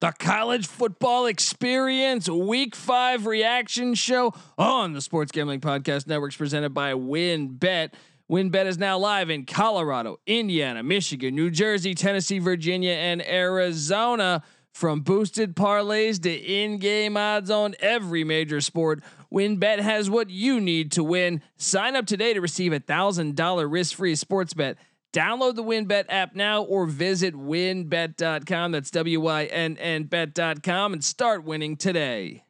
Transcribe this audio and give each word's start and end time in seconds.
the 0.00 0.12
college 0.18 0.66
football 0.66 1.26
experience 1.26 2.28
week 2.28 2.76
five 2.76 3.26
reaction 3.26 3.94
show 3.94 4.32
on 4.56 4.92
the 4.92 5.00
Sports 5.00 5.32
Gambling 5.32 5.60
Podcast 5.60 6.06
Networks 6.06 6.36
presented 6.36 6.70
by 6.70 6.92
WynnBET. 6.92 7.90
WynnBET 8.30 8.66
is 8.66 8.78
now 8.78 8.98
live 8.98 9.28
in 9.30 9.44
Colorado, 9.44 10.20
Indiana, 10.26 10.82
Michigan, 10.82 11.34
New 11.34 11.50
Jersey, 11.50 11.94
Tennessee, 11.94 12.38
Virginia, 12.38 12.92
and 12.92 13.26
Arizona. 13.26 14.42
From 14.72 15.00
boosted 15.00 15.56
parlays 15.56 16.22
to 16.22 16.32
in-game 16.32 17.16
odds 17.16 17.50
on 17.50 17.74
every 17.80 18.22
major 18.22 18.60
sport, 18.60 19.02
WynnBET 19.32 19.80
has 19.80 20.08
what 20.08 20.30
you 20.30 20.60
need 20.60 20.92
to 20.92 21.02
win. 21.02 21.42
Sign 21.56 21.96
up 21.96 22.06
today 22.06 22.34
to 22.34 22.40
receive 22.40 22.72
a 22.72 22.78
thousand 22.78 23.34
dollar 23.34 23.66
risk-free 23.66 24.14
sports 24.14 24.54
bet. 24.54 24.76
Download 25.12 25.54
the 25.54 25.64
WynnBET 25.64 26.04
app 26.08 26.34
now 26.34 26.62
or 26.62 26.86
visit 26.86 27.34
wynnbet.com. 27.34 28.72
That's 28.72 28.90
W 28.90 29.20
Y 29.20 29.44
N 29.44 29.76
N 29.78 30.04
bet.com 30.04 30.92
and 30.92 31.02
start 31.02 31.44
winning 31.44 31.76
today. 31.76 32.44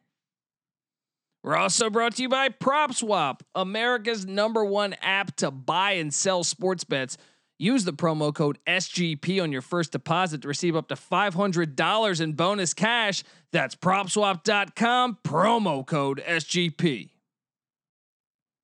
We're 1.41 1.55
also 1.55 1.89
brought 1.89 2.15
to 2.15 2.21
you 2.21 2.29
by 2.29 2.49
PropSwap, 2.49 3.41
America's 3.55 4.25
number 4.25 4.65
one 4.65 4.93
app 5.01 5.37
to 5.37 5.51
buy 5.51 5.93
and 5.93 6.13
sell 6.13 6.43
sports 6.43 6.83
bets. 6.83 7.17
Use 7.57 7.85
the 7.85 7.93
promo 7.93 8.33
code 8.33 8.57
SGP 8.67 9.41
on 9.41 9.51
your 9.51 9.61
first 9.61 9.93
deposit 9.93 10.41
to 10.41 10.47
receive 10.47 10.75
up 10.75 10.89
to 10.89 10.95
$500 10.95 12.21
in 12.21 12.33
bonus 12.33 12.73
cash. 12.73 13.23
That's 13.51 13.75
propswap.com, 13.75 15.17
promo 15.23 15.85
code 15.85 16.21
SGP. 16.25 17.09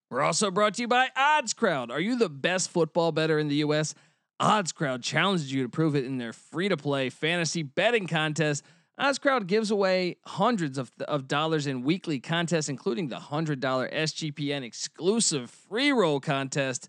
We're 0.10 0.22
also 0.22 0.52
brought 0.52 0.76
to 0.76 0.82
you 0.82 0.88
by 0.88 1.10
Odds 1.16 1.54
Crowd. 1.54 1.90
Are 1.90 2.00
you 2.00 2.16
the 2.16 2.30
best 2.30 2.70
football 2.70 3.12
bettor 3.12 3.40
in 3.40 3.48
the 3.48 3.56
US? 3.58 3.96
Odds 4.40 4.72
Crowd 4.72 5.02
challenges 5.02 5.52
you 5.52 5.64
to 5.64 5.70
prove 5.70 5.96
it 5.96 6.06
in 6.06 6.18
their 6.20 6.34
free 6.34 6.70
to 6.70 6.78
play 6.78 7.10
fantasy 7.10 7.64
betting 7.64 8.06
contest. 8.06 8.64
Odds 9.00 9.18
Crowd 9.18 9.48
gives 9.48 9.72
away 9.72 10.18
hundreds 10.26 10.78
of, 10.78 10.92
of 11.08 11.28
dollars 11.28 11.66
in 11.66 11.84
weekly 11.84 12.20
contests, 12.20 12.70
including 12.70 13.08
the 13.08 13.18
$100 13.18 13.60
SGPN 13.60 14.64
exclusive 14.64 15.50
free 15.50 15.92
roll 15.92 16.20
contest. 16.20 16.88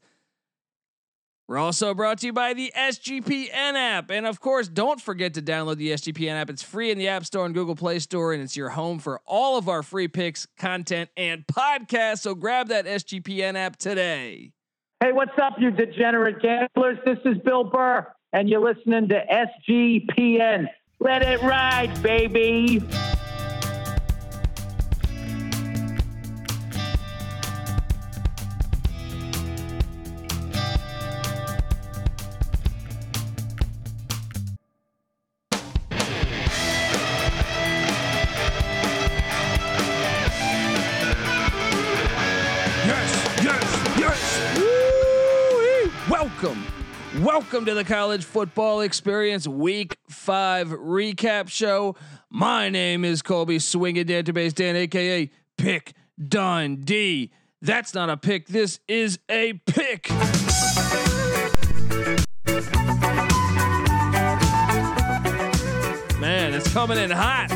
We're 1.49 1.59
also 1.59 1.95
brought 1.95 2.19
to 2.19 2.27
you 2.27 2.33
by 2.33 2.55
the 2.55 2.73
SGPN 2.77 3.75
app. 3.75 4.11
And 4.11 4.27
of 4.27 4.41
course, 4.41 4.67
don't 4.67 5.01
forget 5.01 5.35
to 5.35 5.43
download 5.43 5.77
the 5.77 5.93
SGPN 5.93 6.33
app. 6.33 6.51
It's 6.51 6.63
free 6.63 6.91
in 6.91 6.99
the 6.99 7.07
App 7.07 7.25
Store 7.25 7.47
and 7.47 7.55
Google 7.55 7.77
Play 7.77 8.01
Store, 8.01 8.33
and 8.33 8.43
it's 8.43 8.57
your 8.57 8.71
home 8.71 8.99
for 8.99 9.21
all 9.25 9.57
of 9.57 9.69
our 9.69 9.85
free 9.85 10.09
picks, 10.09 10.47
content, 10.59 11.09
and 11.17 11.47
podcasts. 11.47 12.19
So 12.19 12.35
grab 12.35 12.69
that 12.69 12.87
SGPN 12.87 13.55
app 13.55 13.77
today. 13.77 14.51
Hey, 14.99 15.13
what's 15.13 15.39
up, 15.41 15.55
you 15.59 15.71
degenerate 15.71 16.41
gamblers? 16.41 16.99
This 17.05 17.19
is 17.25 17.37
Bill 17.45 17.65
Burr, 17.65 18.07
and 18.33 18.49
you're 18.49 18.61
listening 18.61 19.09
to 19.09 19.23
SGPN. 19.71 20.67
Let 20.99 21.23
it 21.23 21.41
ride, 21.43 22.03
baby. 22.03 22.83
Welcome 47.39 47.67
to 47.67 47.75
the 47.75 47.85
college 47.85 48.25
football 48.25 48.81
experience 48.81 49.47
week 49.47 49.99
five 50.09 50.69
recap 50.69 51.51
show. 51.51 51.95
My 52.31 52.71
name 52.71 53.05
is 53.05 53.21
Colby 53.21 53.59
Swinging 53.59 54.07
Database 54.07 54.55
Dan, 54.55 54.75
aka 54.75 55.31
Pick 55.59 55.93
Dundee. 56.19 57.31
That's 57.61 57.93
not 57.93 58.09
a 58.09 58.17
pick, 58.17 58.47
this 58.47 58.81
is 58.89 59.19
a 59.29 59.53
pick. 59.67 60.09
Man, 66.19 66.55
it's 66.55 66.73
coming 66.73 66.97
in 66.97 67.11
hot. 67.11 67.51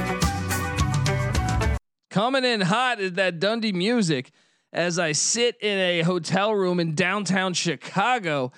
Coming 2.10 2.44
in 2.44 2.60
hot 2.60 3.00
is 3.00 3.14
that 3.14 3.40
Dundee 3.40 3.72
music 3.72 4.30
as 4.74 4.98
I 4.98 5.12
sit 5.12 5.56
in 5.62 5.78
a 5.78 6.02
hotel 6.02 6.54
room 6.54 6.78
in 6.80 6.94
downtown 6.94 7.54
Chicago, 7.54 8.52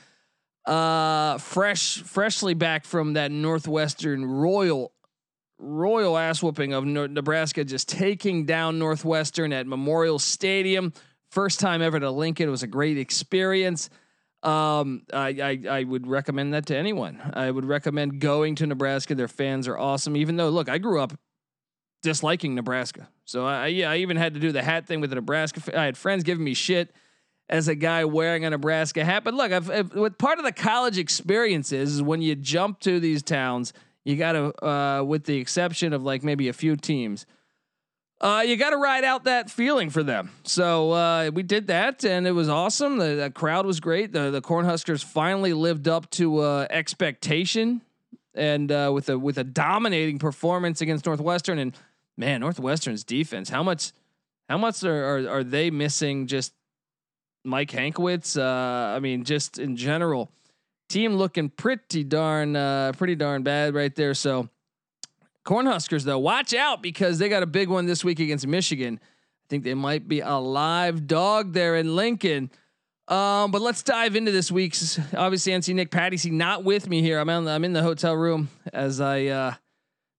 uh, 0.65 1.39
fresh, 1.39 2.03
freshly 2.03 2.55
back 2.55 2.85
from 2.85 3.15
that 3.15 3.31
Northwestern 3.31 4.25
Royal, 4.25 4.93
Royal 5.59 6.17
ass 6.19 6.43
whooping 6.43 6.73
of 6.73 6.85
Nebraska, 6.85 7.65
just 7.65 7.89
taking 7.89 8.47
down 8.47 8.79
Northwestern 8.79 9.53
at 9.53 9.67
Memorial 9.67 10.19
Stadium. 10.19 10.93
First 11.31 11.61
time 11.61 11.83
ever 11.83 11.99
to 11.99 12.11
Lincoln. 12.11 12.49
It 12.49 12.51
was 12.51 12.63
a 12.63 12.69
great 12.69 12.99
experience. 12.99 13.89
Um, 14.43 15.03
I, 15.13 15.29
I 15.29 15.69
I 15.79 15.85
would 15.85 16.07
recommend 16.07 16.53
that 16.55 16.67
to 16.67 16.77
anyone. 16.77 17.21
I 17.33 17.51
would 17.51 17.65
recommend 17.65 18.21
going 18.21 18.57
to 18.57 18.67
Nebraska. 18.67 19.15
Their 19.15 19.29
fans 19.29 19.69
are 19.69 19.79
awesome. 19.79 20.17
Even 20.17 20.37
though, 20.37 20.51
look, 20.51 20.69
I 20.69 20.79
grew 20.79 21.01
up 21.01 21.13
disliking 22.03 22.57
Nebraska. 22.57 23.09
So 23.25 23.47
I 23.47 23.69
yeah, 23.69 23.91
I 23.91 23.99
even 23.99 24.17
had 24.17 24.35
to 24.35 24.41
do 24.41 24.51
the 24.51 24.63
hat 24.63 24.87
thing 24.87 25.01
with 25.01 25.11
the 25.11 25.17
Nebraska. 25.17 25.79
I 25.79 25.85
had 25.85 25.97
friends 25.97 26.25
giving 26.25 26.45
me 26.45 26.55
shit 26.55 26.93
as 27.53 27.69
a 27.69 27.75
guy 27.75 28.05
wearing 28.07 28.47
a 28.47 28.51
Nebraska 28.51 29.05
hat. 29.05 29.25
But 29.25 29.35
look, 29.35 29.53
I've, 29.53 29.71
I've, 29.71 29.95
what 29.95 30.17
part 30.17 30.39
of 30.39 30.45
the 30.45 30.53
college 30.53 30.97
experience 30.97 31.71
is, 31.71 31.97
is 31.97 32.03
when 32.03 32.23
you 32.23 32.35
jump 32.35 32.81
to 32.81 32.99
these 32.99 33.23
towns, 33.23 33.75
you 34.05 34.17
got 34.17 34.33
to, 34.33 34.67
uh, 34.67 35.03
with 35.03 35.25
the 35.25 35.37
exception 35.37 35.93
of 35.93 36.03
like 36.03 36.25
maybe 36.25 36.49
a 36.49 36.55
few 36.55 36.77
teams, 36.77 37.27
uh, 38.23 38.43
you 38.47 38.57
got 38.57 38.71
to 38.71 38.79
ride 38.79 39.05
out 39.05 39.25
that 39.25 39.51
feeling 39.51 39.91
for 39.91 40.03
them. 40.03 40.31
So 40.45 40.93
uh, 40.93 41.31
we 41.35 41.43
did 41.43 41.67
that, 41.67 42.05
and 42.05 42.27
it 42.27 42.31
was 42.31 42.49
awesome. 42.49 42.97
The, 42.97 43.17
the 43.17 43.31
crowd 43.31 43.67
was 43.67 43.81
great. 43.81 44.13
The 44.13 44.31
the 44.31 44.41
Cornhuskers 44.41 45.05
finally 45.05 45.53
lived 45.53 45.89
up 45.89 46.09
to 46.11 46.39
uh, 46.39 46.67
expectation, 46.71 47.83
and 48.33 48.71
uh, 48.71 48.93
with 48.95 49.09
a 49.09 49.19
with 49.19 49.39
a 49.39 49.45
dominating 49.45 50.21
performance 50.21 50.81
against 50.81 51.05
Northwestern. 51.05 51.59
And 51.59 51.77
man, 52.17 52.41
Northwestern's 52.41 53.03
defense. 53.03 53.51
How 53.51 53.65
much 53.65 53.91
how 54.49 54.57
much 54.57 54.85
are 54.85 55.19
are, 55.19 55.29
are 55.29 55.45
they 55.45 55.73
missing? 55.73 56.29
Just 56.29 56.53
Mike 57.45 57.71
Hankwitz. 57.71 58.39
Uh, 58.39 58.95
I 58.95 59.01
mean, 59.01 59.25
just 59.25 59.59
in 59.59 59.77
general, 59.77 60.31
team 60.89 61.15
looking 61.15 61.49
pretty 61.49 62.05
darn 62.05 62.57
uh, 62.57 62.93
pretty 62.97 63.15
darn 63.15 63.43
bad 63.43 63.75
right 63.75 63.95
there. 63.95 64.15
So. 64.15 64.49
Cornhuskers, 65.45 66.05
though, 66.05 66.21
watch 66.21 66.55
out 66.55 66.83
because 66.83 67.19
they 67.19 67.29
got 67.29 67.43
a 67.43 67.47
big 67.47 67.69
one 67.69 67.85
this 67.87 68.05
week 68.05 68.21
against 68.21 68.47
Michigan. 68.47 69.01
I 69.03 69.47
think 69.49 69.65
they 69.65 69.75
might 69.75 70.07
be 70.07 70.21
a 70.21 70.37
live 70.37 71.09
dog 71.09 71.53
there 71.53 71.75
in 71.75 71.97
Lincoln. 71.97 72.49
Um, 73.09 73.51
but 73.51 73.61
let's 73.61 73.83
dive 73.83 74.15
into 74.15 74.31
this 74.31 74.53
week's. 74.53 74.99
Obviously, 75.15 75.53
NC 75.53 75.75
Nick 75.75 75.91
Patty 75.91 76.31
not 76.31 76.65
with 76.65 76.89
me 76.89 77.03
here. 77.03 77.19
I'm 77.19 77.29
on, 77.29 77.49
I'm 77.49 77.65
in 77.65 77.73
the 77.73 77.83
hotel 77.83 78.15
room 78.15 78.49
as 78.73 79.01
I 79.01 79.27
uh, 79.27 79.55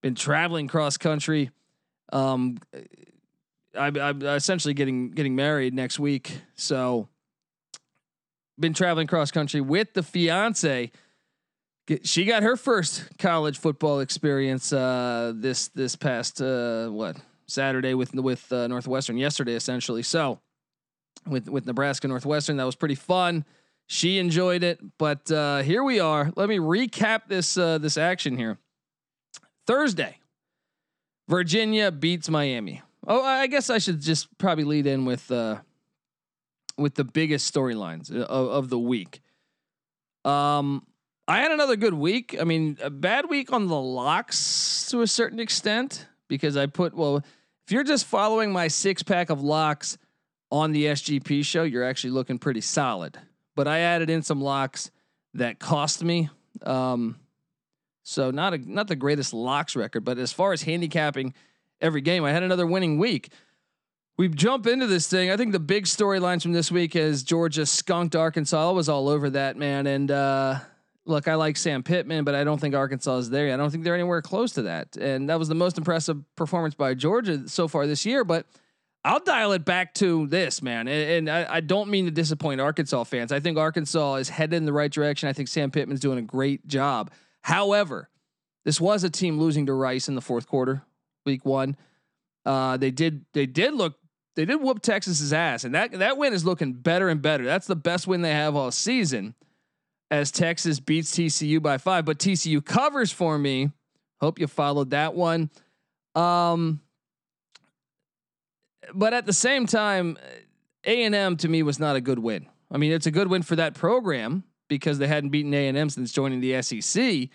been 0.01 0.15
traveling 0.15 0.67
cross 0.67 0.97
country. 0.97 1.49
Um, 2.11 2.59
I, 3.75 3.87
I'm 3.87 4.21
essentially 4.21 4.73
getting 4.73 5.11
getting 5.11 5.35
married 5.35 5.73
next 5.73 5.99
week, 5.99 6.37
so 6.55 7.07
been 8.59 8.73
traveling 8.73 9.07
cross 9.07 9.31
country 9.31 9.61
with 9.61 9.93
the 9.93 10.03
fiance. 10.03 10.91
She 12.03 12.25
got 12.25 12.43
her 12.43 12.55
first 12.55 13.17
college 13.17 13.57
football 13.57 13.99
experience 13.99 14.71
uh, 14.71 15.33
this 15.35 15.67
this 15.69 15.95
past 15.95 16.41
uh, 16.41 16.87
what 16.89 17.17
Saturday 17.47 17.93
with 17.93 18.13
with 18.13 18.51
uh, 18.51 18.67
Northwestern 18.67 19.17
yesterday 19.17 19.53
essentially. 19.55 20.03
So 20.03 20.39
with 21.27 21.49
with 21.49 21.65
Nebraska 21.65 22.07
Northwestern 22.07 22.57
that 22.57 22.65
was 22.65 22.75
pretty 22.75 22.95
fun. 22.95 23.45
She 23.87 24.17
enjoyed 24.17 24.63
it, 24.63 24.79
but 24.97 25.29
uh, 25.29 25.61
here 25.61 25.83
we 25.83 25.99
are. 25.99 26.31
Let 26.37 26.47
me 26.47 26.57
recap 26.57 27.27
this 27.27 27.57
uh, 27.57 27.79
this 27.79 27.97
action 27.97 28.37
here. 28.37 28.57
Thursday, 29.67 30.19
Virginia 31.27 31.91
beats 31.91 32.29
Miami. 32.29 32.81
Oh, 33.05 33.21
I 33.21 33.47
guess 33.47 33.69
I 33.69 33.79
should 33.79 33.99
just 33.99 34.37
probably 34.37 34.63
lead 34.63 34.87
in 34.87 35.03
with 35.03 35.29
uh, 35.29 35.57
with 36.77 36.95
the 36.95 37.03
biggest 37.03 37.53
storylines 37.53 38.11
of, 38.11 38.49
of 38.49 38.69
the 38.69 38.79
week. 38.79 39.21
Um, 40.25 40.85
I 41.27 41.39
had 41.39 41.51
another 41.51 41.75
good 41.75 41.93
week. 41.93 42.35
I 42.39 42.43
mean, 42.43 42.77
a 42.81 42.89
bad 42.89 43.29
week 43.29 43.51
on 43.53 43.67
the 43.67 43.79
locks 43.79 44.87
to 44.89 45.01
a 45.01 45.07
certain 45.07 45.39
extent 45.39 46.07
because 46.27 46.57
I 46.57 46.65
put 46.65 46.93
well, 46.93 47.17
if 47.17 47.71
you're 47.71 47.83
just 47.83 48.05
following 48.05 48.51
my 48.51 48.67
six 48.67 49.03
pack 49.03 49.29
of 49.29 49.41
locks 49.41 49.97
on 50.51 50.71
the 50.71 50.85
SGP 50.85 51.45
show, 51.45 51.63
you're 51.63 51.83
actually 51.83 52.11
looking 52.11 52.37
pretty 52.37 52.61
solid. 52.61 53.17
But 53.55 53.67
I 53.67 53.79
added 53.79 54.09
in 54.09 54.21
some 54.21 54.41
locks 54.41 54.91
that 55.33 55.59
cost 55.59 56.03
me. 56.03 56.29
Um, 56.63 57.19
so 58.03 58.31
not 58.31 58.53
a 58.53 58.57
not 58.57 58.87
the 58.87 58.95
greatest 58.95 59.33
locks 59.33 59.75
record, 59.75 60.03
but 60.03 60.17
as 60.17 60.33
far 60.33 60.51
as 60.51 60.63
handicapping 60.63 61.33
every 61.79 62.01
game, 62.01 62.25
I 62.25 62.31
had 62.31 62.43
another 62.43 62.67
winning 62.67 62.97
week. 62.97 63.29
We 64.15 64.29
jump 64.29 64.67
into 64.67 64.85
this 64.85 65.07
thing. 65.07 65.31
I 65.31 65.37
think 65.37 65.53
the 65.53 65.59
big 65.59 65.85
storylines 65.85 66.43
from 66.43 66.53
this 66.53 66.71
week 66.71 66.95
is 66.95 67.23
Georgia 67.23 67.65
skunked 67.65 68.15
Arkansas. 68.15 68.69
I 68.69 68.71
was 68.71 68.87
all 68.87 69.09
over 69.09 69.31
that 69.31 69.57
man, 69.57 69.87
and 69.87 70.11
uh, 70.11 70.59
look, 71.05 71.27
I 71.27 71.33
like 71.33 71.57
Sam 71.57 71.81
Pittman, 71.81 72.23
but 72.23 72.35
I 72.35 72.43
don't 72.43 72.59
think 72.61 72.75
Arkansas 72.75 73.17
is 73.17 73.29
there. 73.31 73.51
I 73.51 73.57
don't 73.57 73.71
think 73.71 73.83
they're 73.83 73.95
anywhere 73.95 74.21
close 74.21 74.53
to 74.53 74.63
that. 74.63 74.95
And 74.97 75.29
that 75.29 75.39
was 75.39 75.47
the 75.47 75.55
most 75.55 75.79
impressive 75.79 76.23
performance 76.35 76.75
by 76.75 76.93
Georgia 76.93 77.47
so 77.47 77.67
far 77.67 77.87
this 77.87 78.05
year. 78.05 78.23
But 78.23 78.45
I'll 79.03 79.19
dial 79.19 79.51
it 79.53 79.65
back 79.65 79.93
to 79.95 80.27
this, 80.27 80.61
man. 80.61 80.87
And, 80.87 81.29
and 81.29 81.29
I, 81.29 81.55
I, 81.55 81.59
don't 81.59 81.89
mean 81.89 82.05
to 82.05 82.11
disappoint 82.11 82.61
Arkansas 82.61 83.03
fans. 83.03 83.31
I 83.31 83.39
think 83.39 83.57
Arkansas 83.57 84.15
is 84.15 84.29
headed 84.29 84.55
in 84.55 84.65
the 84.65 84.73
right 84.73 84.91
direction. 84.91 85.27
I 85.27 85.33
think 85.33 85.49
Sam 85.49 85.71
Pittman's 85.71 85.99
doing 85.99 86.19
a 86.19 86.23
great 86.23 86.67
job. 86.67 87.11
However, 87.41 88.09
this 88.63 88.79
was 88.79 89.03
a 89.03 89.09
team 89.09 89.39
losing 89.39 89.65
to 89.65 89.73
Rice 89.73 90.07
in 90.07 90.15
the 90.15 90.21
fourth 90.21 90.47
quarter, 90.47 90.83
week 91.25 91.45
one. 91.45 91.75
Uh, 92.45 92.77
they 92.77 92.91
did 92.91 93.25
they 93.33 93.45
did 93.45 93.73
look 93.73 93.95
they 94.35 94.45
did 94.45 94.61
whoop 94.61 94.81
Texas's 94.81 95.33
ass, 95.33 95.63
and 95.63 95.75
that 95.75 95.91
that 95.91 96.17
win 96.17 96.33
is 96.33 96.45
looking 96.45 96.73
better 96.73 97.09
and 97.09 97.21
better. 97.21 97.43
That's 97.45 97.67
the 97.67 97.75
best 97.75 98.07
win 98.07 98.21
they 98.21 98.31
have 98.31 98.55
all 98.55 98.71
season, 98.71 99.35
as 100.09 100.31
Texas 100.31 100.79
beats 100.79 101.11
TCU 101.11 101.61
by 101.61 101.77
five. 101.77 102.05
But 102.05 102.19
TCU 102.19 102.63
covers 102.63 103.11
for 103.11 103.37
me. 103.37 103.71
Hope 104.21 104.39
you 104.39 104.47
followed 104.47 104.91
that 104.91 105.13
one. 105.13 105.49
Um, 106.15 106.81
but 108.93 109.13
at 109.13 109.25
the 109.25 109.33
same 109.33 109.65
time, 109.65 110.17
A 110.85 111.03
and 111.03 111.13
M 111.13 111.37
to 111.37 111.47
me 111.47 111.63
was 111.63 111.79
not 111.79 111.95
a 111.95 112.01
good 112.01 112.19
win. 112.19 112.47
I 112.71 112.77
mean, 112.77 112.91
it's 112.91 113.05
a 113.05 113.11
good 113.11 113.27
win 113.27 113.43
for 113.43 113.55
that 113.55 113.75
program 113.75 114.43
because 114.67 114.97
they 114.97 115.07
hadn't 115.07 115.29
beaten 115.29 115.53
A 115.53 115.67
and 115.67 115.77
M 115.77 115.89
since 115.89 116.11
joining 116.11 116.41
the 116.41 116.61
SEC. 116.61 117.29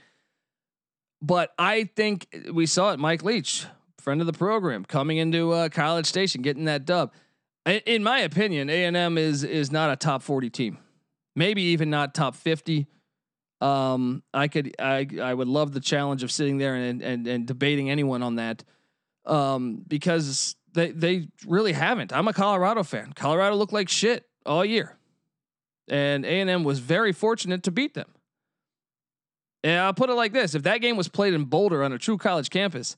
But 1.20 1.52
I 1.58 1.84
think 1.84 2.28
we 2.52 2.66
saw 2.66 2.92
it. 2.92 2.98
Mike 2.98 3.22
Leach, 3.22 3.66
friend 4.08 4.22
of 4.22 4.26
the 4.26 4.32
program, 4.32 4.87
coming 4.87 5.19
into 5.19 5.52
uh, 5.52 5.69
College 5.69 6.06
Station, 6.06 6.40
getting 6.40 6.64
that 6.64 6.87
dub. 6.87 7.12
In 7.84 8.02
my 8.02 8.20
opinion, 8.20 8.70
A 8.70 8.87
and 8.87 8.96
M 8.96 9.19
is 9.19 9.44
is 9.44 9.70
not 9.70 9.90
a 9.90 9.96
top 9.96 10.22
forty 10.22 10.49
team, 10.49 10.78
maybe 11.37 11.60
even 11.60 11.90
not 11.90 12.14
top 12.14 12.34
fifty. 12.34 12.87
Um, 13.60 14.22
I 14.32 14.49
could 14.49 14.75
I 14.78 15.06
I 15.20 15.34
would 15.34 15.46
love 15.46 15.75
the 15.75 15.81
challenge 15.81 16.22
of 16.22 16.32
sitting 16.32 16.56
there 16.56 16.75
and 16.75 17.02
and 17.02 17.26
and 17.26 17.46
debating 17.46 17.90
anyone 17.90 18.22
on 18.22 18.37
that, 18.37 18.64
um, 19.26 19.84
because 19.87 20.56
they 20.72 20.90
they 20.90 21.28
really 21.46 21.75
haven't. 21.75 22.10
I'm 22.10 22.28
a 22.28 22.32
Colorado 22.32 22.84
fan. 22.84 23.12
Colorado 23.12 23.56
looked 23.56 23.75
like 23.75 23.90
shit 23.90 24.25
all 24.46 24.64
year, 24.64 24.96
and 25.90 26.25
A 26.25 26.40
and 26.40 26.49
M 26.49 26.64
was 26.64 26.78
very 26.78 27.12
fortunate 27.12 27.64
to 27.64 27.70
beat 27.70 27.93
them. 27.93 28.08
And 29.62 29.78
I'll 29.78 29.93
put 29.93 30.08
it 30.08 30.14
like 30.14 30.32
this: 30.32 30.55
if 30.55 30.62
that 30.62 30.81
game 30.81 30.96
was 30.96 31.08
played 31.08 31.34
in 31.34 31.44
Boulder 31.44 31.84
on 31.84 31.93
a 31.93 31.99
true 31.99 32.16
college 32.16 32.49
campus, 32.49 32.96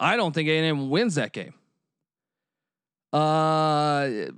I 0.00 0.16
don't 0.16 0.32
think 0.32 0.48
A&M 0.48 0.90
wins 0.90 1.16
that 1.16 1.32
game. 1.32 1.54
Uh, 3.12 4.30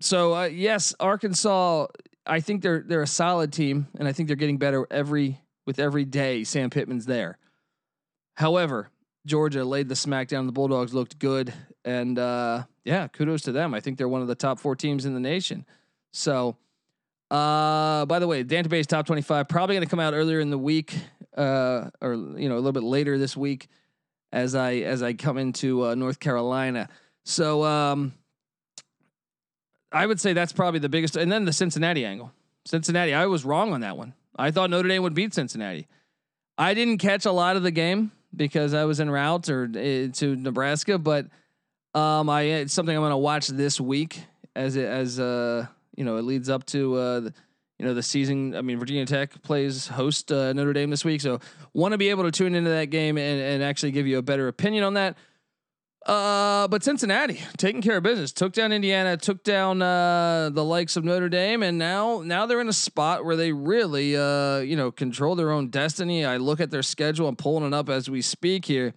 so 0.00 0.34
uh, 0.34 0.44
yes, 0.44 0.94
Arkansas. 1.00 1.86
I 2.26 2.40
think 2.40 2.62
they're 2.62 2.82
they're 2.86 3.02
a 3.02 3.06
solid 3.06 3.52
team, 3.52 3.86
and 3.98 4.06
I 4.06 4.12
think 4.12 4.28
they're 4.28 4.36
getting 4.36 4.58
better 4.58 4.86
every 4.90 5.40
with 5.66 5.78
every 5.78 6.04
day. 6.04 6.44
Sam 6.44 6.70
Pittman's 6.70 7.06
there. 7.06 7.38
However, 8.34 8.90
Georgia 9.24 9.64
laid 9.64 9.88
the 9.88 9.94
smackdown. 9.94 10.46
The 10.46 10.52
Bulldogs 10.52 10.92
looked 10.92 11.18
good, 11.18 11.54
and 11.84 12.18
uh, 12.18 12.64
yeah, 12.84 13.08
kudos 13.08 13.42
to 13.42 13.52
them. 13.52 13.74
I 13.74 13.80
think 13.80 13.96
they're 13.96 14.08
one 14.08 14.22
of 14.22 14.28
the 14.28 14.34
top 14.34 14.58
four 14.58 14.76
teams 14.76 15.06
in 15.06 15.14
the 15.14 15.20
nation. 15.20 15.64
So 16.12 16.56
uh, 17.30 18.06
by 18.06 18.18
the 18.18 18.26
way, 18.26 18.44
database 18.44 18.86
top 18.86 19.06
25 19.06 19.48
probably 19.48 19.74
going 19.74 19.84
to 19.84 19.90
come 19.90 20.00
out 20.00 20.14
earlier 20.14 20.38
in 20.38 20.50
the 20.50 20.58
week, 20.58 20.96
uh, 21.36 21.90
or 22.00 22.14
you 22.14 22.48
know 22.48 22.54
a 22.54 22.62
little 22.62 22.72
bit 22.72 22.84
later 22.84 23.18
this 23.18 23.36
week, 23.36 23.68
as 24.32 24.54
I 24.54 24.74
as 24.76 25.02
I 25.02 25.12
come 25.12 25.38
into 25.38 25.86
uh, 25.86 25.94
North 25.94 26.20
Carolina. 26.20 26.88
So 27.24 27.64
um, 27.64 28.14
I 29.92 30.06
would 30.06 30.20
say 30.20 30.32
that's 30.32 30.52
probably 30.52 30.80
the 30.80 30.88
biggest, 30.88 31.16
and 31.16 31.30
then 31.30 31.44
the 31.44 31.52
Cincinnati 31.52 32.04
angle. 32.04 32.32
Cincinnati, 32.64 33.14
I 33.14 33.26
was 33.26 33.44
wrong 33.44 33.72
on 33.72 33.80
that 33.80 33.96
one. 33.96 34.14
I 34.36 34.50
thought 34.50 34.70
Notre 34.70 34.88
Dame 34.88 35.02
would 35.02 35.14
beat 35.14 35.34
Cincinnati. 35.34 35.86
I 36.58 36.74
didn't 36.74 36.98
catch 36.98 37.24
a 37.24 37.32
lot 37.32 37.56
of 37.56 37.62
the 37.62 37.70
game 37.70 38.12
because 38.34 38.74
I 38.74 38.84
was 38.84 39.00
en 39.00 39.10
route 39.10 39.48
or 39.48 39.64
uh, 39.64 40.12
to 40.12 40.36
Nebraska, 40.36 40.98
but 40.98 41.26
um, 41.94 42.28
I 42.28 42.42
it's 42.42 42.72
something 42.72 42.94
I'm 42.94 43.02
going 43.02 43.10
to 43.10 43.16
watch 43.16 43.48
this 43.48 43.80
week 43.80 44.20
as 44.54 44.76
it, 44.76 44.86
as 44.86 45.20
uh 45.20 45.66
you 45.96 46.04
know, 46.04 46.16
it 46.18 46.22
leads 46.22 46.48
up 46.48 46.64
to 46.66 46.94
uh, 46.94 47.20
the, 47.20 47.34
you 47.78 47.86
know 47.86 47.94
the 47.94 48.02
season. 48.02 48.54
I 48.54 48.62
mean, 48.62 48.78
Virginia 48.78 49.04
Tech 49.04 49.42
plays 49.42 49.88
host 49.88 50.32
uh, 50.32 50.52
Notre 50.52 50.72
Dame 50.72 50.90
this 50.90 51.04
week, 51.04 51.20
so 51.20 51.40
want 51.72 51.92
to 51.92 51.98
be 51.98 52.08
able 52.08 52.24
to 52.24 52.30
tune 52.30 52.54
into 52.54 52.70
that 52.70 52.86
game 52.86 53.18
and, 53.18 53.40
and 53.40 53.62
actually 53.62 53.92
give 53.92 54.06
you 54.06 54.18
a 54.18 54.22
better 54.22 54.48
opinion 54.48 54.84
on 54.84 54.94
that. 54.94 55.16
Uh, 56.06 56.68
but 56.68 56.84
Cincinnati 56.84 57.40
taking 57.56 57.82
care 57.82 57.96
of 57.96 58.02
business, 58.04 58.30
took 58.30 58.52
down 58.52 58.70
Indiana, 58.70 59.16
took 59.16 59.42
down 59.42 59.82
uh, 59.82 60.50
the 60.50 60.62
likes 60.62 60.96
of 60.96 61.04
Notre 61.04 61.28
Dame, 61.28 61.64
and 61.64 61.78
now 61.78 62.22
now 62.24 62.46
they're 62.46 62.60
in 62.60 62.68
a 62.68 62.72
spot 62.72 63.24
where 63.24 63.34
they 63.34 63.52
really 63.52 64.16
uh, 64.16 64.58
you 64.58 64.76
know 64.76 64.92
control 64.92 65.34
their 65.34 65.50
own 65.50 65.68
destiny. 65.68 66.24
I 66.24 66.36
look 66.36 66.60
at 66.60 66.70
their 66.70 66.84
schedule, 66.84 67.26
I'm 67.26 67.36
pulling 67.36 67.66
it 67.66 67.74
up 67.74 67.88
as 67.88 68.08
we 68.08 68.22
speak 68.22 68.66
here. 68.66 68.94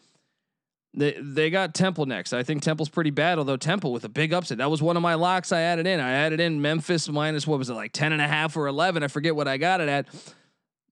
They 0.94 1.16
they 1.20 1.50
got 1.50 1.74
Temple 1.74 2.06
next. 2.06 2.34
I 2.34 2.44
think 2.44 2.64
Temple's 2.64 2.90
pretty 2.90 3.12
bad, 3.12 3.38
although 3.38 3.58
Temple 3.58 3.94
with 3.94 4.06
a 4.06 4.10
big 4.10 4.34
upset. 4.34 4.58
That 4.58 4.72
was 4.72 4.82
one 4.82 4.98
of 4.98 5.04
my 5.04 5.14
locks 5.14 5.52
I 5.52 5.62
added 5.62 5.86
in. 5.86 6.00
I 6.00 6.12
added 6.12 6.40
in 6.40 6.62
Memphis 6.62 7.08
minus 7.08 7.46
what 7.46 7.60
was 7.60 7.70
it 7.70 7.76
like 7.76 7.92
10 7.92 8.12
and 8.12 8.22
a 8.22 8.28
half 8.28 8.58
or 8.58 8.68
11. 8.68 9.04
I 9.04 9.08
forget 9.08 9.36
what 9.36 9.48
I 9.48 9.58
got 9.58 9.82
it 9.82 9.90
at. 9.90 10.08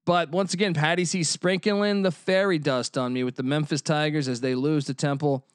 But 0.05 0.29
once 0.29 0.53
again, 0.53 0.73
Patty 0.73 1.03
C 1.03 1.23
sprinkling 1.23 2.03
the 2.03 2.11
fairy 2.11 2.59
dust 2.59 2.97
on 2.97 3.11
me 3.11 3.23
with 3.23 3.35
the 3.35 3.43
Memphis 3.43 3.81
Tigers 3.81 4.27
as 4.27 4.39
they 4.39 4.55
lose 4.55 4.85
to 4.85 4.93
Temple. 4.93 5.45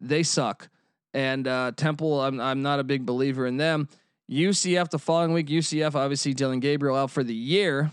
They 0.00 0.22
suck. 0.22 0.68
And 1.12 1.46
uh, 1.46 1.72
Temple, 1.76 2.20
I'm 2.20 2.40
I'm 2.40 2.62
not 2.62 2.80
a 2.80 2.84
big 2.84 3.06
believer 3.06 3.46
in 3.46 3.58
them. 3.58 3.88
UCF 4.30 4.90
the 4.90 4.98
following 4.98 5.32
week, 5.32 5.46
UCF 5.48 5.94
obviously 5.94 6.32
Dillon 6.32 6.60
Gabriel 6.60 6.96
out 6.96 7.10
for 7.10 7.22
the 7.22 7.34
year. 7.34 7.92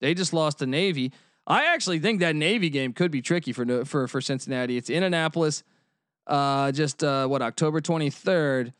They 0.00 0.14
just 0.14 0.32
lost 0.32 0.58
to 0.58 0.66
Navy. 0.66 1.12
I 1.46 1.72
actually 1.74 1.98
think 1.98 2.20
that 2.20 2.36
Navy 2.36 2.70
game 2.70 2.92
could 2.92 3.10
be 3.10 3.22
tricky 3.22 3.52
for 3.52 3.84
for 3.84 4.06
for 4.06 4.20
Cincinnati. 4.20 4.76
It's 4.76 4.90
in 4.90 5.02
Annapolis, 5.02 5.64
uh, 6.26 6.72
just 6.72 7.02
uh, 7.02 7.26
what 7.26 7.42
October 7.42 7.80
23rd 7.80 8.72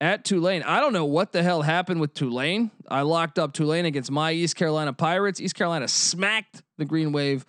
at 0.00 0.24
Tulane. 0.24 0.62
I 0.62 0.80
don't 0.80 0.92
know 0.92 1.06
what 1.06 1.32
the 1.32 1.42
hell 1.42 1.62
happened 1.62 2.00
with 2.00 2.14
Tulane. 2.14 2.70
I 2.88 3.02
locked 3.02 3.38
up 3.38 3.52
Tulane 3.52 3.86
against 3.86 4.10
my 4.10 4.32
East 4.32 4.56
Carolina 4.56 4.92
Pirates. 4.92 5.40
East 5.40 5.54
Carolina 5.54 5.88
smacked 5.88 6.62
the 6.78 6.84
Green 6.84 7.12
Wave 7.12 7.44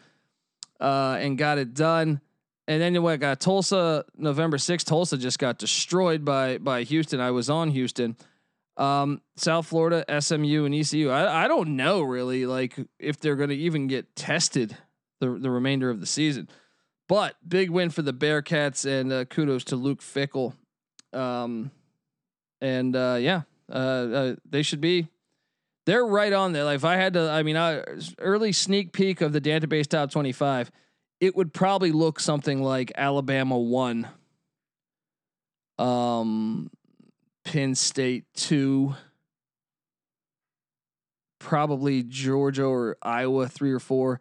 uh, 0.79 1.17
and 1.19 1.37
got 1.37 1.57
it 1.57 1.73
done. 1.73 2.21
And 2.67 2.81
then 2.81 3.01
what 3.03 3.19
got 3.19 3.39
Tulsa 3.39 4.05
November 4.17 4.57
6th. 4.57 4.85
Tulsa 4.85 5.17
just 5.17 5.37
got 5.37 5.59
destroyed 5.59 6.25
by 6.25 6.57
by 6.57 6.83
Houston. 6.83 7.19
I 7.19 7.31
was 7.31 7.49
on 7.49 7.69
Houston. 7.69 8.15
Um, 8.77 9.21
South 9.37 9.67
Florida, 9.67 10.03
SMU, 10.21 10.65
and 10.65 10.75
ECU. 10.75 11.09
I, 11.09 11.45
I 11.45 11.47
don't 11.47 11.77
know 11.77 12.01
really 12.01 12.45
like 12.45 12.77
if 12.99 13.19
they're 13.19 13.37
going 13.37 13.49
to 13.49 13.55
even 13.55 13.87
get 13.87 14.15
tested 14.15 14.77
the 15.19 15.29
the 15.31 15.49
remainder 15.49 15.89
of 15.89 15.99
the 15.99 16.05
season. 16.05 16.49
But 17.07 17.35
big 17.47 17.69
win 17.69 17.89
for 17.89 18.01
the 18.01 18.13
Bearcats, 18.13 18.85
and 18.85 19.13
uh, 19.13 19.25
kudos 19.25 19.65
to 19.65 19.75
Luke 19.75 20.01
Fickell. 20.01 20.53
Um, 21.13 21.71
and 22.61 22.95
uh, 22.95 23.17
yeah, 23.19 23.41
uh, 23.71 23.75
uh, 23.75 24.35
they 24.49 24.63
should 24.63 24.81
be. 24.81 25.07
They're 25.85 26.05
right 26.05 26.33
on 26.33 26.51
there. 26.51 26.63
Like 26.63 26.77
if 26.77 26.85
I 26.85 26.95
had 26.95 27.13
to, 27.13 27.29
I 27.29 27.43
mean, 27.43 27.57
I, 27.57 27.83
early 28.17 28.51
sneak 28.51 28.91
peek 28.91 29.21
of 29.21 29.33
the 29.33 29.41
database 29.41 29.87
top 29.87 30.11
twenty-five, 30.11 30.71
it 31.19 31.35
would 31.35 31.53
probably 31.53 31.91
look 31.91 32.19
something 32.19 32.61
like 32.63 32.91
Alabama 32.95 33.57
one. 33.57 34.07
Um, 35.77 36.71
Penn 37.45 37.75
State 37.75 38.25
two, 38.33 38.95
probably 41.39 42.03
Georgia 42.03 42.65
or 42.65 42.97
Iowa 43.01 43.47
three 43.47 43.71
or 43.71 43.79
four, 43.79 44.19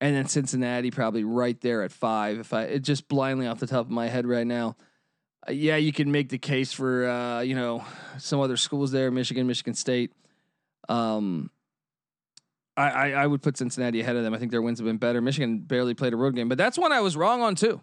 and 0.00 0.14
then 0.14 0.26
Cincinnati 0.26 0.90
probably 0.90 1.24
right 1.24 1.58
there 1.60 1.82
at 1.82 1.92
five. 1.92 2.38
If 2.38 2.52
I 2.52 2.78
just 2.78 3.08
blindly 3.08 3.46
off 3.46 3.60
the 3.60 3.66
top 3.66 3.86
of 3.86 3.90
my 3.90 4.08
head 4.08 4.26
right 4.26 4.46
now, 4.46 4.76
uh, 5.48 5.52
yeah, 5.52 5.76
you 5.76 5.92
can 5.92 6.10
make 6.10 6.28
the 6.28 6.38
case 6.38 6.72
for 6.72 7.08
uh, 7.08 7.40
you 7.40 7.54
know 7.54 7.84
some 8.18 8.40
other 8.40 8.56
schools 8.56 8.90
there, 8.90 9.10
Michigan, 9.10 9.46
Michigan 9.46 9.74
State. 9.74 10.12
Um, 10.88 11.50
I, 12.76 12.90
I, 12.90 13.10
I 13.10 13.26
would 13.26 13.40
put 13.40 13.56
Cincinnati 13.56 14.00
ahead 14.00 14.16
of 14.16 14.24
them. 14.24 14.34
I 14.34 14.38
think 14.38 14.50
their 14.50 14.60
wins 14.60 14.80
have 14.80 14.86
been 14.86 14.98
better. 14.98 15.20
Michigan 15.20 15.60
barely 15.60 15.94
played 15.94 16.12
a 16.12 16.16
road 16.16 16.34
game, 16.34 16.48
but 16.48 16.58
that's 16.58 16.76
one 16.76 16.92
I 16.92 17.00
was 17.00 17.16
wrong 17.16 17.40
on 17.40 17.54
too. 17.54 17.80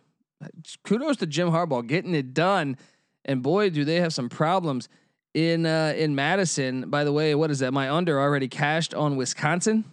Kudos 0.84 1.18
to 1.18 1.28
Jim 1.28 1.50
Harbaugh 1.50 1.86
getting 1.86 2.14
it 2.14 2.34
done 2.34 2.76
and 3.26 3.42
boy, 3.42 3.70
do 3.70 3.86
they 3.86 3.98
have 3.98 4.14
some 4.14 4.30
problems 4.30 4.90
in 5.34 5.66
uh, 5.66 5.94
in 5.96 6.16
Madison. 6.16 6.90
By 6.90 7.04
the 7.04 7.12
way, 7.12 7.36
what 7.36 7.52
is 7.52 7.60
that? 7.60 7.74
My 7.74 7.90
under 7.90 8.20
already 8.20 8.48
cashed 8.48 8.94
on 8.94 9.16
Wisconsin. 9.16 9.86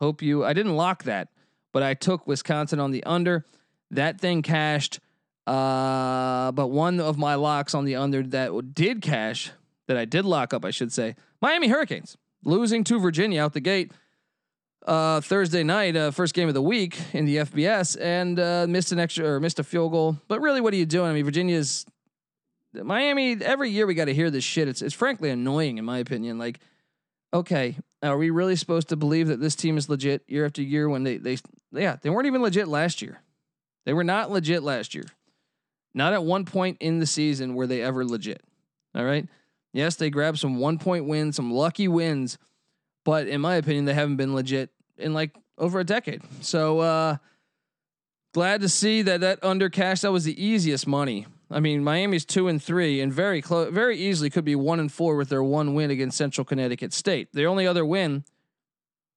Hope 0.00 0.22
you. 0.22 0.44
I 0.44 0.52
didn't 0.52 0.76
lock 0.76 1.04
that, 1.04 1.28
but 1.72 1.82
I 1.82 1.94
took 1.94 2.26
Wisconsin 2.26 2.80
on 2.80 2.90
the 2.90 3.04
under. 3.04 3.44
That 3.90 4.20
thing 4.20 4.42
cashed. 4.42 5.00
Uh, 5.46 6.52
but 6.52 6.68
one 6.68 7.00
of 7.00 7.18
my 7.18 7.34
locks 7.34 7.74
on 7.74 7.84
the 7.84 7.96
under 7.96 8.22
that 8.22 8.74
did 8.74 9.02
cash, 9.02 9.50
that 9.88 9.96
I 9.96 10.04
did 10.04 10.24
lock 10.24 10.54
up, 10.54 10.64
I 10.64 10.70
should 10.70 10.92
say, 10.92 11.16
Miami 11.40 11.66
Hurricanes 11.66 12.16
losing 12.44 12.84
to 12.84 13.00
Virginia 13.00 13.42
out 13.42 13.52
the 13.52 13.60
gate 13.60 13.92
uh, 14.86 15.20
Thursday 15.20 15.62
night, 15.62 15.96
uh, 15.96 16.10
first 16.10 16.34
game 16.34 16.48
of 16.48 16.54
the 16.54 16.62
week 16.62 16.98
in 17.12 17.24
the 17.24 17.38
FBS, 17.38 17.96
and 18.00 18.38
uh, 18.38 18.66
missed 18.68 18.92
an 18.92 18.98
extra 18.98 19.26
or 19.26 19.40
missed 19.40 19.58
a 19.58 19.64
field 19.64 19.92
goal. 19.92 20.16
But 20.28 20.40
really, 20.40 20.60
what 20.60 20.72
are 20.74 20.76
you 20.76 20.86
doing? 20.86 21.10
I 21.10 21.14
mean, 21.14 21.24
Virginia's 21.24 21.86
Miami, 22.74 23.36
every 23.42 23.70
year 23.70 23.86
we 23.86 23.94
got 23.94 24.06
to 24.06 24.14
hear 24.14 24.30
this 24.30 24.44
shit. 24.44 24.68
It's 24.68 24.82
it's 24.82 24.94
frankly 24.94 25.30
annoying 25.30 25.78
in 25.78 25.84
my 25.84 25.98
opinion. 25.98 26.38
Like, 26.38 26.58
okay, 27.32 27.76
Are 28.02 28.16
we 28.16 28.30
really 28.30 28.56
supposed 28.56 28.88
to 28.88 28.96
believe 28.96 29.28
that 29.28 29.40
this 29.40 29.54
team 29.54 29.76
is 29.76 29.88
legit 29.88 30.22
year 30.26 30.44
after 30.46 30.62
year 30.62 30.88
when 30.88 31.02
they 31.02 31.18
they 31.18 31.38
yeah 31.72 31.96
they 32.00 32.10
weren't 32.10 32.26
even 32.26 32.42
legit 32.42 32.68
last 32.68 33.02
year. 33.02 33.20
They 33.84 33.92
were 33.92 34.04
not 34.04 34.30
legit 34.30 34.62
last 34.62 34.94
year. 34.94 35.04
Not 35.94 36.12
at 36.12 36.24
one 36.24 36.44
point 36.44 36.78
in 36.80 37.00
the 37.00 37.06
season 37.06 37.54
were 37.54 37.66
they 37.66 37.82
ever 37.82 38.04
legit. 38.04 38.42
All 38.94 39.04
right. 39.04 39.26
Yes, 39.72 39.96
they 39.96 40.10
grabbed 40.10 40.38
some 40.38 40.58
one 40.58 40.78
point 40.78 41.06
wins, 41.06 41.36
some 41.36 41.52
lucky 41.52 41.88
wins, 41.88 42.38
but 43.04 43.26
in 43.26 43.40
my 43.40 43.56
opinion, 43.56 43.84
they 43.84 43.94
haven't 43.94 44.16
been 44.16 44.34
legit 44.34 44.70
in 44.96 45.14
like 45.14 45.34
over 45.58 45.80
a 45.80 45.84
decade. 45.84 46.22
So 46.40 46.80
uh 46.80 47.16
glad 48.32 48.62
to 48.62 48.68
see 48.68 49.02
that 49.02 49.20
that 49.20 49.38
under 49.42 49.68
cash 49.68 50.00
that 50.00 50.12
was 50.12 50.24
the 50.24 50.42
easiest 50.42 50.86
money. 50.86 51.26
I 51.52 51.60
mean, 51.60 51.84
Miami's 51.84 52.24
two 52.24 52.48
and 52.48 52.62
three, 52.62 53.00
and 53.00 53.12
very 53.12 53.42
close, 53.42 53.72
very 53.72 53.98
easily 53.98 54.30
could 54.30 54.44
be 54.44 54.56
one 54.56 54.80
and 54.80 54.90
four 54.90 55.16
with 55.16 55.28
their 55.28 55.42
one 55.42 55.74
win 55.74 55.90
against 55.90 56.16
Central 56.16 56.44
Connecticut 56.44 56.92
State. 56.92 57.28
Their 57.32 57.48
only 57.48 57.66
other 57.66 57.84
win 57.84 58.24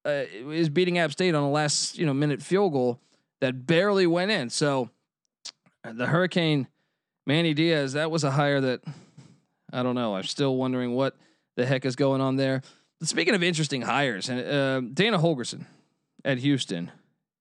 uh, 0.05 0.25
is 0.31 0.69
beating 0.69 0.97
App 0.97 1.11
State 1.11 1.33
on 1.33 1.43
a 1.43 1.49
last 1.49 1.97
you 1.97 2.05
know 2.05 2.13
minute 2.13 2.41
field 2.41 2.73
goal 2.73 2.99
that 3.41 3.65
barely 3.65 4.07
went 4.07 4.31
in. 4.31 4.49
So 4.49 4.89
the 5.83 6.07
Hurricane 6.07 6.67
Manny 7.25 7.53
Diaz, 7.53 7.93
that 7.93 8.11
was 8.11 8.23
a 8.23 8.31
hire 8.31 8.61
that 8.61 8.81
I 9.71 9.83
don't 9.83 9.95
know. 9.95 10.15
I'm 10.15 10.23
still 10.23 10.55
wondering 10.55 10.93
what 10.93 11.15
the 11.55 11.65
heck 11.65 11.85
is 11.85 11.95
going 11.95 12.21
on 12.21 12.35
there. 12.35 12.61
But 12.99 13.09
speaking 13.09 13.35
of 13.35 13.43
interesting 13.43 13.81
hires, 13.81 14.29
and 14.29 14.39
uh, 14.39 14.81
Dana 14.93 15.19
Holgorsen 15.19 15.65
at 16.23 16.37
Houston, 16.39 16.91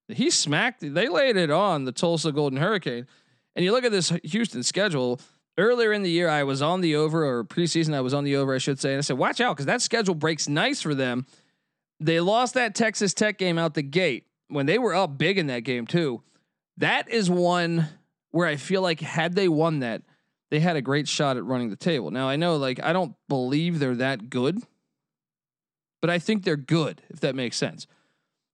he 0.09 0.31
smacked. 0.31 0.81
They 0.81 1.09
laid 1.09 1.37
it 1.37 1.51
on 1.51 1.85
the 1.85 1.93
Tulsa 1.93 2.33
Golden 2.33 2.59
Hurricane. 2.59 3.07
And 3.56 3.64
you 3.64 3.73
look 3.73 3.84
at 3.84 3.92
this 3.92 4.12
Houston 4.25 4.62
schedule. 4.62 5.20
Earlier 5.56 5.92
in 5.92 6.02
the 6.02 6.11
year, 6.11 6.28
I 6.28 6.42
was 6.42 6.62
on 6.62 6.80
the 6.80 6.96
over, 6.96 7.25
or 7.25 7.44
preseason, 7.44 7.94
I 7.94 8.00
was 8.00 8.12
on 8.12 8.25
the 8.25 8.34
over, 8.34 8.54
I 8.54 8.58
should 8.58 8.80
say. 8.80 8.90
And 8.90 8.99
I 8.99 9.02
said, 9.02 9.18
watch 9.18 9.40
out, 9.40 9.54
because 9.54 9.66
that 9.66 9.82
schedule 9.82 10.16
breaks 10.16 10.49
nice 10.49 10.82
for 10.82 10.96
them. 10.96 11.26
They 12.00 12.18
lost 12.18 12.54
that 12.54 12.75
Texas 12.75 13.14
Tech 13.14 13.38
game 13.38 13.56
out 13.56 13.75
the 13.75 13.82
gate 13.82 14.26
when 14.49 14.66
they 14.66 14.78
were 14.78 14.94
up 14.94 15.16
big 15.16 15.38
in 15.38 15.46
that 15.46 15.61
game, 15.61 15.87
too. 15.87 16.23
That 16.78 17.08
is 17.08 17.30
one 17.30 17.87
where 18.32 18.49
I 18.49 18.56
feel 18.56 18.82
like 18.82 18.99
had 18.99 19.37
they 19.37 19.49
won 19.49 19.78
that, 19.78 20.02
they 20.50 20.58
had 20.58 20.75
a 20.75 20.82
great 20.82 21.06
shot 21.06 21.37
at 21.37 21.44
running 21.44 21.70
the 21.70 21.76
table. 21.76 22.11
Now, 22.11 22.28
I 22.28 22.34
know, 22.34 22.56
like, 22.56 22.82
I 22.82 22.92
don't 22.92 23.14
believe 23.28 23.78
they're 23.78 23.94
that 23.94 24.28
good, 24.28 24.58
but 26.00 26.11
I 26.11 26.18
think 26.18 26.42
they're 26.42 26.56
good, 26.56 27.00
if 27.11 27.20
that 27.20 27.37
makes 27.37 27.56
sense. 27.56 27.87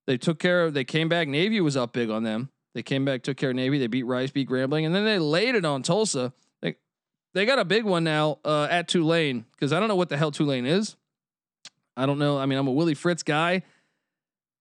They 0.07 0.19
took 0.19 0.38
care 0.38 0.64
of, 0.64 0.75
they 0.75 0.85
came 0.85 1.09
back. 1.09 1.28
Navy 1.28 1.62
was 1.62 1.78
up 1.78 1.95
big 1.95 2.11
on 2.11 2.25
them. 2.25 2.50
They 2.75 2.83
came 2.83 3.05
back, 3.05 3.23
took 3.23 3.37
care 3.37 3.50
of 3.50 3.57
Navy. 3.57 3.79
They 3.79 3.89
beat 3.89 4.05
Rice, 4.05 4.31
beat 4.31 4.49
Grambling, 4.49 4.87
and 4.87 4.95
then 4.95 5.05
they 5.05 5.19
laid 5.19 5.55
it 5.55 5.65
on 5.65 5.83
Tulsa. 5.83 6.33
They 6.61 6.77
they 7.35 7.45
got 7.47 7.59
a 7.59 7.65
big 7.65 7.85
one 7.85 8.05
now 8.05 8.39
uh, 8.45 8.69
at 8.71 8.89
Tulane 8.89 9.45
because 9.53 9.73
I 9.73 9.81
don't 9.81 9.89
know 9.89 9.97
what 9.97 10.09
the 10.09 10.17
hell 10.17 10.31
Tulane 10.31 10.67
is. 10.67 10.97
I 11.97 12.07
don't 12.07 12.19
know. 12.19 12.39
I 12.39 12.47
mean, 12.47 12.59
I'm 12.59 12.69
a 12.69 12.73
Willie 12.73 12.95
Fritz 12.95 13.23
guy. 13.23 13.62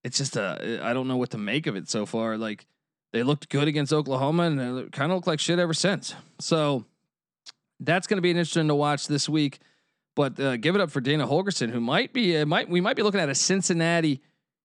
It's 0.04 0.18
just 0.18 0.36
a 0.36 0.80
I 0.82 0.94
don't 0.94 1.08
know 1.08 1.18
what 1.18 1.32
to 1.32 1.38
make 1.38 1.68
of 1.68 1.76
it 1.76 1.90
so 1.90 2.06
far. 2.06 2.38
Like 2.38 2.66
they 3.14 3.24
looked 3.24 3.50
good 3.50 3.68
against 3.68 3.94
Oklahoma 3.94 4.44
and 4.44 4.60
they 4.60 4.84
kind 4.90 5.12
of 5.12 5.18
look 5.18 5.28
like 5.28 5.40
shit 5.40 5.60
ever 5.60 5.74
since. 5.74 6.16
So 6.40 6.86
that's 7.80 8.08
going 8.08 8.18
to 8.18 8.22
be 8.22 8.32
interesting 8.32 8.68
to 8.68 8.76
watch 8.76 9.08
this 9.08 9.30
week. 9.30 9.60
But 10.16 10.40
uh, 10.40 10.58
give 10.58 10.76
it 10.76 10.82
up 10.82 10.92
for 10.92 11.00
Dana 11.00 11.28
Holgorsen, 11.28 11.70
who 11.70 11.80
might 11.80 12.12
be 12.12 12.38
uh, 12.38 12.46
might 12.46 12.70
we 12.70 12.82
might 12.82 12.96
be 12.96 13.04
looking 13.04 13.22
at 13.22 13.30
a 13.30 13.36
Cincinnati 13.36 14.22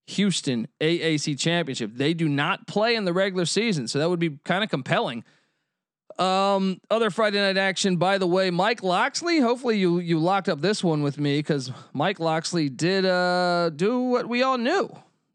Houston 0.08 0.68
AAC 0.80 1.38
championship. 1.38 1.92
They 1.94 2.14
do 2.14 2.28
not 2.28 2.66
play 2.66 2.94
in 2.94 3.04
the 3.04 3.12
regular 3.12 3.46
season, 3.46 3.88
so 3.88 3.98
that 3.98 4.10
would 4.10 4.20
be 4.20 4.38
kind 4.44 4.62
of 4.62 4.70
compelling. 4.70 5.24
Um, 6.18 6.80
other 6.90 7.10
Friday 7.10 7.38
night 7.40 7.56
action, 7.56 7.96
by 7.96 8.18
the 8.18 8.26
way, 8.26 8.50
Mike 8.50 8.82
Locksley. 8.82 9.40
Hopefully 9.40 9.78
you 9.78 9.98
you 9.98 10.18
locked 10.18 10.48
up 10.48 10.60
this 10.60 10.84
one 10.84 11.02
with 11.02 11.18
me 11.18 11.38
because 11.38 11.72
Mike 11.92 12.20
Locksley 12.20 12.68
did 12.68 13.04
uh 13.04 13.70
do 13.70 14.00
what 14.00 14.28
we 14.28 14.42
all 14.42 14.58
knew, 14.58 14.90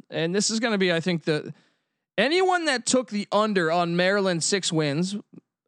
and 0.09 0.33
this 0.33 0.49
is 0.49 0.59
going 0.61 0.71
to 0.71 0.77
be, 0.77 0.93
I 0.93 1.01
think, 1.01 1.25
the 1.25 1.53
anyone 2.17 2.65
that 2.65 2.85
took 2.85 3.09
the 3.09 3.27
under 3.31 3.71
on 3.71 3.97
Maryland 3.97 4.41
six 4.41 4.71
wins 4.71 5.17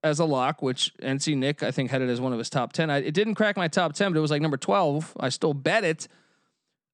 as 0.02 0.20
a 0.20 0.26
lock, 0.26 0.62
which 0.62 0.94
NC 1.02 1.36
Nick 1.36 1.62
I 1.62 1.72
think 1.72 1.92
had 1.92 2.02
it 2.02 2.10
as 2.10 2.22
one 2.22 2.32
of 2.32 2.40
his 2.40 2.50
top 2.50 2.72
ten. 2.72 2.90
I, 2.90 3.00
it 3.00 3.14
didn't 3.14 3.36
crack 3.36 3.58
my 3.58 3.68
top 3.68 3.94
ten, 3.94 4.14
but 4.14 4.18
it 4.18 4.22
was 4.22 4.32
like 4.32 4.42
number 4.42 4.58
twelve. 4.58 5.14
I 5.20 5.28
still 5.28 5.54
bet 5.54 5.84
it. 5.84 6.08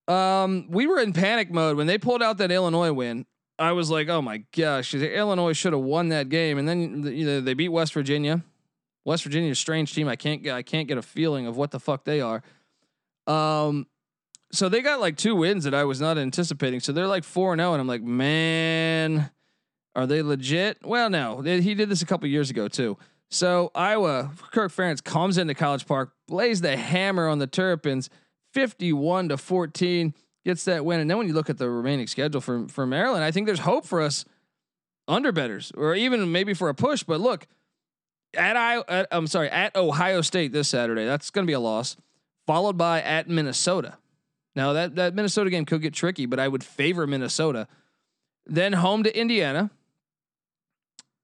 Um, 0.08 0.68
we 0.70 0.88
were 0.88 1.00
in 1.00 1.14
panic 1.14 1.52
mode 1.52 1.78
when 1.78 1.88
they 1.88 1.98
pulled 1.98 2.24
out 2.24 2.38
that 2.38 2.52
Illinois 2.52 2.94
win. 2.94 3.26
I 3.60 3.72
was 3.72 3.90
like, 3.90 4.08
oh 4.08 4.22
my 4.22 4.44
gosh, 4.56 4.94
Illinois 4.94 5.54
should 5.54 5.74
have 5.74 5.82
won 5.82 6.10
that 6.10 6.30
game, 6.30 6.58
and 6.58 6.68
then 6.68 7.04
you 7.04 7.26
know, 7.26 7.42
they 7.42 7.54
beat 7.54 7.70
West 7.70 7.94
Virginia. 7.94 8.44
West 9.04 9.24
Virginia, 9.24 9.52
a 9.52 9.56
strange 9.56 9.94
team. 9.94 10.08
I 10.08 10.16
can't 10.16 10.44
get 10.44 10.54
I 10.54 10.62
can't 10.62 10.88
get 10.88 10.98
a 10.98 11.02
feeling 11.02 11.48
of 11.48 11.58
what 11.58 11.72
the 11.72 11.80
fuck 11.80 12.04
they 12.04 12.22
are. 12.22 12.44
Um, 13.26 13.88
so 14.52 14.70
they 14.70 14.82
got 14.82 15.00
like 15.00 15.18
two 15.18 15.36
wins 15.36 15.64
that 15.64 15.74
I 15.74 15.86
was 15.86 16.00
not 16.00 16.18
anticipating. 16.18 16.80
So 16.80 16.92
they're 16.92 17.08
like 17.08 17.24
four 17.24 17.54
and 17.54 17.60
zero, 17.60 17.72
oh, 17.72 17.74
and 17.74 17.82
I'm 17.82 17.88
like, 17.88 18.04
man, 18.04 19.32
are 19.96 20.06
they 20.06 20.22
legit? 20.22 20.80
Well, 20.84 21.10
no, 21.10 21.42
they, 21.42 21.62
he 21.62 21.74
did 21.74 21.90
this 21.90 22.02
a 22.02 22.06
couple 22.06 22.28
years 22.30 22.50
ago 22.50 22.68
too. 22.68 22.98
So 23.30 23.72
Iowa, 23.76 24.32
Kirk 24.52 24.72
Ferentz 24.72 25.04
comes 25.04 25.38
into 25.38 25.54
College 25.54 25.86
Park, 25.86 26.14
lays 26.30 26.62
the 26.62 26.78
hammer 26.78 27.28
on 27.28 27.40
the 27.40 27.48
Terrapins 27.48 28.10
51 28.58 29.30
to 29.30 29.38
14 29.38 30.16
gets 30.44 30.66
that 30.66 30.84
win. 30.84 31.00
And 31.00 31.08
then 31.08 31.20
when 31.20 31.28
you 31.28 31.34
look 31.36 31.52
at 31.52 31.60
the 31.60 31.70
remaining 31.70 32.08
schedule 32.08 32.42
for 32.42 32.68
for 32.68 32.88
Maryland, 32.88 33.24
I 33.24 33.30
think 33.30 33.46
there's 33.46 33.60
hope 33.60 33.86
for 33.86 34.02
us 34.02 34.26
underbetters 35.08 35.72
or 35.78 35.94
even 35.94 36.32
maybe 36.32 36.56
for 36.56 36.68
a 36.68 36.74
push. 36.74 37.04
But 37.04 37.20
look, 37.20 37.46
at 38.36 38.58
I 38.58 38.80
at, 38.88 39.08
I'm 39.12 39.28
sorry, 39.28 39.52
at 39.52 39.76
Ohio 39.76 40.22
State 40.22 40.54
this 40.54 40.70
Saturday. 40.70 41.06
That's 41.06 41.30
going 41.30 41.46
to 41.46 41.48
be 41.48 41.54
a 41.54 41.60
loss. 41.60 41.98
Followed 42.48 42.80
by 42.80 43.00
at 43.00 43.30
Minnesota. 43.30 44.00
Now 44.56 44.74
that 44.74 44.96
that 44.96 45.14
Minnesota 45.14 45.52
game 45.52 45.66
could 45.66 45.84
get 45.84 45.94
tricky, 45.94 46.26
but 46.26 46.40
I 46.40 46.48
would 46.48 46.64
favor 46.64 47.06
Minnesota. 47.06 47.68
Then 48.48 48.74
home 48.74 49.04
to 49.04 49.16
Indiana. 49.16 49.70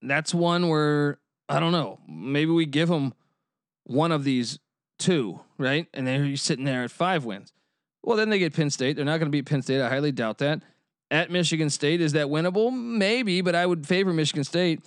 That's 0.03 0.35
one 0.35 0.69
where 0.69 1.17
I 1.49 1.59
don't 1.59 1.71
know. 1.71 1.99
Maybe 2.07 2.51
we 2.51 2.67
give 2.67 2.89
them 2.89 3.15
one 3.85 4.11
of 4.11 4.23
these 4.23 4.59
two, 5.03 5.41
right? 5.57 5.87
And 5.93 6.07
then 6.07 6.25
you're 6.25 6.37
sitting 6.37 6.65
there 6.65 6.83
at 6.83 6.91
five 6.91 7.25
wins. 7.25 7.51
Well, 8.03 8.17
then 8.17 8.29
they 8.29 8.39
get 8.39 8.53
Penn 8.53 8.69
State. 8.69 8.95
They're 8.95 9.05
not 9.05 9.17
going 9.17 9.27
to 9.27 9.31
beat 9.31 9.45
Penn 9.45 9.61
State. 9.61 9.81
I 9.81 9.89
highly 9.89 10.11
doubt 10.11 10.39
that. 10.39 10.61
At 11.11 11.29
Michigan 11.29 11.69
State, 11.69 12.01
is 12.01 12.13
that 12.13 12.27
winnable? 12.27 12.73
Maybe, 12.73 13.41
but 13.41 13.53
I 13.53 13.65
would 13.65 13.85
favor 13.85 14.11
Michigan 14.13 14.43
State. 14.43 14.81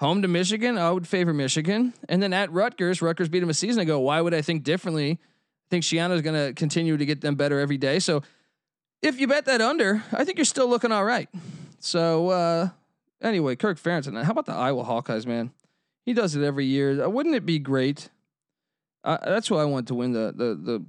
Home 0.00 0.20
to 0.22 0.28
Michigan, 0.28 0.76
I 0.78 0.90
would 0.90 1.06
favor 1.06 1.32
Michigan. 1.32 1.94
And 2.08 2.22
then 2.22 2.32
at 2.32 2.52
Rutgers, 2.52 3.00
Rutgers 3.00 3.28
beat 3.28 3.40
them 3.40 3.50
a 3.50 3.54
season 3.54 3.82
ago. 3.82 4.00
Why 4.00 4.20
would 4.20 4.34
I 4.34 4.42
think 4.42 4.64
differently? 4.64 5.12
I 5.12 5.68
think 5.70 5.84
Schiano 5.84 6.12
is 6.12 6.22
going 6.22 6.34
to 6.34 6.52
continue 6.54 6.96
to 6.96 7.06
get 7.06 7.20
them 7.20 7.36
better 7.36 7.60
every 7.60 7.78
day. 7.78 8.00
So 8.00 8.22
if 9.00 9.20
you 9.20 9.28
bet 9.28 9.44
that 9.46 9.60
under, 9.60 10.02
I 10.12 10.24
think 10.24 10.38
you're 10.38 10.44
still 10.44 10.68
looking 10.68 10.90
all 10.92 11.04
right. 11.04 11.28
So 11.78 12.30
uh, 12.30 12.68
anyway, 13.22 13.54
Kirk 13.56 13.78
Ferentz. 13.78 14.08
and 14.08 14.18
How 14.18 14.32
about 14.32 14.46
the 14.46 14.54
Iowa 14.54 14.84
Hawkeyes, 14.84 15.24
man? 15.24 15.52
He 16.04 16.12
does 16.14 16.34
it 16.34 16.42
every 16.42 16.66
year. 16.66 17.08
Wouldn't 17.08 17.34
it 17.36 17.46
be 17.46 17.60
great 17.60 18.08
that's 19.04 19.50
why 19.50 19.60
I 19.62 19.64
want 19.64 19.88
to 19.88 19.94
win 19.94 20.12
the, 20.12 20.32
the 20.34 20.54
the 20.54 20.84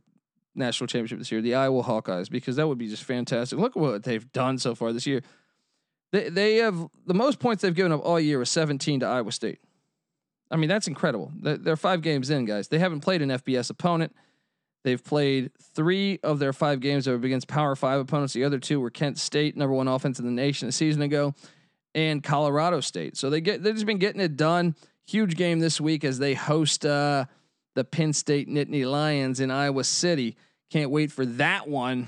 national 0.55 0.87
championship 0.87 1.19
this 1.19 1.31
year, 1.31 1.41
the 1.41 1.55
Iowa 1.55 1.83
Hawkeyes, 1.83 2.29
because 2.29 2.55
that 2.57 2.67
would 2.67 2.77
be 2.77 2.87
just 2.87 3.03
fantastic. 3.03 3.57
Look 3.57 3.75
what 3.75 4.03
they've 4.03 4.31
done 4.31 4.57
so 4.57 4.75
far 4.75 4.93
this 4.93 5.07
year. 5.07 5.21
They 6.11 6.29
they 6.29 6.55
have 6.57 6.87
the 7.05 7.13
most 7.13 7.39
points 7.39 7.61
they've 7.61 7.73
given 7.73 7.91
up 7.91 8.01
all 8.03 8.19
year 8.19 8.39
was 8.39 8.49
17 8.49 9.01
to 9.01 9.05
Iowa 9.05 9.31
State. 9.31 9.59
I 10.51 10.55
mean, 10.55 10.69
that's 10.69 10.87
incredible. 10.87 11.31
They're 11.41 11.75
five 11.75 12.01
games 12.01 12.29
in, 12.29 12.45
guys. 12.45 12.67
They 12.67 12.77
haven't 12.77 12.99
played 12.99 13.23
an 13.23 13.29
FBS 13.29 13.71
opponent. 13.71 14.15
They've 14.83 15.03
played 15.03 15.51
three 15.73 16.19
of 16.23 16.39
their 16.39 16.53
five 16.53 16.79
games 16.79 17.05
that 17.05 17.15
against 17.15 17.47
Power 17.47 17.75
Five 17.75 18.01
opponents. 18.01 18.33
The 18.33 18.43
other 18.43 18.59
two 18.59 18.79
were 18.79 18.91
Kent 18.91 19.17
State, 19.17 19.57
number 19.57 19.73
one 19.73 19.87
offense 19.87 20.19
in 20.19 20.25
the 20.25 20.31
nation 20.31 20.67
a 20.67 20.71
season 20.71 21.01
ago, 21.01 21.33
and 21.95 22.21
Colorado 22.21 22.81
State. 22.81 23.17
So 23.17 23.29
they 23.29 23.41
get 23.41 23.63
they've 23.63 23.73
just 23.73 23.85
been 23.85 23.97
getting 23.97 24.21
it 24.21 24.35
done. 24.35 24.75
Huge 25.07 25.35
game 25.35 25.59
this 25.59 25.81
week 25.81 26.03
as 26.03 26.19
they 26.19 26.33
host 26.33 26.85
uh, 26.85 27.25
the 27.75 27.83
Penn 27.83 28.13
State 28.13 28.49
Nittany 28.49 28.89
Lions 28.89 29.39
in 29.39 29.51
Iowa 29.51 29.83
City. 29.83 30.37
Can't 30.71 30.89
wait 30.89 31.11
for 31.11 31.25
that 31.25 31.67
one. 31.67 32.07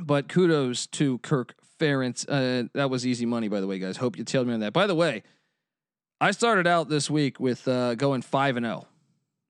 But 0.00 0.28
kudos 0.28 0.86
to 0.88 1.18
Kirk 1.18 1.54
Ferentz. 1.78 2.24
Uh, 2.28 2.68
that 2.74 2.90
was 2.90 3.06
easy 3.06 3.26
money, 3.26 3.48
by 3.48 3.60
the 3.60 3.66
way, 3.66 3.78
guys. 3.78 3.96
Hope 3.96 4.16
you 4.16 4.24
tailed 4.24 4.46
me 4.46 4.54
on 4.54 4.60
that. 4.60 4.72
By 4.72 4.86
the 4.86 4.94
way, 4.94 5.22
I 6.20 6.30
started 6.32 6.66
out 6.66 6.88
this 6.88 7.08
week 7.08 7.38
with 7.40 7.66
uh, 7.66 7.94
going 7.94 8.22
five 8.22 8.56
and 8.56 8.66
zero 8.66 8.86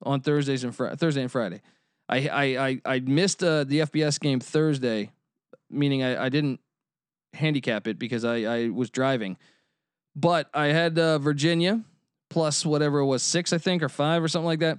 oh 0.05 0.11
on 0.11 0.21
Thursdays 0.21 0.65
and 0.65 0.75
fr- 0.75 0.89
Thursday 0.89 1.23
and 1.23 1.33
Friday. 1.33 1.61
I 2.09 2.29
I 2.29 2.45
I, 2.69 2.81
I 2.85 3.01
missed 3.01 3.43
uh, 3.43 3.65
the 3.65 3.81
FBS 3.81 4.21
game 4.21 4.41
Thursday, 4.41 5.11
meaning 5.71 6.03
I, 6.03 6.27
I 6.27 6.29
didn't 6.29 6.61
handicap 7.35 7.87
it 7.87 7.99
because 7.99 8.25
I 8.25 8.43
I 8.43 8.69
was 8.69 8.91
driving, 8.91 9.37
but 10.15 10.49
I 10.55 10.67
had 10.67 10.99
uh, 10.99 11.19
Virginia 11.19 11.83
plus 12.31 12.67
whatever 12.67 12.99
it 12.99 13.07
was 13.07 13.23
six 13.23 13.53
I 13.53 13.59
think 13.59 13.83
or 13.83 13.89
five 13.89 14.23
or 14.23 14.29
something 14.29 14.47
like 14.47 14.61
that. 14.61 14.79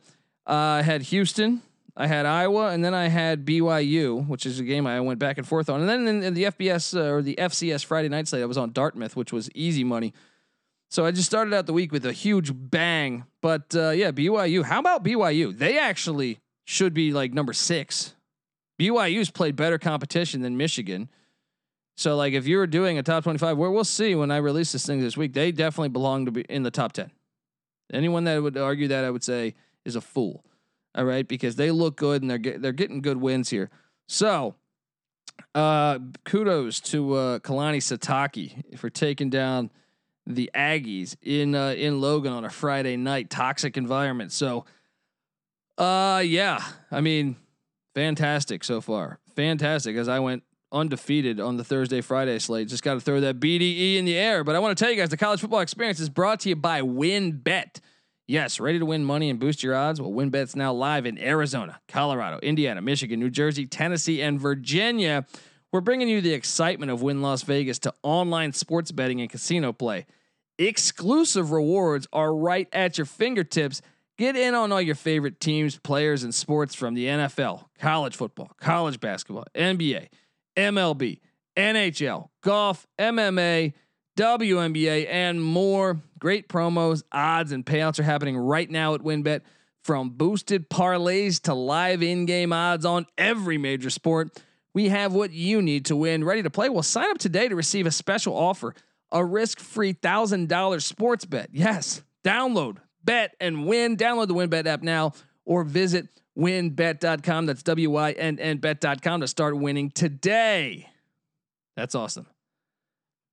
Uh, 0.50 0.80
I 0.80 0.82
had 0.82 1.04
Houston, 1.04 1.62
I 1.96 2.08
had 2.08 2.26
Iowa, 2.26 2.70
and 2.70 2.84
then 2.84 2.96
I 2.96 3.08
had 3.08 3.46
BYU, 3.46 4.28
which 4.28 4.46
is 4.48 4.60
a 4.60 4.64
game 4.64 4.88
I 4.88 5.00
went 5.00 5.20
back 5.20 5.38
and 5.38 5.48
forth 5.48 5.70
on. 5.70 5.82
And 5.82 5.90
then 5.90 6.08
in, 6.08 6.24
in 6.24 6.34
the 6.34 6.46
FBS 6.46 6.98
uh, 6.98 7.14
or 7.14 7.22
the 7.22 7.36
FCS 7.36 7.86
Friday 7.86 8.10
night 8.10 8.28
slate, 8.28 8.42
I 8.42 8.46
was 8.46 8.58
on 8.58 8.72
Dartmouth, 8.72 9.16
which 9.16 9.32
was 9.32 9.50
easy 9.54 9.84
money. 9.84 10.14
So 10.90 11.06
I 11.06 11.12
just 11.12 11.28
started 11.28 11.54
out 11.54 11.68
the 11.68 11.74
week 11.74 11.92
with 11.92 12.06
a 12.06 12.14
huge 12.14 12.52
bang. 12.54 13.26
But 13.42 13.76
uh, 13.76 13.92
yeah, 13.92 14.12
BYU. 14.12 14.64
How 14.64 14.80
about 14.80 15.04
BYU? 15.04 15.56
They 15.56 15.78
actually 15.78 16.40
should 16.66 16.96
be 16.96 17.12
like 17.14 17.32
number 17.32 17.54
six 17.54 18.16
BYU's 18.80 19.30
played 19.30 19.56
better 19.56 19.78
competition 19.78 20.42
than 20.42 20.58
Michigan. 20.58 21.10
So 21.98 22.16
like 22.16 22.34
if 22.34 22.48
you 22.48 22.58
were 22.58 22.68
doing 22.68 22.98
a 22.98 23.04
top 23.04 23.24
25, 23.24 23.58
where 23.58 23.70
we'll 23.70 23.84
see 23.84 24.16
when 24.16 24.32
I 24.32 24.38
release 24.38 24.72
this 24.72 24.86
thing 24.86 25.02
this 25.02 25.18
week, 25.18 25.34
they 25.34 25.52
definitely 25.52 25.90
belong 25.90 26.26
to 26.26 26.32
be 26.32 26.42
in 26.42 26.64
the 26.64 26.72
top 26.72 26.94
10. 26.94 27.12
Anyone 27.92 28.24
that 28.24 28.42
would 28.42 28.58
argue 28.58 28.88
that 28.88 29.04
I 29.04 29.10
would 29.10 29.24
say 29.24 29.56
is 29.86 29.96
a 29.96 30.02
fool. 30.02 30.44
All 30.96 31.06
right, 31.06 31.28
because 31.28 31.56
they 31.56 31.72
look 31.72 31.98
good 31.98 32.22
and 32.22 32.30
they're 32.30 32.38
get, 32.38 32.62
they're 32.62 32.72
getting 32.72 33.02
good 33.02 33.18
wins 33.18 33.50
here. 33.50 33.70
So, 34.08 34.56
uh, 35.54 36.00
kudos 36.26 36.80
to 36.82 37.14
uh, 37.14 37.40
Kalani 37.40 37.78
Sitake 37.78 38.78
for 38.78 38.90
taking 38.90 39.30
down 39.30 39.70
the 40.26 40.50
Aggies 40.56 41.16
in 41.22 41.56
uh, 41.56 41.70
in 41.70 42.02
Logan 42.02 42.34
on 42.34 42.44
a 42.44 42.50
Friday 42.50 42.98
night. 42.98 43.30
Toxic 43.30 43.78
environment. 43.78 44.32
So, 44.32 44.66
uh, 45.78 46.24
yeah, 46.26 46.64
I 46.92 47.02
mean, 47.02 47.36
fantastic 47.94 48.64
so 48.64 48.82
far. 48.82 49.20
Fantastic 49.36 49.96
as 49.96 50.08
I 50.08 50.20
went 50.20 50.44
undefeated 50.72 51.40
on 51.40 51.58
the 51.58 51.64
Thursday 51.64 52.02
Friday 52.02 52.38
slate. 52.40 52.68
Just 52.68 52.84
got 52.84 52.96
to 52.96 53.00
throw 53.00 53.20
that 53.22 53.40
BDE 53.40 53.98
in 53.98 54.06
the 54.06 54.18
air. 54.18 54.44
But 54.44 54.56
I 54.56 54.60
want 54.60 54.78
to 54.78 54.84
tell 54.84 54.92
you 54.92 55.00
guys 55.00 55.10
the 55.10 55.18
college 55.18 55.40
football 55.40 55.62
experience 55.62 56.00
is 56.00 56.10
brought 56.10 56.42
to 56.42 56.50
you 56.50 56.56
by 56.56 56.82
WynnBET. 56.82 57.80
Yes, 58.30 58.60
ready 58.60 58.78
to 58.78 58.86
win 58.86 59.04
money 59.06 59.32
and 59.32 59.40
boost 59.40 59.64
your 59.64 59.74
odds? 59.74 60.00
Well, 60.00 60.12
WynnBET's 60.12 60.56
now 60.56 60.72
live 60.72 61.08
in 61.08 61.18
Arizona, 61.18 61.82
Colorado, 61.88 62.38
Indiana, 62.44 62.80
Michigan, 62.80 63.20
New 63.20 63.32
Jersey, 63.32 63.66
Tennessee, 63.66 64.22
and 64.22 64.40
Virginia. 64.40 65.26
We're 65.74 65.82
bringing 65.82 66.08
you 66.08 66.22
the 66.22 66.34
excitement 66.34 66.92
of 66.92 67.02
Wynn 67.02 67.24
Las 67.24 67.42
Vegas 67.42 67.80
to 67.80 67.94
online 68.04 68.54
sports 68.54 68.92
betting 68.92 69.20
and 69.20 69.32
casino 69.32 69.74
play. 69.74 70.06
Exclusive 70.60 71.52
rewards 71.52 72.08
are 72.14 72.32
right 72.32 72.68
at 72.72 73.00
your 73.00 73.06
fingertips. 73.06 73.82
Get 74.20 74.36
in 74.36 74.54
on 74.54 74.72
all 74.72 74.80
your 74.80 74.94
favorite 74.94 75.40
teams, 75.40 75.80
players, 75.80 76.22
and 76.22 76.36
sports 76.36 76.76
from 76.76 76.94
the 76.94 77.06
NFL, 77.06 77.66
college 77.80 78.16
football, 78.16 78.52
college 78.60 79.00
basketball, 79.00 79.46
NBA, 79.56 80.10
MLB, 80.56 81.20
NHL, 81.58 82.30
golf, 82.44 82.86
MMA, 83.00 83.74
WNBA, 84.20 85.08
and 85.10 85.42
more. 85.42 86.02
Great 86.20 86.50
promos, 86.50 87.04
odds, 87.12 87.52
and 87.52 87.66
payouts 87.66 88.00
are 88.00 88.04
happening 88.04 88.38
right 88.38 88.70
now 88.70 88.94
at 88.94 89.02
WynnBET. 89.02 89.42
From 89.82 90.10
boosted 90.10 90.70
parlays 90.70 91.42
to 91.44 91.54
live 91.54 92.04
in 92.04 92.26
game 92.26 92.52
odds 92.52 92.86
on 92.86 93.08
every 93.18 93.58
major 93.58 93.90
sport, 93.90 94.38
we 94.74 94.90
have 94.90 95.14
what 95.14 95.32
you 95.32 95.62
need 95.62 95.86
to 95.86 95.96
win. 95.96 96.24
Ready 96.24 96.44
to 96.44 96.50
play? 96.50 96.68
Well, 96.70 96.84
sign 96.84 97.10
up 97.10 97.18
today 97.18 97.48
to 97.48 97.56
receive 97.56 97.88
a 97.88 97.92
special 97.92 98.36
offer 98.36 98.76
a 99.12 99.24
risk 99.24 99.60
free 99.60 99.94
$1,000 99.94 100.82
sports 100.82 101.26
bet. 101.26 101.50
Yes, 101.52 102.02
download, 102.24 102.78
bet, 103.04 103.36
and 103.40 103.66
win. 103.66 103.98
Download 103.98 104.28
the 104.28 104.36
WynnBET 104.36 104.66
app 104.68 104.82
now 104.82 105.14
or 105.46 105.64
visit 105.64 106.08
wynnbet.com. 106.38 107.46
That's 107.46 107.64
W 107.64 107.90
Y 107.90 108.12
N 108.12 108.40
N 108.40 108.58
bet.com 108.58 109.22
to 109.22 109.28
start 109.28 109.58
winning 109.58 109.92
today. 109.92 110.90
That's 111.76 111.96
awesome. 111.96 112.28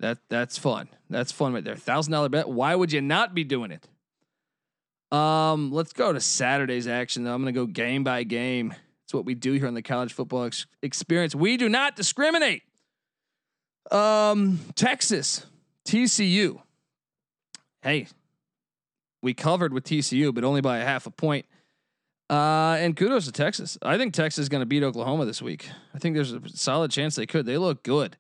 That 0.01 0.19
that's 0.29 0.59
fun. 0.59 0.89
That's 1.09 1.33
fun 1.33 1.53
right 1.53 1.65
there. 1.65 1.77
Thousand 1.77 2.13
dollar 2.13 2.29
bet. 2.29 2.49
Why 2.49 2.75
would 2.75 2.93
you 2.93 3.01
not 3.01 3.35
be 3.35 3.45
doing 3.45 3.71
it? 3.71 3.89
Um, 5.17 5.73
let's 5.73 5.93
go 5.93 6.13
to 6.13 6.21
Saturday's 6.21 6.87
action. 6.87 7.25
Though 7.25 7.35
I'm 7.35 7.43
going 7.43 7.55
to 7.55 7.61
go 7.61 7.67
game 7.67 8.05
by 8.05 8.25
game. 8.25 8.75
It's 9.05 9.15
what 9.15 9.25
we 9.25 9.35
do 9.35 9.53
here 9.53 9.69
on 9.69 9.75
the 9.75 9.83
college 9.83 10.13
football 10.13 10.45
ex- 10.45 10.67
experience. 10.83 11.35
We 11.35 11.57
do 11.57 11.69
not 11.69 11.95
discriminate. 11.95 12.65
Um, 13.93 14.59
Texas, 14.75 15.47
TCU. 15.87 16.61
Hey, 17.83 18.09
we 19.23 19.33
covered 19.33 19.73
with 19.73 19.85
TCU, 19.85 20.35
but 20.35 20.43
only 20.43 20.61
by 20.61 20.79
a 20.79 20.85
half 20.85 21.07
a 21.07 21.11
point. 21.11 21.47
Uh, 22.29 22.77
and 22.81 22.97
kudos 22.97 23.27
to 23.27 23.33
Texas. 23.33 23.79
I 23.81 23.97
think 23.97 24.13
Texas 24.13 24.43
is 24.43 24.49
going 24.49 24.63
to 24.63 24.67
beat 24.67 24.83
Oklahoma 24.83 25.25
this 25.25 25.41
week. 25.41 25.69
I 25.95 25.99
think 26.01 26.17
there's 26.17 26.33
a 26.33 26.41
solid 26.49 26.91
chance 26.91 27.15
they 27.15 27.27
could. 27.27 27.47
They 27.47 27.59
look 27.59 27.85
good. 27.85 28.17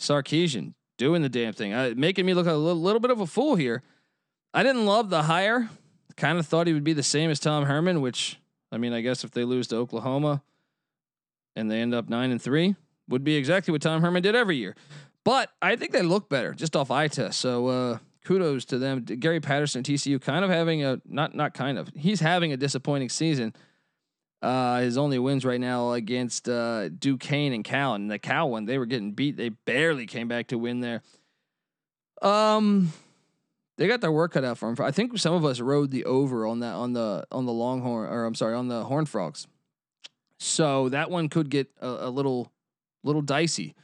Sarkisian 0.00 0.72
doing 1.00 1.22
the 1.22 1.30
damn 1.30 1.54
thing, 1.54 1.72
uh, 1.72 1.94
making 1.96 2.26
me 2.26 2.34
look 2.34 2.46
a 2.46 2.52
little, 2.52 2.78
little 2.78 3.00
bit 3.00 3.10
of 3.10 3.20
a 3.20 3.26
fool 3.26 3.56
here. 3.56 3.82
I 4.52 4.62
didn't 4.62 4.84
love 4.84 5.08
the 5.08 5.22
hire. 5.22 5.70
Kind 6.14 6.38
of 6.38 6.46
thought 6.46 6.66
he 6.66 6.74
would 6.74 6.84
be 6.84 6.92
the 6.92 7.02
same 7.02 7.30
as 7.30 7.40
Tom 7.40 7.64
Herman, 7.64 8.02
which 8.02 8.38
I 8.70 8.76
mean, 8.76 8.92
I 8.92 9.00
guess 9.00 9.24
if 9.24 9.30
they 9.30 9.44
lose 9.44 9.66
to 9.68 9.76
Oklahoma 9.76 10.42
and 11.56 11.70
they 11.70 11.80
end 11.80 11.94
up 11.94 12.10
nine 12.10 12.30
and 12.30 12.40
three, 12.40 12.76
would 13.08 13.24
be 13.24 13.36
exactly 13.36 13.72
what 13.72 13.80
Tom 13.80 14.02
Herman 14.02 14.22
did 14.22 14.36
every 14.36 14.58
year. 14.58 14.76
But 15.24 15.50
I 15.62 15.74
think 15.74 15.92
they 15.92 16.02
look 16.02 16.28
better 16.28 16.52
just 16.52 16.76
off 16.76 16.90
eye 16.90 17.08
test. 17.08 17.40
So 17.40 17.68
uh, 17.68 17.98
kudos 18.26 18.66
to 18.66 18.78
them. 18.78 19.00
Gary 19.00 19.40
Patterson, 19.40 19.82
TCU, 19.82 20.20
kind 20.20 20.44
of 20.44 20.50
having 20.50 20.84
a 20.84 21.00
not 21.06 21.34
not 21.34 21.54
kind 21.54 21.78
of 21.78 21.88
he's 21.96 22.20
having 22.20 22.52
a 22.52 22.58
disappointing 22.58 23.08
season. 23.08 23.54
Uh, 24.42 24.80
his 24.80 24.96
only 24.96 25.18
wins 25.18 25.44
right 25.44 25.60
now 25.60 25.92
against 25.92 26.48
uh, 26.48 26.88
Duquesne 26.88 27.52
and 27.52 27.62
Cal, 27.62 27.94
and 27.94 28.10
the 28.10 28.18
Cal 28.18 28.50
one 28.50 28.64
they 28.64 28.78
were 28.78 28.86
getting 28.86 29.12
beat. 29.12 29.36
They 29.36 29.50
barely 29.50 30.06
came 30.06 30.28
back 30.28 30.48
to 30.48 30.58
win 30.58 30.80
there. 30.80 31.02
Um, 32.22 32.92
they 33.76 33.86
got 33.86 34.00
their 34.00 34.12
work 34.12 34.32
cut 34.32 34.44
out 34.44 34.58
for 34.58 34.72
them. 34.72 34.84
I 34.84 34.90
think 34.90 35.18
some 35.18 35.34
of 35.34 35.44
us 35.44 35.60
rode 35.60 35.90
the 35.90 36.04
over 36.04 36.46
on 36.46 36.60
that 36.60 36.74
on 36.74 36.92
the 36.94 37.26
on 37.30 37.46
the 37.46 37.52
Longhorn, 37.52 38.10
or 38.10 38.24
I'm 38.24 38.34
sorry, 38.34 38.54
on 38.54 38.68
the 38.68 38.84
Horn 38.84 39.06
Frogs. 39.06 39.46
So 40.38 40.88
that 40.88 41.10
one 41.10 41.28
could 41.28 41.50
get 41.50 41.70
a, 41.80 41.88
a 41.88 42.10
little 42.10 42.50
little 43.04 43.22
dicey. 43.22 43.74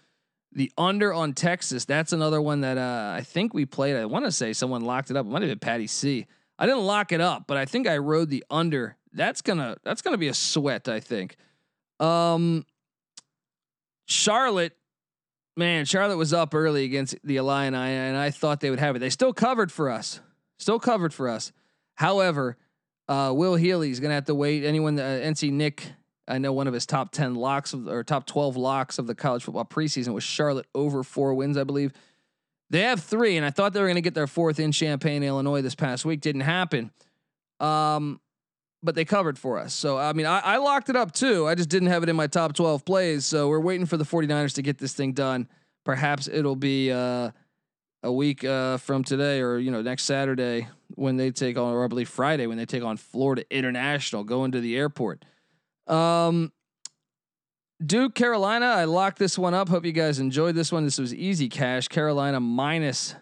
The 0.53 0.73
under 0.79 1.13
on 1.13 1.35
Texas, 1.35 1.85
that's 1.85 2.15
another 2.15 2.41
one 2.41 2.63
that 2.63 2.79
uh, 2.79 3.15
I 3.15 3.21
think 3.21 3.53
we 3.53 3.67
played. 3.67 3.95
I 3.97 4.07
want 4.07 4.25
to 4.25 4.33
say 4.33 4.55
someone 4.55 4.83
locked 4.83 5.11
it 5.11 5.17
up. 5.17 5.27
It 5.27 5.29
might 5.29 5.43
have 5.43 5.51
been 5.51 5.59
Patty 5.59 5.87
C. 5.87 6.27
I 6.59 6.65
didn't 6.65 6.85
lock 6.85 7.13
it 7.13 7.21
up, 7.21 7.45
but 7.47 7.59
I 7.59 7.67
think 7.67 7.87
I 7.87 7.99
rode 7.99 8.31
the 8.31 8.43
under. 8.51 8.97
That's 9.17 9.43
gonna 9.43 9.77
that's 9.83 10.03
gonna 10.03 10.19
be 10.19 10.29
a 10.29 10.35
sweat. 10.35 10.89
I 10.89 11.01
think. 11.01 11.37
Um, 11.99 12.65
Charlotte, 14.07 14.77
man, 15.57 15.85
Charlotte 15.87 16.19
was 16.19 16.33
up 16.33 16.55
early 16.55 16.85
against 16.85 17.17
the 17.25 17.37
Illini, 17.37 17.77
and 17.77 18.17
I 18.17 18.31
thought 18.31 18.61
they 18.61 18.71
would 18.71 18.79
have 18.79 18.95
it. 18.97 18.99
They 19.01 19.11
still 19.11 19.33
covered 19.33 19.73
for 19.73 19.91
us. 19.91 20.21
Still 20.59 20.79
covered 20.79 21.13
for 21.13 21.29
us. 21.29 21.53
However, 21.95 22.57
uh, 23.09 23.33
Will 23.35 23.57
Healy's 23.57 23.99
gonna 23.99 24.15
have 24.15 24.27
to 24.27 24.35
wait. 24.35 24.65
Anyone, 24.65 24.99
uh, 24.99 25.03
NC 25.03 25.51
Nick 25.51 25.93
I 26.29 26.39
know 26.39 26.53
one 26.53 26.67
of 26.67 26.75
his 26.75 26.87
top 26.87 27.13
10 27.13 27.35
locks 27.35 27.73
of, 27.73 27.87
or 27.87 28.03
top 28.03 28.27
12 28.27 28.57
locks 28.57 28.99
of 28.99 29.07
the 29.07 29.15
college 29.15 29.45
football 29.45 29.65
preseason 29.65 30.13
was 30.13 30.25
Charlotte 30.25 30.67
over 30.75 31.03
four 31.03 31.35
wins, 31.35 31.57
I 31.57 31.65
believe. 31.65 31.93
They 32.69 32.81
have 32.81 33.03
three, 33.03 33.37
and 33.37 33.47
I 33.47 33.51
thought 33.51 33.73
they 33.73 33.81
were 33.81 33.93
to 33.93 34.01
get 34.01 34.15
their 34.15 34.27
fourth 34.27 34.59
in 34.59 34.73
Champaign, 34.73 35.23
Illinois 35.23 35.63
this 35.63 35.77
past 35.77 36.05
week. 36.05 36.21
Didn't 36.21 36.41
happen. 36.41 36.91
Um, 37.61 38.21
but 38.87 38.95
they 38.95 39.05
covered 39.05 39.39
for 39.39 39.59
us. 39.59 39.75
So, 39.75 39.99
I 39.99 40.15
mean, 40.15 40.25
I, 40.25 40.39
I, 40.39 40.57
locked 40.57 40.89
it 40.89 40.97
up 40.97 41.13
too. 41.13 41.47
I 41.47 41.55
just 41.55 41.69
didn't 41.69 41.89
have 41.89 42.03
it 42.03 42.09
in 42.09 42.17
my 42.17 42.27
top 42.27 42.55
12 42.55 42.85
plays. 42.85 43.27
So, 43.27 43.49
we're 43.49 43.61
waiting 43.61 43.85
for 43.85 43.99
the 43.99 44.05
49ers 44.05 44.55
to 44.55 44.63
get 44.63 44.79
this 44.79 44.95
thing 44.95 45.13
done. 45.13 45.49
Perhaps 45.85 46.29
it'll 46.29 46.57
be 46.57 46.91
uh, 46.91 47.31
a 48.03 48.13
week 48.13 48.45
uh, 48.45 48.79
from 48.79 49.05
today 49.05 49.41
or, 49.41 49.59
you 49.59 49.71
know, 49.71 49.83
next 49.83 50.05
Saturday 50.05 50.69
when 50.95 51.17
they 51.17 51.31
take 51.31 51.59
on, 51.59 51.75
or 51.75 51.85
I 51.85 51.89
believe 51.89 52.09
Friday 52.09 52.47
when 52.47 52.57
they 52.57 52.65
take 52.65 52.83
on 52.83 52.97
Florida 52.97 53.45
International, 53.51 54.25
going 54.25 54.53
to 54.53 54.61
the 54.61 54.77
airport. 54.77 55.25
Um, 55.87 56.53
Duke 57.85 58.15
Carolina. 58.15 58.67
I 58.67 58.85
locked 58.85 59.19
this 59.19 59.39
one 59.39 59.53
up. 59.53 59.69
Hope 59.69 59.85
you 59.85 59.93
guys 59.93 60.19
enjoyed 60.19 60.55
this 60.55 60.73
one. 60.73 60.85
This 60.85 60.99
was 60.99 61.13
easy 61.13 61.51
cash. 61.51 61.89
Carolina 61.89 62.41
minus 62.41 63.15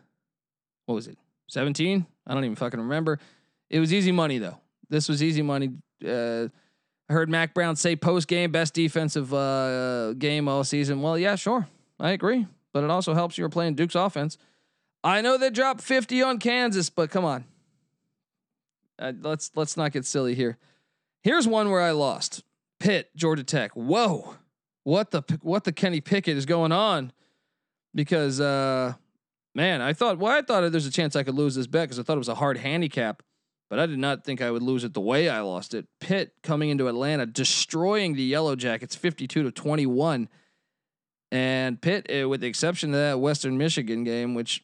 what 0.87 0.95
was 0.95 1.07
it? 1.07 1.19
17? 1.49 2.07
I 2.27 2.35
don't 2.35 2.45
even 2.45 2.57
fucking 2.57 2.81
remember. 2.81 3.19
It 3.71 3.81
was 3.81 3.93
easy 3.93 4.13
money 4.13 4.39
though. 4.39 4.59
This 4.89 5.09
was 5.09 5.23
easy 5.23 5.43
money. 5.43 5.71
Uh, 6.07 6.49
I 7.09 7.13
heard 7.13 7.29
Mack 7.29 7.55
Brown 7.55 7.77
say 7.77 7.97
post 7.97 8.29
game 8.29 8.51
best 8.51 8.75
defensive 8.75 9.33
uh, 9.33 10.15
game 10.15 10.49
all 10.49 10.65
season. 10.65 11.03
Well, 11.03 11.19
yeah, 11.19 11.37
sure. 11.37 11.69
I 12.01 12.11
agree, 12.11 12.47
but 12.73 12.85
it 12.85 12.91
also 12.91 13.15
helps 13.15 13.39
you 13.39 13.45
are 13.45 13.51
playing 13.51 13.75
Duke's 13.75 13.95
offense. 13.95 14.39
I 15.03 15.21
know 15.21 15.37
they 15.37 15.51
dropped 15.51 15.83
50 15.83 16.23
on 16.23 16.39
Kansas, 16.39 16.89
but 16.89 17.11
come 17.11 17.25
on. 17.25 17.45
Uh, 18.99 19.13
let's 19.23 19.51
let's 19.55 19.77
not 19.77 19.93
get 19.93 20.07
silly 20.07 20.35
here. 20.35 20.57
Here's 21.23 21.47
one 21.47 21.71
where 21.71 21.81
I 21.81 21.91
lost. 21.91 22.43
Pitt, 22.81 23.11
Georgia 23.17 23.45
Tech. 23.45 23.73
Whoa, 23.73 24.37
what 24.85 25.11
the 25.11 25.23
what 25.43 25.65
the 25.65 25.73
Kenny 25.73 26.01
Pickett 26.01 26.37
is 26.37 26.47
going 26.47 26.73
on? 26.73 27.13
Because 27.95 28.41
uh, 28.41 28.95
man, 29.55 29.81
I 29.81 29.93
thought 29.93 30.19
well, 30.19 30.33
I 30.33 30.43
thought 30.43 30.71
there's 30.71 30.87
a 30.87 30.93
chance 30.93 31.17
I 31.17 31.23
could 31.23 31.35
lose 31.35 31.55
this 31.55 31.67
bet 31.67 31.89
because 31.89 31.99
I 31.99 32.03
thought 32.03 32.17
it 32.17 32.19
was 32.19 32.29
a 32.29 32.35
hard 32.35 32.59
handicap, 32.59 33.23
but 33.71 33.79
I 33.79 33.87
did 33.87 33.99
not 33.99 34.25
think 34.25 34.43
I 34.43 34.51
would 34.51 34.63
lose 34.63 34.85
it 34.85 34.95
the 34.95 35.01
way 35.01 35.29
I 35.29 35.41
lost 35.41 35.75
it. 35.75 35.87
Pitt 36.01 36.35
coming 36.43 36.71
into 36.71 36.89
Atlanta, 36.89 37.27
destroying 37.27 38.15
the 38.15 38.23
Yellow 38.23 38.57
Jackets, 38.57 38.95
52 38.95 39.43
to 39.43 39.51
21. 39.51 40.29
And 41.33 41.81
Pitt, 41.81 42.11
uh, 42.11 42.29
with 42.29 42.41
the 42.41 42.47
exception 42.47 42.91
of 42.91 43.01
that 43.01 43.21
Western 43.21 43.59
Michigan 43.59 44.05
game, 44.05 44.35
which 44.35 44.63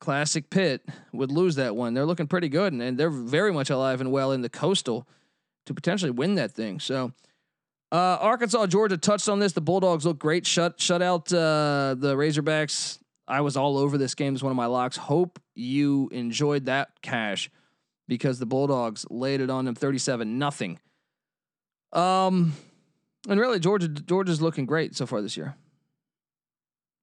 classic 0.00 0.50
Pitt 0.50 0.88
would 1.12 1.30
lose 1.30 1.56
that 1.56 1.76
one. 1.76 1.94
They're 1.94 2.06
looking 2.06 2.26
pretty 2.26 2.48
good, 2.48 2.72
and, 2.72 2.82
and 2.82 2.98
they're 2.98 3.10
very 3.10 3.52
much 3.52 3.70
alive 3.70 4.00
and 4.00 4.10
well 4.10 4.32
in 4.32 4.42
the 4.42 4.48
coastal 4.48 5.06
to 5.66 5.74
potentially 5.74 6.10
win 6.10 6.34
that 6.36 6.52
thing. 6.52 6.80
So 6.80 7.12
uh, 7.92 8.18
Arkansas, 8.20 8.66
Georgia 8.66 8.96
touched 8.96 9.28
on 9.28 9.38
this. 9.38 9.52
The 9.52 9.60
Bulldogs 9.60 10.04
look 10.06 10.18
great. 10.18 10.46
Shut 10.46 10.80
shut 10.80 11.02
out 11.02 11.32
uh, 11.32 11.94
the 11.96 12.16
Razorbacks. 12.16 12.98
I 13.28 13.42
was 13.42 13.56
all 13.56 13.78
over 13.78 13.96
this 13.96 14.14
game 14.14 14.34
as 14.34 14.42
one 14.42 14.50
of 14.50 14.56
my 14.56 14.66
locks. 14.66 14.96
Hope 14.96 15.38
you 15.54 16.08
enjoyed 16.10 16.64
that 16.64 16.90
cash 17.02 17.50
because 18.12 18.38
the 18.38 18.44
Bulldogs 18.44 19.06
laid 19.08 19.40
it 19.40 19.48
on 19.48 19.64
them 19.64 19.74
37 19.74 20.38
nothing. 20.38 20.78
Um 21.94 22.52
and 23.26 23.40
really, 23.40 23.58
Georgia 23.58 23.88
Georgia's 23.88 24.42
looking 24.42 24.66
great 24.66 24.94
so 24.94 25.06
far 25.06 25.22
this 25.22 25.36
year. 25.36 25.56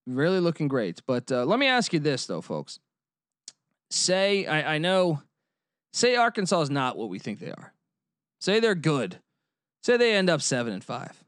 Really 0.05 0.39
looking 0.39 0.67
great. 0.67 1.01
But 1.07 1.31
uh, 1.31 1.45
let 1.45 1.57
me 1.57 1.65
ask 1.65 1.93
you 1.93 1.99
this 1.99 2.27
though, 2.27 2.41
folks. 2.41 2.79
Say 3.89 4.45
I, 4.45 4.75
I 4.75 4.77
know, 4.77 5.23
say 5.93 6.15
Arkansas 6.15 6.61
is 6.61 6.69
not 6.69 6.95
what 6.95 7.09
we 7.09 7.17
think 7.17 7.39
they 7.39 7.51
are. 7.51 7.73
Say 8.39 8.59
they're 8.59 8.75
good. 8.75 9.19
Say 9.81 9.97
they 9.97 10.13
end 10.13 10.29
up 10.29 10.41
seven 10.41 10.73
and 10.73 10.83
five. 10.83 11.23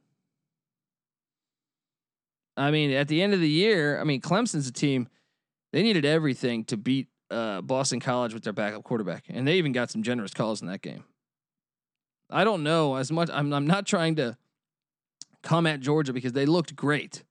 I 2.56 2.70
mean, 2.70 2.92
at 2.92 3.08
the 3.08 3.22
end 3.22 3.34
of 3.34 3.40
the 3.40 3.50
year, 3.50 4.00
I 4.00 4.04
mean, 4.04 4.22
Clemson's 4.22 4.68
a 4.68 4.74
team. 4.74 5.08
They 5.72 5.82
needed 5.82 6.06
everything 6.06 6.66
to 6.66 6.78
beat 6.78 7.08
uh, 7.32 7.62
Boston 7.62 8.00
College 8.00 8.34
with 8.34 8.44
their 8.44 8.54
backup 8.54 8.84
quarterback, 8.84 9.26
and 9.30 9.48
they 9.48 9.56
even 9.56 9.72
got 9.72 9.90
some 9.90 10.04
generous 10.04 10.34
calls 10.34 10.62
in 10.62 10.68
that 10.68 10.82
game. 10.82 11.04
I 12.30 12.44
don't 12.44 12.64
know 12.64 12.96
as 12.96 13.12
much. 13.12 13.30
I'm 13.32 13.54
I'm 13.54 13.68
not 13.68 13.86
trying 13.86 14.16
to 14.18 14.38
come 15.44 15.66
at 15.68 15.80
Georgia 15.80 16.14
because 16.14 16.34
they 16.34 16.46
looked 16.46 16.76
great 16.76 17.24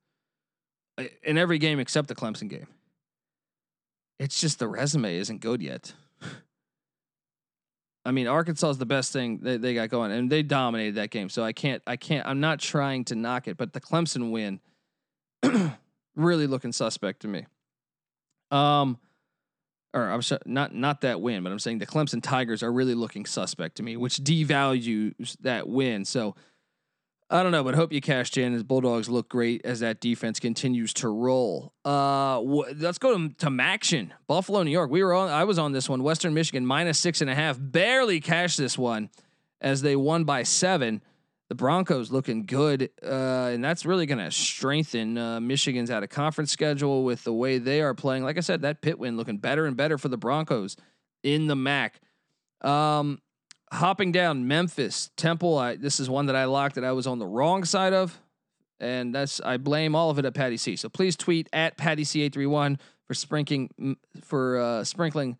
uh, 0.98 1.04
in 1.22 1.38
every 1.38 1.58
game 1.58 1.78
except 1.78 2.08
the 2.08 2.14
Clemson 2.14 2.48
game. 2.48 2.66
It's 4.18 4.40
just 4.40 4.58
the 4.58 4.68
resume 4.68 5.16
isn't 5.16 5.40
good 5.40 5.62
yet. 5.62 5.94
I 8.04 8.12
mean, 8.12 8.26
Arkansas 8.26 8.70
is 8.70 8.78
the 8.78 8.86
best 8.86 9.12
thing 9.12 9.38
they, 9.42 9.56
they 9.56 9.74
got 9.74 9.88
going, 9.88 10.10
and 10.12 10.30
they 10.30 10.42
dominated 10.42 10.96
that 10.96 11.10
game. 11.10 11.28
So 11.28 11.42
I 11.42 11.52
can't, 11.52 11.82
I 11.86 11.96
can't, 11.96 12.26
I'm 12.26 12.40
not 12.40 12.58
trying 12.58 13.04
to 13.06 13.14
knock 13.14 13.48
it, 13.48 13.56
but 13.56 13.72
the 13.72 13.80
Clemson 13.80 14.30
win, 14.30 14.60
really 16.16 16.46
looking 16.46 16.72
suspect 16.72 17.20
to 17.20 17.28
me. 17.28 17.46
Um, 18.50 18.98
or 19.92 20.08
I'm 20.08 20.22
sorry, 20.22 20.42
not 20.46 20.74
not 20.74 21.00
that 21.02 21.20
win, 21.20 21.42
but 21.42 21.52
I'm 21.52 21.58
saying 21.58 21.78
the 21.78 21.86
Clemson 21.86 22.22
Tigers 22.22 22.62
are 22.62 22.72
really 22.72 22.94
looking 22.94 23.26
suspect 23.26 23.76
to 23.76 23.82
me, 23.82 23.96
which 23.96 24.16
devalues 24.16 25.36
that 25.40 25.68
win. 25.68 26.04
So 26.04 26.34
I 27.32 27.44
don't 27.44 27.52
know, 27.52 27.62
but 27.62 27.76
hope 27.76 27.92
you 27.92 28.00
cashed 28.00 28.36
in. 28.36 28.54
As 28.54 28.64
Bulldogs 28.64 29.08
look 29.08 29.28
great 29.28 29.64
as 29.64 29.80
that 29.80 30.00
defense 30.00 30.40
continues 30.40 30.92
to 30.94 31.08
roll. 31.08 31.72
Uh, 31.84 32.40
let's 32.40 32.98
go 32.98 33.16
to, 33.16 33.34
to 33.36 33.46
Maction, 33.46 34.10
Buffalo, 34.26 34.64
New 34.64 34.70
York. 34.72 34.90
We 34.90 35.04
were 35.04 35.14
on. 35.14 35.28
I 35.28 35.44
was 35.44 35.58
on 35.58 35.72
this 35.72 35.88
one. 35.88 36.02
Western 36.02 36.34
Michigan 36.34 36.66
minus 36.66 36.98
six 36.98 37.20
and 37.20 37.30
a 37.30 37.34
half. 37.34 37.56
Barely 37.60 38.20
cashed 38.20 38.58
this 38.58 38.76
one 38.76 39.10
as 39.60 39.82
they 39.82 39.94
won 39.94 40.24
by 40.24 40.42
seven. 40.42 41.02
The 41.50 41.56
Broncos 41.56 42.12
looking 42.12 42.46
good, 42.46 42.90
uh, 43.02 43.50
and 43.52 43.62
that's 43.62 43.84
really 43.84 44.06
going 44.06 44.24
to 44.24 44.30
strengthen 44.30 45.18
uh, 45.18 45.40
Michigan's 45.40 45.90
out 45.90 46.04
of 46.04 46.08
conference 46.08 46.52
schedule 46.52 47.02
with 47.02 47.24
the 47.24 47.32
way 47.32 47.58
they 47.58 47.80
are 47.80 47.92
playing. 47.92 48.22
Like 48.22 48.36
I 48.36 48.40
said, 48.40 48.62
that 48.62 48.82
Pitt 48.82 49.00
win 49.00 49.16
looking 49.16 49.38
better 49.38 49.66
and 49.66 49.76
better 49.76 49.98
for 49.98 50.06
the 50.06 50.16
Broncos 50.16 50.76
in 51.24 51.48
the 51.48 51.56
MAC. 51.56 52.00
Um, 52.60 53.20
hopping 53.72 54.12
down 54.12 54.46
Memphis 54.46 55.10
Temple. 55.16 55.58
I, 55.58 55.74
this 55.74 55.98
is 55.98 56.08
one 56.08 56.26
that 56.26 56.36
I 56.36 56.44
locked 56.44 56.76
that 56.76 56.84
I 56.84 56.92
was 56.92 57.08
on 57.08 57.18
the 57.18 57.26
wrong 57.26 57.64
side 57.64 57.94
of, 57.94 58.16
and 58.78 59.12
that's 59.12 59.40
I 59.40 59.56
blame 59.56 59.96
all 59.96 60.08
of 60.08 60.20
it 60.20 60.24
at 60.24 60.34
Patty 60.34 60.56
C. 60.56 60.76
So 60.76 60.88
please 60.88 61.16
tweet 61.16 61.48
at 61.52 61.76
Patty 61.76 62.04
C 62.04 62.22
eight 62.22 62.32
three 62.32 62.46
one 62.46 62.78
for 63.08 63.14
sprinkling 63.14 63.96
for 64.22 64.56
uh, 64.56 64.84
sprinkling 64.84 65.36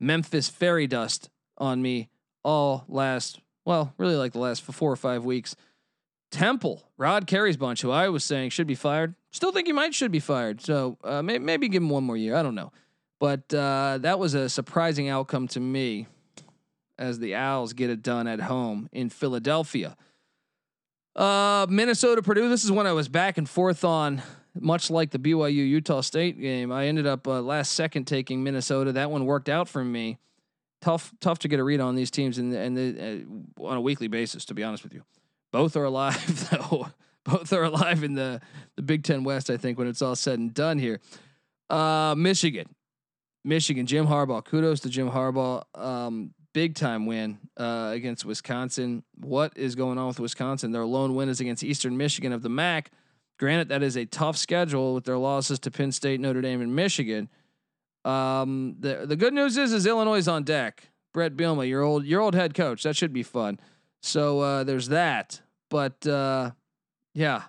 Memphis 0.00 0.48
fairy 0.48 0.86
dust 0.86 1.28
on 1.58 1.82
me 1.82 2.08
all 2.42 2.86
last 2.88 3.38
well 3.64 3.92
really 3.98 4.16
like 4.16 4.32
the 4.32 4.38
last 4.38 4.62
four 4.62 4.90
or 4.90 4.96
five 4.96 5.24
weeks. 5.24 5.56
Temple 6.30 6.82
Rod 6.96 7.26
Carey's 7.26 7.56
bunch, 7.56 7.82
who 7.82 7.90
I 7.90 8.08
was 8.08 8.24
saying 8.24 8.50
should 8.50 8.66
be 8.66 8.74
fired, 8.74 9.14
still 9.30 9.52
think 9.52 9.66
he 9.66 9.72
might 9.72 9.94
should 9.94 10.10
be 10.10 10.20
fired. 10.20 10.60
So 10.62 10.96
uh, 11.04 11.22
maybe, 11.22 11.44
maybe 11.44 11.68
give 11.68 11.82
him 11.82 11.90
one 11.90 12.04
more 12.04 12.16
year. 12.16 12.34
I 12.34 12.42
don't 12.42 12.54
know, 12.54 12.72
but 13.20 13.52
uh, 13.52 13.98
that 14.00 14.18
was 14.18 14.34
a 14.34 14.48
surprising 14.48 15.08
outcome 15.08 15.48
to 15.48 15.60
me 15.60 16.06
as 16.98 17.18
the 17.18 17.34
Owls 17.34 17.72
get 17.72 17.90
it 17.90 18.02
done 18.02 18.26
at 18.26 18.40
home 18.40 18.88
in 18.92 19.10
Philadelphia. 19.10 19.96
Uh, 21.14 21.66
Minnesota 21.68 22.22
Purdue. 22.22 22.48
This 22.48 22.64
is 22.64 22.72
one 22.72 22.86
I 22.86 22.92
was 22.92 23.08
back 23.08 23.36
and 23.36 23.48
forth 23.48 23.84
on, 23.84 24.22
much 24.58 24.90
like 24.90 25.10
the 25.10 25.18
BYU 25.18 25.54
Utah 25.68 26.00
State 26.00 26.40
game. 26.40 26.72
I 26.72 26.86
ended 26.86 27.06
up 27.06 27.26
uh, 27.28 27.42
last 27.42 27.72
second 27.72 28.06
taking 28.06 28.42
Minnesota. 28.42 28.92
That 28.92 29.10
one 29.10 29.26
worked 29.26 29.48
out 29.48 29.68
for 29.68 29.84
me. 29.84 30.18
Tough, 30.82 31.14
tough 31.20 31.38
to 31.40 31.48
get 31.48 31.60
a 31.60 31.64
read 31.64 31.80
on 31.80 31.94
these 31.94 32.10
teams 32.10 32.38
and 32.38 32.52
and 32.52 32.76
uh, 33.58 33.64
on 33.64 33.76
a 33.76 33.80
weekly 33.80 34.08
basis. 34.08 34.44
To 34.46 34.54
be 34.54 34.62
honest 34.62 34.82
with 34.82 34.92
you, 34.92 35.04
both 35.52 35.76
are 35.76 35.84
alive 35.84 36.50
though. 36.50 36.88
both 37.24 37.52
are 37.52 37.62
alive 37.62 38.02
in 38.02 38.14
the 38.14 38.40
the 38.76 38.82
Big 38.82 39.04
Ten 39.04 39.22
West. 39.24 39.48
I 39.48 39.56
think 39.56 39.78
when 39.78 39.86
it's 39.86 40.02
all 40.02 40.16
said 40.16 40.38
and 40.38 40.52
done 40.52 40.78
here. 40.78 41.00
Uh, 41.70 42.14
Michigan, 42.18 42.66
Michigan, 43.44 43.86
Jim 43.86 44.06
Harbaugh. 44.06 44.44
Kudos 44.44 44.80
to 44.80 44.90
Jim 44.90 45.08
Harbaugh. 45.08 45.62
Um, 45.74 46.34
big 46.52 46.74
time 46.74 47.06
win 47.06 47.38
uh, 47.56 47.90
against 47.92 48.24
Wisconsin. 48.24 49.02
What 49.14 49.56
is 49.56 49.74
going 49.74 49.98
on 49.98 50.08
with 50.08 50.20
Wisconsin? 50.20 50.72
Their 50.72 50.84
lone 50.84 51.14
win 51.14 51.28
is 51.28 51.40
against 51.40 51.64
Eastern 51.64 51.96
Michigan 51.96 52.32
of 52.32 52.42
the 52.42 52.48
MAC. 52.48 52.90
Granted, 53.38 53.68
that 53.70 53.82
is 53.82 53.96
a 53.96 54.04
tough 54.04 54.36
schedule 54.36 54.94
with 54.94 55.04
their 55.04 55.18
losses 55.18 55.58
to 55.60 55.70
Penn 55.70 55.92
State, 55.92 56.20
Notre 56.20 56.40
Dame, 56.42 56.60
and 56.60 56.76
Michigan. 56.76 57.28
Um, 58.04 58.76
the 58.80 59.06
the 59.06 59.16
good 59.16 59.32
news 59.32 59.56
is 59.56 59.72
is 59.72 59.86
Illinois 59.86 60.18
is 60.18 60.28
on 60.28 60.44
deck. 60.44 60.88
Bret 61.12 61.36
Bielema, 61.36 61.68
your 61.68 61.82
old 61.82 62.04
your 62.04 62.20
old 62.20 62.34
head 62.34 62.54
coach. 62.54 62.82
That 62.82 62.96
should 62.96 63.12
be 63.12 63.22
fun. 63.22 63.60
So 64.00 64.40
uh, 64.40 64.64
there's 64.64 64.88
that. 64.88 65.40
But 65.70 66.06
uh, 66.06 66.52
yeah, 67.14 67.42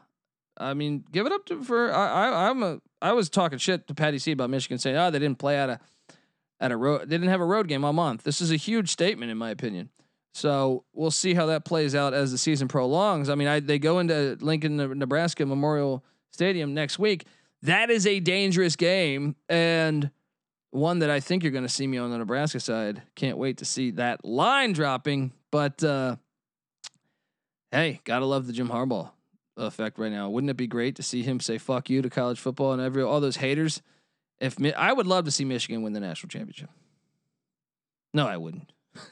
I 0.57 0.73
mean, 0.73 1.03
give 1.11 1.25
it 1.25 1.31
up 1.31 1.45
to 1.47 1.63
for 1.63 1.93
I, 1.93 2.07
I 2.07 2.49
I'm 2.49 2.63
a 2.63 2.81
I 3.01 3.13
was 3.13 3.29
talking 3.29 3.57
shit 3.57 3.87
to 3.87 3.95
Patty 3.95 4.19
C 4.19 4.31
about 4.31 4.49
Michigan 4.49 4.77
saying 4.77 4.97
oh 4.97 5.09
they 5.09 5.19
didn't 5.19 5.39
play 5.39 5.57
out 5.57 5.69
of 5.71 5.79
at 6.59 6.71
a 6.71 6.77
road. 6.77 7.01
They 7.01 7.17
didn't 7.17 7.29
have 7.29 7.41
a 7.41 7.45
road 7.45 7.67
game 7.67 7.83
all 7.83 7.93
month. 7.93 8.23
This 8.23 8.39
is 8.41 8.51
a 8.51 8.55
huge 8.55 8.89
statement 8.89 9.31
in 9.31 9.37
my 9.37 9.49
opinion. 9.49 9.89
So 10.33 10.83
we'll 10.93 11.11
see 11.11 11.33
how 11.35 11.45
that 11.47 11.63
plays 11.63 11.93
out 11.93 12.13
as 12.13 12.31
the 12.31 12.37
season 12.37 12.67
prolongs. 12.67 13.29
I 13.29 13.35
mean, 13.35 13.47
I, 13.47 13.59
they 13.59 13.77
go 13.77 13.99
into 13.99 14.35
Lincoln, 14.41 14.77
Nebraska 14.77 15.45
Memorial 15.45 16.03
Stadium 16.31 16.73
next 16.73 16.97
week. 16.97 17.27
That 17.61 17.91
is 17.91 18.07
a 18.07 18.19
dangerous 18.19 18.75
game 18.75 19.35
and 19.47 20.09
one 20.73 20.99
that 20.99 21.09
I 21.09 21.19
think 21.19 21.43
you're 21.43 21.51
going 21.51 21.65
to 21.65 21.69
see 21.69 21.85
me 21.85 21.97
on 21.97 22.09
the 22.09 22.17
Nebraska 22.17 22.59
side. 22.59 23.03
Can't 23.15 23.37
wait 23.37 23.57
to 23.57 23.65
see 23.65 23.91
that 23.91 24.25
line 24.25 24.73
dropping. 24.73 25.31
But 25.51 25.83
uh, 25.83 26.15
hey, 27.71 27.99
gotta 28.03 28.25
love 28.25 28.47
the 28.47 28.53
Jim 28.53 28.69
Harbaugh 28.69 29.11
effect 29.55 29.99
right 29.99 30.11
now. 30.11 30.29
Wouldn't 30.29 30.49
it 30.49 30.57
be 30.57 30.67
great 30.67 30.95
to 30.95 31.03
see 31.03 31.21
him 31.21 31.39
say 31.39 31.57
"fuck 31.59 31.89
you" 31.89 32.01
to 32.01 32.09
college 32.09 32.39
football 32.39 32.73
and 32.73 32.81
every 32.81 33.03
all 33.03 33.21
those 33.21 33.37
haters? 33.37 33.81
If 34.39 34.57
I 34.75 34.91
would 34.91 35.07
love 35.07 35.25
to 35.25 35.31
see 35.31 35.45
Michigan 35.45 35.83
win 35.83 35.93
the 35.93 35.99
national 35.99 36.29
championship. 36.29 36.69
No, 38.13 38.27
I 38.27 38.37
wouldn't. 38.37 38.71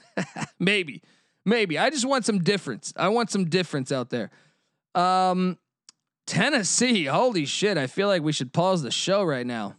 maybe, 0.60 1.04
maybe. 1.46 1.78
I 1.78 1.90
just 1.90 2.08
want 2.08 2.26
some 2.26 2.40
difference. 2.40 2.92
I 2.98 3.10
want 3.10 3.30
some 3.30 3.46
difference 3.46 3.92
out 3.92 4.10
there. 4.10 4.32
Um, 4.96 5.58
Tennessee. 6.26 7.06
Holy 7.06 7.46
shit! 7.46 7.78
I 7.78 7.86
feel 7.88 8.08
like 8.08 8.24
we 8.24 8.32
should 8.32 8.52
pause 8.52 8.82
the 8.82 8.92
show 8.92 9.24
right 9.24 9.46
now. 9.46 9.76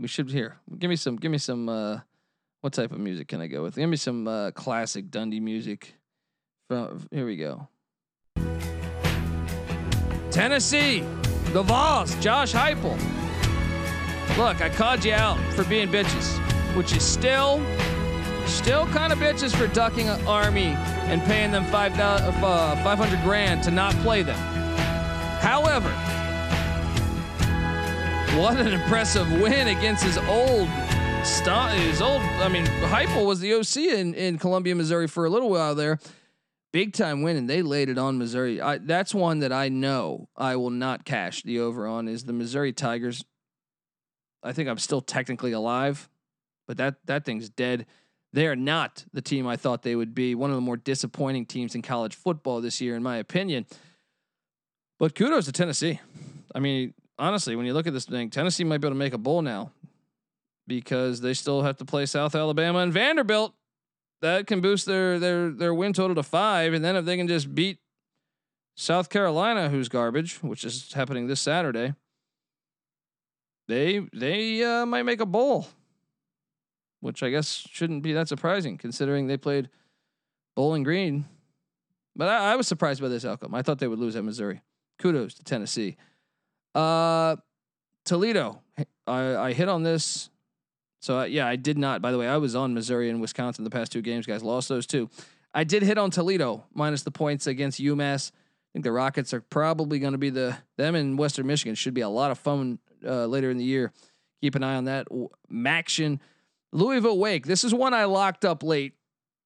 We 0.00 0.08
should 0.08 0.30
here. 0.30 0.56
Give 0.78 0.88
me 0.88 0.96
some. 0.96 1.16
Give 1.16 1.30
me 1.30 1.38
some. 1.38 1.68
Uh, 1.68 2.00
what 2.60 2.72
type 2.72 2.92
of 2.92 2.98
music 2.98 3.28
can 3.28 3.40
I 3.40 3.46
go 3.46 3.62
with? 3.62 3.76
Give 3.76 3.88
me 3.88 3.96
some 3.96 4.26
uh, 4.26 4.50
classic 4.52 5.10
Dundee 5.10 5.40
music. 5.40 5.94
From 6.68 7.06
here 7.10 7.26
we 7.26 7.36
go. 7.36 7.68
Tennessee, 10.30 11.00
the 11.52 11.62
Vols, 11.62 12.14
Josh 12.16 12.52
Heupel. 12.52 12.96
Look, 14.36 14.60
I 14.60 14.68
called 14.68 15.04
you 15.04 15.14
out 15.14 15.38
for 15.54 15.64
being 15.64 15.88
bitches, 15.88 16.36
which 16.76 16.92
is 16.94 17.02
still, 17.02 17.60
still 18.46 18.86
kind 18.88 19.12
of 19.12 19.18
bitches 19.18 19.56
for 19.56 19.66
ducking 19.74 20.08
an 20.08 20.24
army 20.28 20.76
and 21.08 21.22
paying 21.22 21.50
them 21.50 21.64
five 21.66 21.98
uh, 21.98 22.76
500 22.84 23.22
grand 23.22 23.64
to 23.64 23.70
not 23.70 23.94
play 23.96 24.22
them. 24.22 24.38
However, 25.40 25.88
what 28.36 28.58
an 28.58 28.68
impressive 28.68 29.30
win 29.40 29.68
against 29.68 30.04
his 30.04 30.18
old 30.18 30.68
his 30.68 32.00
old 32.00 32.22
I 32.22 32.48
mean 32.48 32.64
Heupel 32.66 33.26
was 33.26 33.40
the 33.40 33.54
OC 33.54 33.76
in 33.76 34.14
in 34.14 34.38
Columbia, 34.38 34.74
Missouri 34.74 35.06
for 35.06 35.24
a 35.24 35.30
little 35.30 35.50
while 35.50 35.74
there. 35.74 35.98
Big 36.72 36.92
time 36.92 37.22
win 37.22 37.36
and 37.36 37.48
they 37.48 37.62
laid 37.62 37.88
it 37.88 37.98
on 37.98 38.18
Missouri. 38.18 38.60
I, 38.60 38.78
that's 38.78 39.14
one 39.14 39.40
that 39.40 39.52
I 39.52 39.68
know 39.68 40.28
I 40.36 40.56
will 40.56 40.70
not 40.70 41.04
cash 41.04 41.42
the 41.42 41.60
over 41.60 41.86
on 41.86 42.08
is 42.08 42.24
the 42.24 42.32
Missouri 42.32 42.72
Tigers 42.72 43.24
I 44.42 44.52
think 44.52 44.68
I'm 44.68 44.78
still 44.78 45.00
technically 45.00 45.52
alive, 45.52 46.08
but 46.66 46.76
that 46.76 46.96
that 47.06 47.24
thing's 47.24 47.48
dead. 47.48 47.86
They 48.32 48.46
are 48.46 48.56
not 48.56 49.04
the 49.12 49.22
team 49.22 49.46
I 49.46 49.56
thought 49.56 49.82
they 49.82 49.96
would 49.96 50.14
be. 50.14 50.34
One 50.34 50.50
of 50.50 50.56
the 50.56 50.62
more 50.62 50.76
disappointing 50.76 51.46
teams 51.46 51.74
in 51.74 51.82
college 51.82 52.14
football 52.14 52.60
this 52.60 52.80
year, 52.80 52.94
in 52.94 53.02
my 53.02 53.16
opinion. 53.16 53.66
But 54.98 55.14
kudos 55.14 55.46
to 55.46 55.52
Tennessee. 55.52 56.00
I 56.54 56.60
mean, 56.60 56.92
honestly, 57.18 57.56
when 57.56 57.66
you 57.66 57.74
look 57.74 57.86
at 57.86 57.92
this 57.92 58.04
thing, 58.04 58.30
Tennessee 58.30 58.64
might 58.64 58.78
be 58.78 58.86
able 58.86 58.94
to 58.94 58.98
make 58.98 59.12
a 59.12 59.18
bowl 59.18 59.42
now 59.42 59.72
because 60.66 61.20
they 61.20 61.34
still 61.34 61.62
have 61.62 61.76
to 61.78 61.84
play 61.84 62.06
South 62.06 62.34
Alabama 62.34 62.78
and 62.80 62.92
Vanderbilt. 62.92 63.54
That 64.20 64.46
can 64.46 64.60
boost 64.60 64.86
their 64.86 65.18
their 65.18 65.50
their 65.50 65.72
win 65.72 65.92
total 65.92 66.16
to 66.16 66.24
five, 66.24 66.72
and 66.72 66.84
then 66.84 66.96
if 66.96 67.04
they 67.04 67.16
can 67.16 67.28
just 67.28 67.54
beat 67.54 67.78
South 68.76 69.10
Carolina, 69.10 69.68
who's 69.68 69.88
garbage, 69.88 70.42
which 70.42 70.64
is 70.64 70.92
happening 70.92 71.28
this 71.28 71.40
Saturday, 71.40 71.94
they 73.68 74.00
they 74.12 74.64
uh, 74.64 74.86
might 74.86 75.04
make 75.04 75.20
a 75.20 75.26
bowl, 75.26 75.68
which 77.00 77.22
I 77.22 77.30
guess 77.30 77.64
shouldn't 77.70 78.02
be 78.02 78.12
that 78.14 78.28
surprising 78.28 78.76
considering 78.76 79.28
they 79.28 79.36
played 79.36 79.68
Bowling 80.56 80.82
Green 80.82 81.26
But 82.16 82.28
I, 82.28 82.52
I, 82.52 82.56
was 82.56 82.66
surprised 82.66 83.00
by 83.00 83.06
this 83.06 83.24
outcome. 83.24 83.54
I 83.54 83.62
thought 83.62 83.78
they 83.78 83.86
would 83.86 84.00
lose 84.00 84.16
at 84.16 84.24
Missouri. 84.24 84.62
Kudos 84.98 85.34
to 85.34 85.44
Tennessee. 85.44 85.96
Uh, 86.74 87.36
Toledo. 88.04 88.62
I, 89.06 89.36
I 89.36 89.52
hit 89.52 89.68
on 89.68 89.82
this. 89.82 90.30
So 91.00 91.20
uh, 91.20 91.24
yeah, 91.24 91.46
I 91.46 91.56
did 91.56 91.78
not. 91.78 92.02
By 92.02 92.12
the 92.12 92.18
way, 92.18 92.28
I 92.28 92.36
was 92.36 92.56
on 92.56 92.74
Missouri 92.74 93.10
and 93.10 93.20
Wisconsin 93.20 93.64
the 93.64 93.70
past 93.70 93.92
two 93.92 94.02
games. 94.02 94.26
Guys 94.26 94.42
lost 94.42 94.68
those 94.68 94.86
two. 94.86 95.08
I 95.54 95.64
did 95.64 95.82
hit 95.82 95.98
on 95.98 96.10
Toledo 96.10 96.64
minus 96.74 97.02
the 97.02 97.10
points 97.10 97.46
against 97.46 97.80
UMass. 97.80 98.30
I 98.32 98.68
think 98.72 98.84
the 98.84 98.92
Rockets 98.92 99.32
are 99.32 99.40
probably 99.40 99.98
going 99.98 100.12
to 100.12 100.18
be 100.18 100.30
the 100.30 100.56
them 100.76 100.94
in 100.94 101.16
Western 101.16 101.46
Michigan 101.46 101.74
should 101.74 101.94
be 101.94 102.02
a 102.02 102.08
lot 102.08 102.30
of 102.30 102.38
fun 102.38 102.78
uh, 103.04 103.26
later 103.26 103.50
in 103.50 103.56
the 103.56 103.64
year. 103.64 103.92
Keep 104.40 104.54
an 104.56 104.62
eye 104.62 104.76
on 104.76 104.84
that. 104.84 105.08
Maction, 105.50 106.20
Louisville 106.72 107.18
Wake. 107.18 107.46
This 107.46 107.64
is 107.64 107.72
one 107.72 107.94
I 107.94 108.04
locked 108.04 108.44
up 108.44 108.62
late 108.62 108.94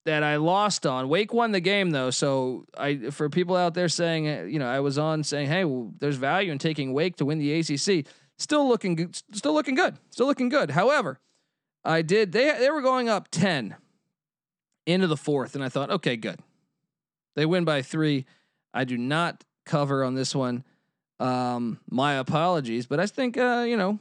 that 0.05 0.23
I 0.23 0.37
lost 0.37 0.87
on. 0.87 1.09
Wake 1.09 1.33
won 1.33 1.53
the 1.53 1.61
game 1.61 1.91
though, 1.91 2.11
so 2.11 2.67
I 2.77 3.11
for 3.11 3.29
people 3.31 3.57
out 3.57 3.75
there 3.75 3.89
saying, 3.89 4.29
uh, 4.29 4.43
you 4.43 4.59
know, 4.59 4.69
I 4.69 4.81
was 4.81 4.99
on 4.99 5.23
saying, 5.23 5.49
hey, 5.49 5.65
well, 5.65 5.93
there's 5.99 6.17
value 6.17 6.53
in 6.53 6.59
taking 6.59 6.93
Wake 6.93 7.17
to 7.17 7.25
win 7.25 7.39
the 7.39 7.53
ACC. 7.61 8.07
Still 8.39 8.67
looking 8.67 8.97
good. 8.97 9.17
Still 9.33 9.55
looking 9.55 9.75
good. 9.75 9.97
Still 10.11 10.27
looking 10.27 10.49
good. 10.49 10.71
However, 10.71 11.21
I 11.85 12.03
did. 12.03 12.33
They 12.33 12.51
they 12.59 12.71
were 12.71 12.83
going 12.83 13.09
up 13.09 13.29
ten 13.31 13.77
into 14.87 15.07
the 15.07 15.17
fourth, 15.17 15.55
and 15.55 15.63
I 15.63 15.69
thought, 15.69 15.91
okay, 15.91 16.17
good. 16.17 16.41
They 17.37 17.47
win 17.47 17.65
by 17.65 17.83
three. 17.83 18.27
I 18.75 18.85
do 18.85 18.99
not 18.99 19.45
cover 19.65 20.03
on 20.03 20.15
this 20.15 20.35
one. 20.35 20.65
Um, 21.21 21.79
my 21.89 22.15
apologies, 22.15 22.87
but 22.87 22.99
I 22.99 23.07
think 23.07 23.37
uh, 23.39 23.65
you 23.67 23.77
know, 23.77 23.99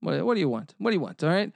what 0.00 0.24
what 0.24 0.34
do 0.34 0.40
you 0.40 0.48
want? 0.48 0.74
What 0.78 0.90
do 0.90 0.96
you 0.96 1.00
want? 1.00 1.24
All 1.24 1.30
right. 1.30 1.52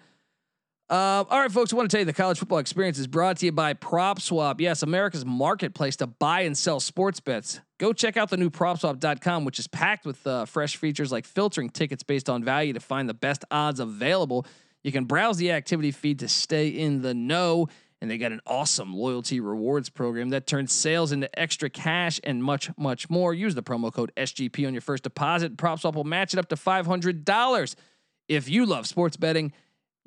Uh, 0.91 1.23
all 1.29 1.41
right, 1.41 1.53
folks. 1.53 1.71
I 1.73 1.77
want 1.77 1.91
to 1.91 1.95
tell 1.95 2.01
you 2.01 2.07
the 2.07 2.15
college 2.15 2.39
football 2.39 2.59
experience 2.59 2.99
is 2.99 3.07
brought 3.07 3.37
to 3.39 3.47
you 3.47 3.53
by 3.53 3.75
PropSwap. 3.75 4.59
Yes, 4.59 4.83
America's 4.83 5.25
marketplace 5.25 5.97
to 5.97 6.07
buy 6.07 6.43
and 6.43 6.57
sell 6.57 6.81
sports 6.81 7.21
bets. 7.21 7.61
Go 7.79 7.93
check 7.93 8.17
out 8.17 8.31
the 8.31 8.39
new 8.39 8.49
PropSwap.com, 8.49 9.45
which 9.45 9.59
is 9.59 9.67
packed 9.67 10.07
with 10.07 10.27
uh, 10.27 10.47
fresh 10.47 10.77
features 10.77 11.13
like 11.13 11.27
filtering 11.27 11.69
tickets 11.69 12.03
based 12.03 12.31
on 12.31 12.43
value 12.43 12.73
to 12.73 12.81
find 12.81 13.07
the 13.07 13.15
best 13.15 13.45
odds 13.51 13.81
available. 13.81 14.47
You 14.83 14.91
can 14.91 15.05
browse 15.05 15.37
the 15.37 15.53
activity 15.53 15.91
feed 15.91 16.21
to 16.21 16.29
stay 16.29 16.69
in 16.69 17.03
the 17.03 17.13
know 17.13 17.69
and 18.01 18.11
they 18.11 18.17
got 18.17 18.33
an 18.33 18.41
awesome 18.47 18.95
loyalty 18.95 19.41
rewards 19.41 19.89
program 19.89 20.31
that 20.31 20.47
turns 20.47 20.73
sales 20.73 21.13
into 21.13 21.37
extra 21.39 21.69
cash 21.69 22.21
and 22.23 22.43
much, 22.43 22.71
much 22.79 23.11
more. 23.11 23.35
Use 23.35 23.55
the 23.55 23.63
promo 23.63 23.93
code 23.93 24.13
SGP 24.17 24.67
on 24.67 24.73
your 24.73 24.81
first 24.81 25.03
deposit. 25.03 25.57
PropSwap 25.57 25.95
will 25.95 26.05
match 26.05 26.33
it 26.33 26.39
up 26.39 26.49
to 26.49 26.57
$500. 26.57 27.75
If 28.29 28.49
you 28.49 28.67
love 28.67 28.87
sports 28.87 29.17
betting, 29.17 29.53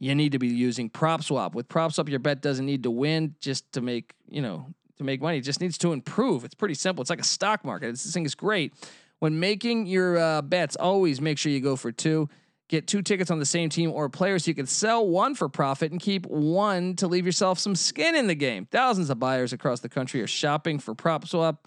you 0.01 0.15
need 0.15 0.31
to 0.31 0.39
be 0.39 0.47
using 0.47 0.89
PropSwap. 0.89 1.53
With 1.53 1.69
PropSwap, 1.69 2.09
your 2.09 2.17
bet 2.17 2.41
doesn't 2.41 2.65
need 2.65 2.81
to 2.83 2.89
win 2.89 3.35
just 3.39 3.71
to 3.73 3.81
make, 3.81 4.15
you 4.27 4.41
know, 4.41 4.65
to 4.97 5.03
make 5.03 5.21
money. 5.21 5.37
It 5.37 5.41
just 5.41 5.61
needs 5.61 5.77
to 5.77 5.93
improve. 5.93 6.43
It's 6.43 6.55
pretty 6.55 6.73
simple. 6.73 7.03
It's 7.03 7.11
like 7.11 7.21
a 7.21 7.23
stock 7.23 7.63
market. 7.63 7.91
This 7.91 8.11
thing 8.11 8.25
is 8.25 8.33
great. 8.33 8.73
When 9.19 9.39
making 9.39 9.85
your 9.85 10.17
uh, 10.17 10.41
bets, 10.41 10.75
always 10.75 11.21
make 11.21 11.37
sure 11.37 11.51
you 11.51 11.61
go 11.61 11.75
for 11.75 11.91
two. 11.91 12.29
Get 12.67 12.87
two 12.87 13.03
tickets 13.03 13.29
on 13.29 13.37
the 13.37 13.45
same 13.45 13.69
team 13.69 13.91
or 13.91 14.09
player 14.09 14.39
so 14.39 14.49
you 14.49 14.55
can 14.55 14.65
sell 14.65 15.07
one 15.07 15.35
for 15.35 15.47
profit 15.47 15.91
and 15.91 16.01
keep 16.01 16.25
one 16.25 16.95
to 16.95 17.07
leave 17.07 17.27
yourself 17.27 17.59
some 17.59 17.75
skin 17.75 18.15
in 18.15 18.25
the 18.25 18.33
game. 18.33 18.65
Thousands 18.65 19.11
of 19.11 19.19
buyers 19.19 19.53
across 19.53 19.81
the 19.81 19.89
country 19.89 20.19
are 20.23 20.27
shopping 20.27 20.79
for 20.79 20.95
PropSwap, 20.95 21.59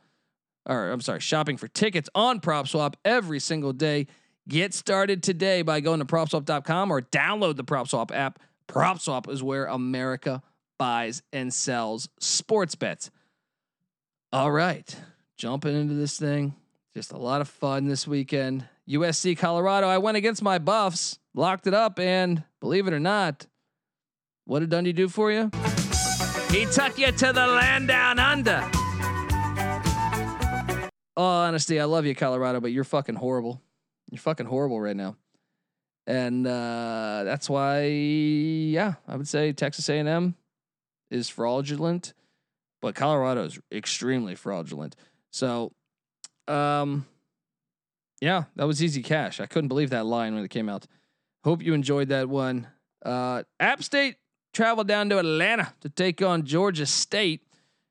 or 0.66 0.90
I'm 0.90 1.00
sorry, 1.00 1.20
shopping 1.20 1.56
for 1.56 1.68
tickets 1.68 2.08
on 2.16 2.40
PropSwap 2.40 2.94
every 3.04 3.38
single 3.38 3.72
day. 3.72 4.08
Get 4.46 4.74
started 4.74 5.22
today 5.22 5.62
by 5.62 5.80
going 5.80 6.00
to 6.00 6.04
PropSwap.com 6.04 6.90
or 6.90 7.00
download 7.00 7.56
the 7.56 7.64
PropSwap 7.64 8.14
app. 8.14 8.38
PropSwap 8.68 9.30
is 9.30 9.42
where 9.42 9.64
America 9.64 10.42
buys 10.78 11.22
and 11.32 11.52
sells 11.52 12.10
sports 12.20 12.74
bets. 12.74 13.10
All 14.32 14.50
right, 14.52 14.94
jumping 15.38 15.74
into 15.74 15.94
this 15.94 16.18
thing. 16.18 16.54
Just 16.94 17.12
a 17.12 17.16
lot 17.16 17.40
of 17.40 17.48
fun 17.48 17.86
this 17.86 18.06
weekend. 18.06 18.68
USC 18.86 19.38
Colorado. 19.38 19.86
I 19.86 19.96
went 19.96 20.18
against 20.18 20.42
my 20.42 20.58
Buffs, 20.58 21.18
locked 21.32 21.66
it 21.66 21.72
up, 21.72 21.98
and 21.98 22.44
believe 22.60 22.86
it 22.86 22.92
or 22.92 23.00
not, 23.00 23.46
what 24.44 24.60
did 24.60 24.68
Dundee 24.68 24.92
do 24.92 25.08
for 25.08 25.32
you? 25.32 25.50
He 26.50 26.66
took 26.66 26.98
you 26.98 27.10
to 27.12 27.32
the 27.32 27.46
land 27.46 27.88
down 27.88 28.18
under. 28.18 28.62
Oh, 31.16 31.24
honesty, 31.24 31.80
I 31.80 31.84
love 31.84 32.04
you, 32.04 32.14
Colorado, 32.14 32.60
but 32.60 32.72
you're 32.72 32.84
fucking 32.84 33.14
horrible. 33.14 33.62
You're 34.14 34.20
fucking 34.20 34.46
horrible 34.46 34.80
right 34.80 34.94
now, 34.94 35.16
and 36.06 36.46
uh, 36.46 37.22
that's 37.24 37.50
why, 37.50 37.86
yeah, 37.86 38.94
I 39.08 39.16
would 39.16 39.26
say 39.26 39.52
Texas 39.52 39.88
A&M 39.88 40.36
is 41.10 41.28
fraudulent, 41.28 42.14
but 42.80 42.94
Colorado 42.94 43.42
is 43.42 43.58
extremely 43.72 44.36
fraudulent. 44.36 44.94
So, 45.32 45.72
um, 46.46 47.06
yeah, 48.20 48.44
that 48.54 48.68
was 48.68 48.84
easy 48.84 49.02
cash. 49.02 49.40
I 49.40 49.46
couldn't 49.46 49.66
believe 49.66 49.90
that 49.90 50.06
line 50.06 50.36
when 50.36 50.44
it 50.44 50.50
came 50.50 50.68
out. 50.68 50.86
Hope 51.42 51.60
you 51.60 51.74
enjoyed 51.74 52.10
that 52.10 52.28
one. 52.28 52.68
Uh, 53.04 53.42
App 53.58 53.82
State 53.82 54.18
traveled 54.52 54.86
down 54.86 55.08
to 55.08 55.18
Atlanta 55.18 55.72
to 55.80 55.88
take 55.88 56.22
on 56.22 56.44
Georgia 56.44 56.86
State. 56.86 57.42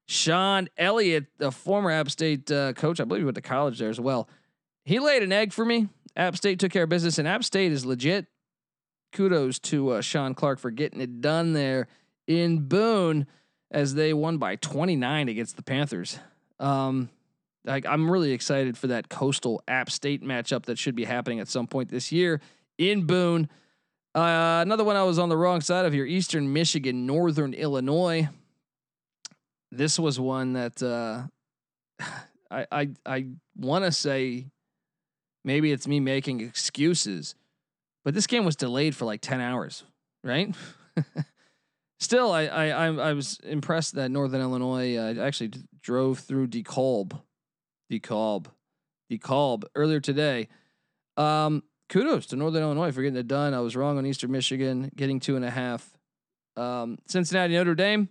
Shawn 0.07 0.69
Elliott, 0.77 1.25
the 1.37 1.51
former 1.51 1.91
App 1.91 2.09
State 2.09 2.49
uh, 2.49 2.71
coach, 2.71 3.01
I 3.01 3.03
believe 3.03 3.23
he 3.23 3.25
went 3.25 3.35
to 3.35 3.41
college 3.41 3.79
there 3.79 3.89
as 3.89 3.99
well. 3.99 4.29
He 4.85 4.99
laid 4.99 5.21
an 5.21 5.33
egg 5.33 5.51
for 5.51 5.65
me. 5.65 5.89
App 6.15 6.35
State 6.35 6.59
took 6.59 6.71
care 6.71 6.83
of 6.83 6.89
business, 6.89 7.17
and 7.17 7.27
App 7.27 7.43
State 7.43 7.71
is 7.71 7.85
legit. 7.85 8.27
Kudos 9.13 9.59
to 9.59 9.91
uh, 9.91 10.01
Shawn 10.01 10.33
Clark 10.33 10.59
for 10.59 10.71
getting 10.71 10.99
it 10.99 11.21
done 11.21 11.53
there 11.53 11.87
in 12.27 12.67
Boone 12.67 13.27
as 13.71 13.95
they 13.95 14.13
won 14.13 14.37
by 14.37 14.55
29 14.55 15.29
against 15.29 15.55
the 15.55 15.63
Panthers. 15.63 16.19
Um, 16.59 17.09
like 17.65 17.85
I'm 17.85 18.09
really 18.09 18.31
excited 18.31 18.77
for 18.77 18.87
that 18.87 19.09
Coastal 19.09 19.61
App 19.67 19.89
State 19.89 20.23
matchup 20.23 20.65
that 20.65 20.77
should 20.77 20.95
be 20.95 21.05
happening 21.05 21.39
at 21.39 21.47
some 21.47 21.67
point 21.67 21.89
this 21.89 22.11
year 22.11 22.41
in 22.77 23.05
Boone. 23.05 23.49
Uh, 24.15 24.59
another 24.61 24.83
one 24.83 24.95
I 24.95 25.03
was 25.03 25.17
on 25.17 25.29
the 25.29 25.37
wrong 25.37 25.61
side 25.61 25.85
of 25.85 25.93
here: 25.93 26.05
Eastern 26.05 26.53
Michigan, 26.53 27.05
Northern 27.05 27.53
Illinois. 27.53 28.29
This 29.71 29.97
was 29.97 30.19
one 30.19 30.53
that 30.53 30.83
uh, 30.83 31.23
I 32.51 32.65
I 32.71 32.89
I 33.05 33.27
want 33.55 33.85
to 33.85 33.91
say 33.91 34.45
maybe 35.43 35.71
it's 35.71 35.87
me 35.87 35.99
making 35.99 36.41
excuses, 36.41 37.35
but 38.03 38.13
this 38.13 38.27
game 38.27 38.45
was 38.45 38.55
delayed 38.55 38.95
for 38.95 39.05
like 39.05 39.21
ten 39.21 39.41
hours, 39.41 39.83
right? 40.23 40.53
Still, 41.99 42.31
I 42.31 42.45
I 42.47 42.87
I 42.87 43.13
was 43.13 43.39
impressed 43.43 43.95
that 43.95 44.11
Northern 44.11 44.41
Illinois 44.41 44.97
uh, 44.97 45.13
actually 45.21 45.51
drove 45.81 46.19
through 46.19 46.47
DeKalb 46.47 47.19
DeKalb, 47.91 48.47
DeKalb 49.11 49.63
earlier 49.75 49.99
today. 49.99 50.47
Um, 51.17 51.63
kudos 51.89 52.25
to 52.27 52.35
Northern 52.35 52.63
Illinois 52.63 52.91
for 52.91 53.01
getting 53.01 53.17
it 53.17 53.27
done. 53.27 53.53
I 53.53 53.59
was 53.59 53.75
wrong 53.75 53.97
on 53.97 54.05
Eastern 54.05 54.31
Michigan, 54.31 54.91
getting 54.95 55.19
two 55.19 55.35
and 55.35 55.45
a 55.45 55.51
half. 55.51 55.87
Um, 56.55 56.97
Cincinnati 57.07 57.53
Notre 57.53 57.75
Dame, 57.75 58.09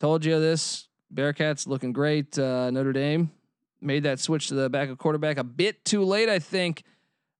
told 0.00 0.24
you 0.24 0.38
this. 0.40 0.88
Bearcats 1.12 1.66
looking 1.66 1.92
great. 1.92 2.38
Uh, 2.38 2.70
Notre 2.70 2.92
Dame 2.92 3.30
made 3.80 4.02
that 4.04 4.20
switch 4.20 4.48
to 4.48 4.54
the 4.54 4.68
backup 4.68 4.98
quarterback 4.98 5.38
a 5.38 5.44
bit 5.44 5.84
too 5.84 6.04
late, 6.04 6.28
I 6.28 6.38
think. 6.38 6.82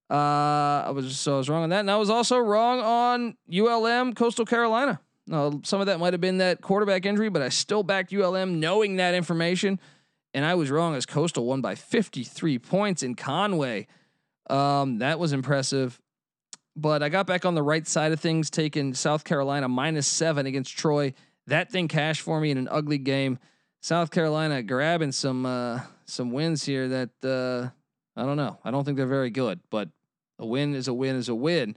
Uh, 0.09 0.85
I 0.87 0.91
was 0.91 1.19
so 1.19 1.35
I 1.35 1.37
was 1.37 1.49
wrong 1.49 1.63
on 1.63 1.69
that, 1.69 1.81
and 1.81 1.91
I 1.91 1.97
was 1.97 2.09
also 2.09 2.37
wrong 2.37 2.81
on 2.81 3.37
ULM 3.53 4.13
Coastal 4.13 4.45
Carolina. 4.45 4.99
Uh, 5.31 5.51
some 5.63 5.79
of 5.79 5.85
that 5.85 5.99
might 5.99 6.13
have 6.13 6.21
been 6.21 6.39
that 6.39 6.61
quarterback 6.61 7.05
injury, 7.05 7.29
but 7.29 7.43
I 7.43 7.49
still 7.49 7.83
backed 7.83 8.11
ULM 8.11 8.59
knowing 8.59 8.95
that 8.95 9.13
information 9.13 9.79
and 10.33 10.45
I 10.45 10.55
was 10.55 10.69
wrong 10.69 10.95
as 10.95 11.05
Coastal 11.05 11.45
won 11.45 11.61
by 11.61 11.75
53 11.75 12.59
points 12.59 13.03
in 13.03 13.15
Conway. 13.15 13.87
Um, 14.49 14.99
that 14.99 15.19
was 15.19 15.33
impressive. 15.33 15.99
But 16.75 17.03
I 17.03 17.09
got 17.09 17.27
back 17.27 17.45
on 17.45 17.55
the 17.55 17.63
right 17.63 17.85
side 17.87 18.11
of 18.11 18.19
things, 18.19 18.49
taking 18.49 18.93
South 18.93 19.23
Carolina 19.23 19.67
minus 19.67 20.07
seven 20.07 20.45
against 20.45 20.77
Troy. 20.77 21.13
That 21.47 21.71
thing 21.71 21.87
cashed 21.87 22.21
for 22.21 22.39
me 22.39 22.51
in 22.51 22.57
an 22.57 22.67
ugly 22.69 22.99
game. 22.99 23.39
South 23.81 24.11
Carolina 24.11 24.61
grabbing 24.61 25.11
some 25.11 25.45
uh, 25.45 25.81
some 26.09 26.31
wins 26.31 26.65
here 26.65 26.87
that 26.87 27.09
uh, 27.23 27.69
I 28.19 28.25
don't 28.25 28.37
know. 28.37 28.59
I 28.63 28.71
don't 28.71 28.83
think 28.83 28.97
they're 28.97 29.07
very 29.07 29.29
good, 29.29 29.59
but 29.69 29.89
a 30.37 30.45
win 30.45 30.75
is 30.75 30.87
a 30.87 30.93
win 30.93 31.15
is 31.15 31.29
a 31.29 31.35
win. 31.35 31.75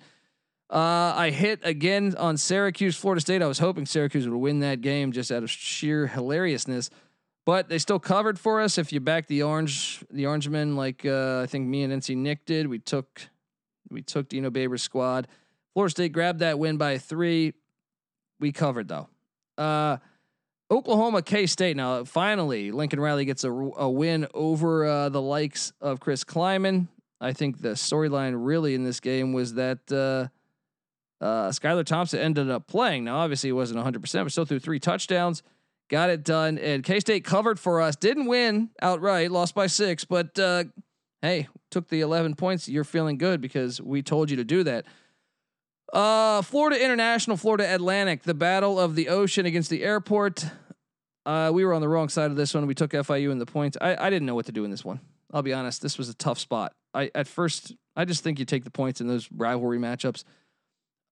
Uh, 0.70 1.12
I 1.14 1.30
hit 1.30 1.60
again 1.62 2.14
on 2.16 2.36
Syracuse, 2.36 2.96
Florida 2.96 3.20
State. 3.20 3.42
I 3.42 3.46
was 3.46 3.58
hoping 3.58 3.84
Syracuse 3.84 4.26
would 4.26 4.36
win 4.36 4.60
that 4.60 4.80
game 4.80 5.12
just 5.12 5.30
out 5.30 5.42
of 5.42 5.50
sheer 5.50 6.06
hilariousness 6.06 6.90
but 7.44 7.68
they 7.68 7.78
still 7.78 7.98
covered 7.98 8.38
for 8.38 8.60
us. 8.60 8.78
If 8.78 8.92
you 8.92 9.00
back 9.00 9.26
the 9.26 9.42
orange, 9.42 10.04
the 10.10 10.26
Orangemen, 10.26 10.76
like 10.76 11.04
uh, 11.04 11.40
I 11.40 11.46
think 11.46 11.68
me 11.68 11.82
and 11.82 11.92
NC 11.92 12.16
Nick 12.16 12.44
did, 12.44 12.66
we 12.68 12.78
took 12.78 13.28
we 13.90 14.02
took 14.02 14.28
Dino 14.28 14.50
Babers' 14.50 14.80
squad. 14.80 15.28
Florida 15.72 15.90
State 15.90 16.12
grabbed 16.12 16.40
that 16.40 16.58
win 16.58 16.76
by 16.76 16.98
three. 16.98 17.54
We 18.38 18.52
covered 18.52 18.88
though. 18.88 19.08
Uh, 19.58 19.98
Oklahoma 20.72 21.22
K 21.22 21.46
State. 21.46 21.76
Now 21.76 22.04
finally, 22.04 22.72
Lincoln 22.72 22.98
Riley 22.98 23.24
gets 23.24 23.44
a, 23.44 23.52
a 23.52 23.88
win 23.88 24.26
over 24.34 24.86
uh, 24.86 25.08
the 25.08 25.22
likes 25.22 25.72
of 25.80 26.00
Chris 26.00 26.24
Klieman. 26.24 26.88
I 27.20 27.32
think 27.32 27.60
the 27.60 27.70
storyline 27.70 28.34
really 28.36 28.74
in 28.74 28.82
this 28.82 28.98
game 28.98 29.32
was 29.32 29.54
that 29.54 29.78
uh, 29.92 30.28
uh, 31.24 31.50
Skylar 31.50 31.84
Thompson 31.84 32.18
ended 32.18 32.50
up 32.50 32.66
playing. 32.66 33.04
Now 33.04 33.18
obviously 33.18 33.48
he 33.48 33.52
wasn't 33.52 33.76
100, 33.76 34.00
percent 34.00 34.24
but 34.24 34.32
still 34.32 34.44
threw 34.44 34.58
three 34.58 34.80
touchdowns 34.80 35.42
got 35.92 36.10
it 36.10 36.24
done. 36.24 36.58
And 36.58 36.82
K 36.82 36.98
State 36.98 37.24
covered 37.24 37.60
for 37.60 37.80
us. 37.80 37.94
Didn't 37.94 38.26
win 38.26 38.70
outright, 38.80 39.30
lost 39.30 39.54
by 39.54 39.68
six, 39.68 40.04
but 40.04 40.36
uh, 40.38 40.64
hey, 41.20 41.48
took 41.70 41.88
the 41.88 42.00
11 42.00 42.34
points. 42.34 42.68
You're 42.68 42.82
feeling 42.82 43.18
good 43.18 43.40
because 43.40 43.80
we 43.80 44.02
told 44.02 44.30
you 44.30 44.38
to 44.38 44.44
do 44.44 44.64
that. 44.64 44.86
Uh, 45.92 46.40
Florida 46.40 46.82
International, 46.82 47.36
Florida 47.36 47.72
Atlantic, 47.72 48.22
the 48.22 48.32
battle 48.32 48.80
of 48.80 48.94
the 48.94 49.10
ocean 49.10 49.44
against 49.44 49.68
the 49.68 49.82
airport. 49.82 50.46
Uh, 51.24 51.50
we 51.52 51.64
were 51.64 51.72
on 51.72 51.80
the 51.80 51.88
wrong 51.88 52.08
side 52.08 52.30
of 52.30 52.36
this 52.36 52.54
one. 52.54 52.66
We 52.66 52.74
took 52.74 52.90
FIU 52.90 53.30
in 53.30 53.38
the 53.38 53.46
points. 53.46 53.76
I, 53.80 53.96
I 53.96 54.10
didn't 54.10 54.26
know 54.26 54.34
what 54.34 54.46
to 54.46 54.52
do 54.52 54.64
in 54.64 54.70
this 54.70 54.84
one. 54.84 55.00
I'll 55.32 55.42
be 55.42 55.52
honest. 55.52 55.80
This 55.82 55.98
was 55.98 56.08
a 56.08 56.14
tough 56.14 56.38
spot. 56.38 56.74
I 56.94 57.10
at 57.14 57.26
first 57.26 57.74
I 57.96 58.04
just 58.04 58.22
think 58.22 58.38
you 58.38 58.44
take 58.44 58.64
the 58.64 58.70
points 58.70 59.00
in 59.00 59.06
those 59.06 59.30
rivalry 59.32 59.78
matchups. 59.78 60.24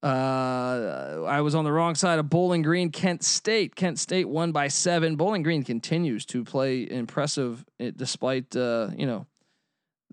Uh, 0.03 1.25
I 1.27 1.43
was 1.43 1.55
on 1.55 1.65
the 1.65 1.73
wrong 1.73 1.95
side 1.95 2.19
of 2.19 2.31
Bowling 2.31 2.63
Green, 2.63 2.91
Kent 2.91 3.23
State. 3.23 3.77
Kent 3.77 3.99
State 3.99 4.29
won 4.29 4.51
by 4.51 4.69
seven. 4.69 5.17
Bowling 5.17 5.43
Green 5.43 5.63
continues 5.63 6.25
to 6.27 6.43
play 6.43 6.91
impressive 6.91 7.65
eh, 7.79 7.91
despite 7.95 8.57
uh, 8.57 8.89
you 8.97 9.07
know 9.07 9.27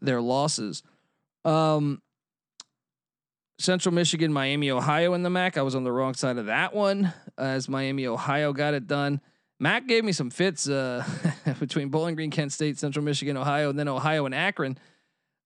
their 0.01 0.21
losses. 0.21 0.83
Um, 1.45 2.01
Central 3.59 3.93
Michigan, 3.93 4.31
Miami, 4.31 4.69
Ohio 4.69 5.13
in 5.13 5.23
the 5.23 5.29
MAC. 5.29 5.57
I 5.57 5.63
was 5.63 5.73
on 5.73 5.83
the 5.83 5.91
wrong 5.91 6.13
side 6.13 6.37
of 6.37 6.45
that 6.45 6.75
one 6.75 7.11
as 7.37 7.67
Miami, 7.67 8.05
Ohio 8.05 8.53
got 8.53 8.73
it 8.73 8.87
done. 8.87 9.19
Mac 9.59 9.87
gave 9.87 10.03
me 10.03 10.11
some 10.11 10.29
fits 10.29 10.69
uh, 10.69 11.03
between 11.59 11.89
Bowling 11.89 12.15
Green, 12.15 12.29
Kent 12.29 12.51
State, 12.51 12.77
Central 12.77 13.03
Michigan, 13.03 13.37
Ohio, 13.37 13.69
and 13.69 13.79
then 13.79 13.87
Ohio 13.87 14.25
and 14.25 14.35
Akron. 14.35 14.77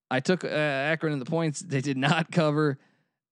I 0.09 0.19
took 0.19 0.43
uh, 0.43 0.47
Akron 0.47 1.13
in 1.13 1.19
the 1.19 1.25
points. 1.25 1.61
They 1.61 1.81
did 1.81 1.97
not 1.97 2.31
cover 2.31 2.77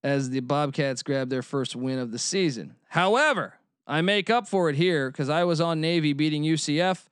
as 0.03 0.29
the 0.29 0.39
Bobcats 0.39 1.03
grabbed 1.03 1.29
their 1.29 1.41
first 1.41 1.75
win 1.75 1.99
of 1.99 2.11
the 2.11 2.19
season. 2.19 2.75
However, 2.87 3.55
I 3.85 4.01
make 4.01 4.29
up 4.29 4.47
for 4.47 4.69
it 4.69 4.77
here 4.77 5.11
because 5.11 5.29
I 5.29 5.43
was 5.43 5.59
on 5.59 5.81
Navy 5.81 6.13
beating 6.13 6.43
UCF. 6.43 7.07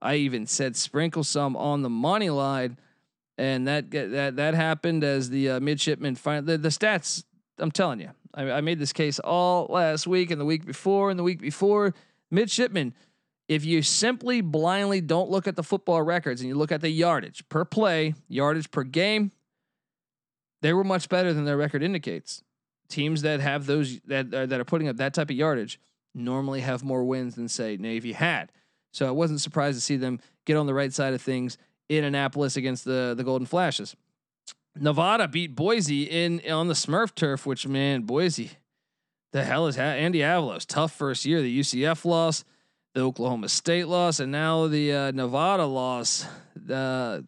I 0.00 0.16
even 0.16 0.46
said 0.46 0.76
sprinkle 0.76 1.24
some 1.24 1.56
on 1.56 1.82
the 1.82 1.90
money 1.90 2.30
line, 2.30 2.78
and 3.36 3.66
that 3.66 3.90
that 3.90 4.36
that 4.36 4.54
happened 4.54 5.02
as 5.02 5.30
the 5.30 5.50
uh, 5.50 5.60
midshipmen 5.60 6.14
finally 6.14 6.52
the, 6.52 6.58
the 6.58 6.68
stats. 6.68 7.24
I'm 7.58 7.72
telling 7.72 8.00
you, 8.00 8.10
I, 8.32 8.48
I 8.52 8.60
made 8.60 8.78
this 8.78 8.92
case 8.92 9.18
all 9.18 9.66
last 9.68 10.06
week 10.06 10.30
and 10.30 10.40
the 10.40 10.44
week 10.44 10.64
before 10.64 11.10
and 11.10 11.18
the 11.18 11.24
week 11.24 11.40
before. 11.40 11.94
Midshipmen 12.30 12.94
if 13.48 13.64
you 13.64 13.82
simply 13.82 14.42
blindly 14.42 15.00
don't 15.00 15.30
look 15.30 15.48
at 15.48 15.56
the 15.56 15.62
football 15.62 16.02
records 16.02 16.40
and 16.42 16.48
you 16.48 16.54
look 16.54 16.70
at 16.70 16.82
the 16.82 16.90
yardage 16.90 17.48
per 17.48 17.64
play, 17.64 18.14
yardage 18.28 18.70
per 18.70 18.84
game, 18.84 19.32
they 20.60 20.72
were 20.72 20.84
much 20.84 21.08
better 21.08 21.32
than 21.32 21.44
their 21.44 21.56
record 21.56 21.82
indicates. 21.82 22.42
Teams 22.88 23.22
that 23.22 23.40
have 23.40 23.66
those 23.66 24.00
that 24.06 24.32
are, 24.34 24.46
that 24.46 24.60
are 24.60 24.64
putting 24.64 24.88
up 24.88 24.96
that 24.96 25.14
type 25.14 25.30
of 25.30 25.36
yardage 25.36 25.80
normally 26.14 26.60
have 26.60 26.84
more 26.84 27.04
wins 27.04 27.34
than 27.34 27.48
say 27.48 27.76
Navy 27.76 28.12
had. 28.12 28.52
So 28.92 29.06
I 29.06 29.10
wasn't 29.10 29.40
surprised 29.40 29.76
to 29.76 29.82
see 29.82 29.96
them 29.96 30.20
get 30.44 30.56
on 30.56 30.66
the 30.66 30.74
right 30.74 30.92
side 30.92 31.14
of 31.14 31.20
things 31.20 31.58
in 31.88 32.04
Annapolis 32.04 32.56
against 32.56 32.84
the 32.84 33.14
the 33.16 33.24
Golden 33.24 33.46
Flashes. 33.46 33.96
Nevada 34.76 35.26
beat 35.26 35.54
Boise 35.54 36.04
in 36.04 36.40
on 36.50 36.68
the 36.68 36.74
Smurf 36.74 37.14
turf, 37.14 37.46
which 37.46 37.66
man, 37.66 38.02
Boise, 38.02 38.52
the 39.32 39.44
hell 39.44 39.66
is 39.66 39.76
ha- 39.76 39.82
Andy 39.82 40.20
Avalos 40.20 40.66
tough 40.66 40.92
first 40.92 41.24
year. 41.24 41.42
The 41.42 41.60
UCF 41.60 42.04
loss 42.04 42.44
the 42.98 43.04
Oklahoma 43.04 43.48
State 43.48 43.86
loss, 43.86 44.18
and 44.18 44.32
now 44.32 44.66
the 44.66 44.92
uh, 44.92 45.10
Nevada 45.12 45.64
loss. 45.64 46.26
Uh, 46.68 47.20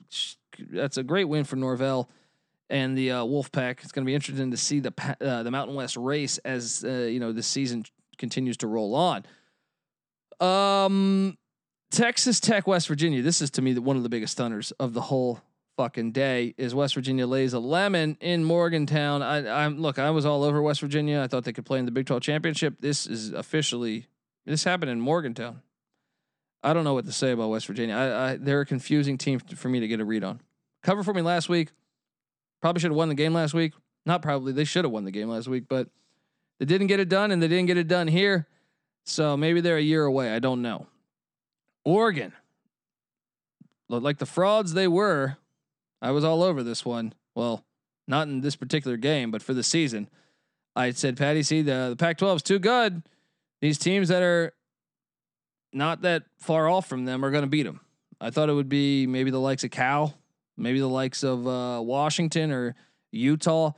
that's 0.72 0.96
a 0.96 1.04
great 1.04 1.26
win 1.26 1.44
for 1.44 1.54
Norvell 1.54 2.10
and 2.68 2.98
the 2.98 3.12
uh, 3.12 3.22
Wolfpack. 3.22 3.82
It's 3.84 3.92
going 3.92 4.04
to 4.04 4.06
be 4.06 4.14
interesting 4.14 4.50
to 4.50 4.56
see 4.56 4.80
the 4.80 4.92
uh, 5.20 5.44
the 5.44 5.50
Mountain 5.52 5.76
West 5.76 5.96
race 5.96 6.38
as 6.38 6.84
uh, 6.84 6.90
you 6.90 7.20
know 7.20 7.30
the 7.30 7.44
season 7.44 7.84
continues 8.18 8.56
to 8.58 8.66
roll 8.66 8.96
on. 8.96 9.24
Um, 10.40 11.38
Texas 11.92 12.40
Tech, 12.40 12.66
West 12.66 12.88
Virginia. 12.88 13.22
This 13.22 13.40
is 13.40 13.50
to 13.52 13.62
me 13.62 13.78
one 13.78 13.96
of 13.96 14.02
the 14.02 14.08
biggest 14.08 14.32
stunners 14.32 14.72
of 14.72 14.92
the 14.92 15.02
whole 15.02 15.40
fucking 15.76 16.10
day. 16.10 16.52
Is 16.58 16.74
West 16.74 16.96
Virginia 16.96 17.28
lays 17.28 17.52
a 17.52 17.60
lemon 17.60 18.16
in 18.20 18.42
Morgantown. 18.42 19.22
I, 19.22 19.64
I'm 19.64 19.80
look. 19.80 20.00
I 20.00 20.10
was 20.10 20.26
all 20.26 20.42
over 20.42 20.60
West 20.60 20.80
Virginia. 20.80 21.20
I 21.20 21.28
thought 21.28 21.44
they 21.44 21.52
could 21.52 21.64
play 21.64 21.78
in 21.78 21.84
the 21.84 21.92
Big 21.92 22.06
12 22.06 22.22
championship. 22.22 22.74
This 22.80 23.06
is 23.06 23.32
officially 23.32 24.08
this 24.50 24.64
happened 24.64 24.90
in 24.90 25.00
Morgantown. 25.00 25.62
I 26.62 26.72
don't 26.72 26.84
know 26.84 26.94
what 26.94 27.06
to 27.06 27.12
say 27.12 27.30
about 27.30 27.50
West 27.50 27.66
Virginia. 27.66 27.94
I, 27.94 28.32
I 28.32 28.36
they're 28.36 28.62
a 28.62 28.66
confusing 28.66 29.16
team 29.16 29.38
for 29.38 29.68
me 29.68 29.80
to 29.80 29.88
get 29.88 30.00
a 30.00 30.04
read 30.04 30.24
on. 30.24 30.40
Cover 30.82 31.02
for 31.02 31.14
me 31.14 31.22
last 31.22 31.48
week. 31.48 31.70
Probably 32.60 32.80
should 32.80 32.90
have 32.90 32.96
won 32.96 33.08
the 33.08 33.14
game 33.14 33.32
last 33.32 33.54
week. 33.54 33.72
Not 34.04 34.22
probably. 34.22 34.52
They 34.52 34.64
should 34.64 34.84
have 34.84 34.92
won 34.92 35.04
the 35.04 35.10
game 35.10 35.28
last 35.28 35.46
week, 35.48 35.64
but 35.68 35.88
they 36.58 36.66
didn't 36.66 36.88
get 36.88 37.00
it 37.00 37.08
done, 37.08 37.30
and 37.30 37.42
they 37.42 37.48
didn't 37.48 37.66
get 37.66 37.76
it 37.76 37.88
done 37.88 38.08
here. 38.08 38.46
So 39.04 39.36
maybe 39.36 39.60
they're 39.60 39.78
a 39.78 39.82
year 39.82 40.04
away. 40.04 40.34
I 40.34 40.40
don't 40.40 40.60
know. 40.60 40.86
Oregon, 41.84 42.32
like 43.88 44.18
the 44.18 44.26
frauds 44.26 44.74
they 44.74 44.88
were, 44.88 45.38
I 46.02 46.10
was 46.10 46.24
all 46.24 46.42
over 46.42 46.62
this 46.62 46.84
one. 46.84 47.14
Well, 47.34 47.64
not 48.06 48.28
in 48.28 48.40
this 48.40 48.56
particular 48.56 48.96
game, 48.96 49.30
but 49.30 49.42
for 49.42 49.54
the 49.54 49.62
season. 49.62 50.10
I 50.76 50.90
said, 50.90 51.16
Patty, 51.16 51.42
see 51.42 51.62
the 51.62 51.88
the 51.90 51.96
Pac-12 51.96 52.36
is 52.36 52.42
too 52.42 52.58
good 52.58 53.02
these 53.60 53.78
teams 53.78 54.08
that 54.08 54.22
are 54.22 54.52
not 55.72 56.02
that 56.02 56.24
far 56.38 56.68
off 56.68 56.86
from 56.86 57.04
them 57.04 57.24
are 57.24 57.30
going 57.30 57.42
to 57.44 57.48
beat 57.48 57.64
them. 57.64 57.80
I 58.20 58.30
thought 58.30 58.48
it 58.48 58.54
would 58.54 58.68
be 58.68 59.06
maybe 59.06 59.30
the 59.30 59.40
likes 59.40 59.64
of 59.64 59.70
Cal, 59.70 60.14
maybe 60.56 60.80
the 60.80 60.88
likes 60.88 61.22
of 61.22 61.46
uh, 61.46 61.80
Washington 61.82 62.50
or 62.50 62.74
Utah. 63.12 63.72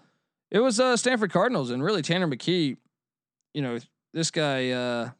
It 0.50 0.60
was 0.60 0.80
uh, 0.80 0.96
Stanford 0.96 1.32
Cardinals 1.32 1.70
and 1.70 1.82
really 1.82 2.02
Tanner 2.02 2.26
McKee. 2.26 2.76
You 3.54 3.62
know, 3.62 3.78
this 4.12 4.30
guy, 4.30 4.70
uh, 4.70 5.10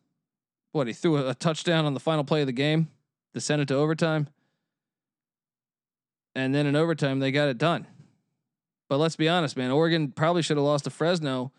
what 0.72 0.87
he 0.87 0.92
threw 0.92 1.18
a, 1.18 1.31
a 1.31 1.35
touchdown 1.35 1.85
on 1.85 1.94
the 1.94 2.01
final 2.01 2.25
play 2.25 2.40
of 2.40 2.46
the 2.46 2.53
game 2.53 2.88
to 3.35 3.40
send 3.40 3.62
it 3.62 3.68
to 3.68 3.75
overtime, 3.75 4.29
and 6.35 6.55
then 6.55 6.66
in 6.66 6.77
overtime 6.77 7.18
they 7.18 7.31
got 7.31 7.48
it 7.48 7.59
done. 7.59 7.87
But 8.88 8.98
let's 8.98 9.16
be 9.16 9.29
honest, 9.29 9.57
man. 9.57 9.70
Oregon 9.70 10.11
probably 10.11 10.42
should 10.42 10.57
have 10.57 10.64
lost 10.64 10.85
to 10.85 10.90
Fresno 10.90 11.53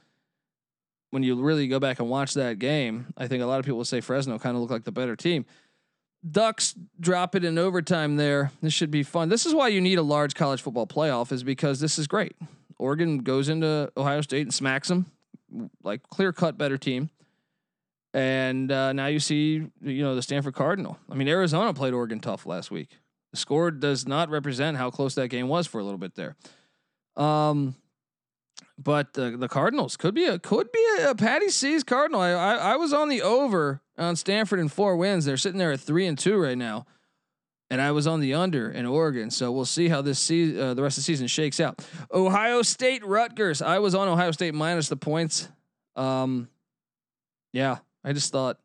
when 1.13 1.21
you 1.21 1.39
really 1.39 1.67
go 1.67 1.79
back 1.79 1.99
and 1.99 2.09
watch 2.09 2.33
that 2.33 2.57
game, 2.57 3.13
I 3.15 3.27
think 3.27 3.43
a 3.43 3.45
lot 3.45 3.59
of 3.59 3.65
people 3.65 3.77
will 3.77 3.85
say 3.85 4.01
Fresno 4.01 4.39
kind 4.39 4.55
of 4.55 4.61
looked 4.61 4.73
like 4.73 4.83
the 4.83 4.91
better 4.91 5.15
team. 5.15 5.45
Ducks 6.27 6.73
drop 6.99 7.35
it 7.35 7.45
in 7.45 7.59
overtime 7.59 8.15
there. 8.15 8.51
This 8.63 8.73
should 8.73 8.89
be 8.89 9.03
fun. 9.03 9.29
This 9.29 9.45
is 9.45 9.53
why 9.53 9.67
you 9.67 9.79
need 9.79 9.99
a 9.99 10.01
large 10.01 10.33
college 10.33 10.63
football 10.63 10.87
playoff, 10.87 11.31
is 11.31 11.43
because 11.43 11.79
this 11.79 11.99
is 11.99 12.07
great. 12.07 12.35
Oregon 12.79 13.19
goes 13.19 13.47
into 13.47 13.91
Ohio 13.95 14.21
State 14.21 14.41
and 14.41 14.53
smacks 14.53 14.87
them, 14.87 15.05
like 15.83 16.01
clear 16.09 16.33
cut 16.33 16.57
better 16.57 16.79
team. 16.79 17.11
And 18.15 18.71
uh, 18.71 18.93
now 18.93 19.05
you 19.05 19.19
see, 19.19 19.67
you 19.81 20.03
know, 20.03 20.15
the 20.15 20.23
Stanford 20.23 20.55
Cardinal. 20.55 20.97
I 21.11 21.13
mean, 21.13 21.27
Arizona 21.27 21.75
played 21.75 21.93
Oregon 21.93 22.21
tough 22.21 22.47
last 22.47 22.71
week. 22.71 22.89
The 23.29 23.37
score 23.37 23.69
does 23.69 24.07
not 24.07 24.29
represent 24.29 24.77
how 24.77 24.89
close 24.89 25.13
that 25.13 25.27
game 25.27 25.47
was 25.47 25.67
for 25.67 25.79
a 25.79 25.83
little 25.83 25.99
bit 25.99 26.15
there. 26.15 26.35
Um, 27.15 27.75
but 28.83 29.13
the 29.13 29.31
the 29.37 29.47
Cardinals 29.47 29.97
could 29.97 30.13
be 30.13 30.25
a 30.25 30.39
could 30.39 30.71
be 30.71 30.85
a, 30.99 31.11
a 31.11 31.15
Patty 31.15 31.49
C's 31.49 31.83
Cardinal. 31.83 32.21
I, 32.21 32.31
I, 32.31 32.55
I 32.55 32.75
was 32.75 32.93
on 32.93 33.09
the 33.09 33.21
over 33.21 33.81
on 33.97 34.15
Stanford 34.15 34.59
in 34.59 34.67
four 34.67 34.95
wins. 34.97 35.25
They're 35.25 35.37
sitting 35.37 35.59
there 35.59 35.71
at 35.71 35.79
three 35.79 36.05
and 36.05 36.17
two 36.17 36.37
right 36.37 36.57
now, 36.57 36.85
and 37.69 37.81
I 37.81 37.91
was 37.91 38.07
on 38.07 38.19
the 38.19 38.33
under 38.33 38.69
in 38.69 38.85
Oregon. 38.85 39.31
So 39.31 39.51
we'll 39.51 39.65
see 39.65 39.87
how 39.87 40.01
this 40.01 40.19
season, 40.19 40.59
uh, 40.59 40.73
the 40.73 40.83
rest 40.83 40.97
of 40.97 41.01
the 41.01 41.05
season 41.05 41.27
shakes 41.27 41.59
out. 41.59 41.85
Ohio 42.13 42.61
State 42.61 43.05
Rutgers. 43.05 43.61
I 43.61 43.79
was 43.79 43.95
on 43.95 44.07
Ohio 44.07 44.31
State 44.31 44.53
minus 44.53 44.89
the 44.89 44.97
points. 44.97 45.47
Um, 45.95 46.49
yeah, 47.51 47.77
I 48.03 48.13
just 48.13 48.31
thought. 48.31 48.59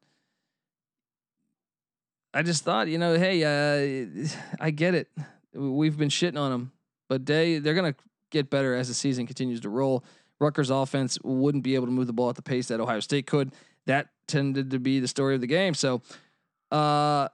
I 2.35 2.43
just 2.43 2.63
thought, 2.63 2.89
you 2.89 2.99
know, 2.99 3.19
hey, 3.19 3.43
uh, 3.43 4.29
I 4.61 4.71
get 4.71 4.95
it. 4.95 5.09
We've 5.55 5.97
been 5.97 6.11
shitting 6.11 6.39
on 6.39 6.51
them, 6.51 6.73
but 7.09 7.25
they 7.25 7.59
they're 7.59 7.75
gonna 7.75 7.95
get 8.31 8.51
better 8.51 8.75
as 8.75 8.89
the 8.89 8.95
season 8.95 9.27
continues 9.27 9.61
to 9.61 9.69
roll. 9.69 10.05
Rutgers 10.41 10.71
offense 10.71 11.19
wouldn't 11.23 11.65
be 11.65 11.75
able 11.75 11.87
to 11.87 11.93
move 11.93 12.07
the 12.07 12.13
ball 12.13 12.29
at 12.31 12.37
the 12.37 12.43
pace 12.43 12.69
that 12.69 12.81
Ohio 12.81 13.01
State 13.01 13.27
could. 13.27 13.53
That 13.87 14.09
tended 14.27 14.71
to 14.71 14.79
be 14.79 15.01
the 15.01 15.09
story 15.09 15.35
of 15.35 15.41
the 15.41 15.47
game. 15.47 15.75
So, 15.75 16.03
uh, 16.71 17.29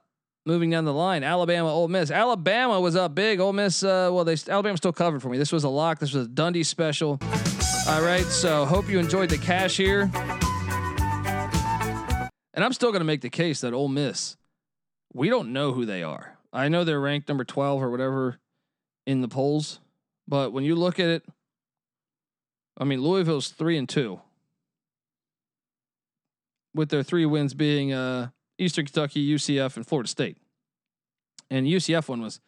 moving 0.45 0.69
down 0.69 0.85
the 0.85 0.93
line, 0.93 1.23
Alabama, 1.23 1.69
Ole 1.69 1.87
Miss. 1.87 2.11
Alabama 2.11 2.79
was 2.79 2.95
up 2.95 3.13
big. 3.13 3.39
Ole 3.39 3.53
Miss, 3.53 3.83
uh, 3.83 4.09
well, 4.11 4.23
they 4.23 4.37
Alabama 4.49 4.77
still 4.77 4.93
covered 4.93 5.21
for 5.21 5.29
me. 5.29 5.37
This 5.37 5.51
was 5.51 5.63
a 5.63 5.69
lock. 5.69 5.99
This 5.99 6.13
was 6.13 6.25
a 6.25 6.29
Dundee 6.29 6.63
special. 6.63 7.19
All 7.87 8.01
right, 8.01 8.25
so 8.25 8.65
hope 8.65 8.89
you 8.89 8.97
enjoyed 8.97 9.29
the 9.29 9.37
cash 9.37 9.77
here. 9.77 10.09
And 12.53 12.63
I'm 12.63 12.73
still 12.73 12.91
going 12.91 13.01
to 13.01 13.05
make 13.05 13.21
the 13.21 13.29
case 13.29 13.61
that 13.61 13.73
Ole 13.73 13.89
Miss, 13.89 14.37
we 15.13 15.29
don't 15.29 15.51
know 15.51 15.73
who 15.73 15.85
they 15.85 16.01
are. 16.01 16.37
I 16.53 16.69
know 16.69 16.83
they're 16.83 17.01
ranked 17.01 17.27
number 17.27 17.43
12 17.43 17.83
or 17.83 17.91
whatever 17.91 18.39
in 19.05 19.21
the 19.21 19.27
polls. 19.27 19.79
But 20.27 20.53
when 20.53 20.63
you 20.63 20.75
look 20.75 20.99
at 20.99 21.07
it, 21.07 21.23
I 22.77 22.83
mean, 22.83 23.01
Louisville's 23.01 23.49
three 23.49 23.77
and 23.77 23.87
two, 23.87 24.19
with 26.73 26.89
their 26.89 27.03
three 27.03 27.25
wins 27.25 27.53
being 27.53 27.93
uh, 27.93 28.29
Eastern 28.57 28.85
Kentucky, 28.85 29.25
UCF, 29.27 29.77
and 29.77 29.87
Florida 29.87 30.09
State. 30.09 30.37
And 31.49 31.67
UCF 31.67 32.09
one 32.09 32.21
was 32.21 32.41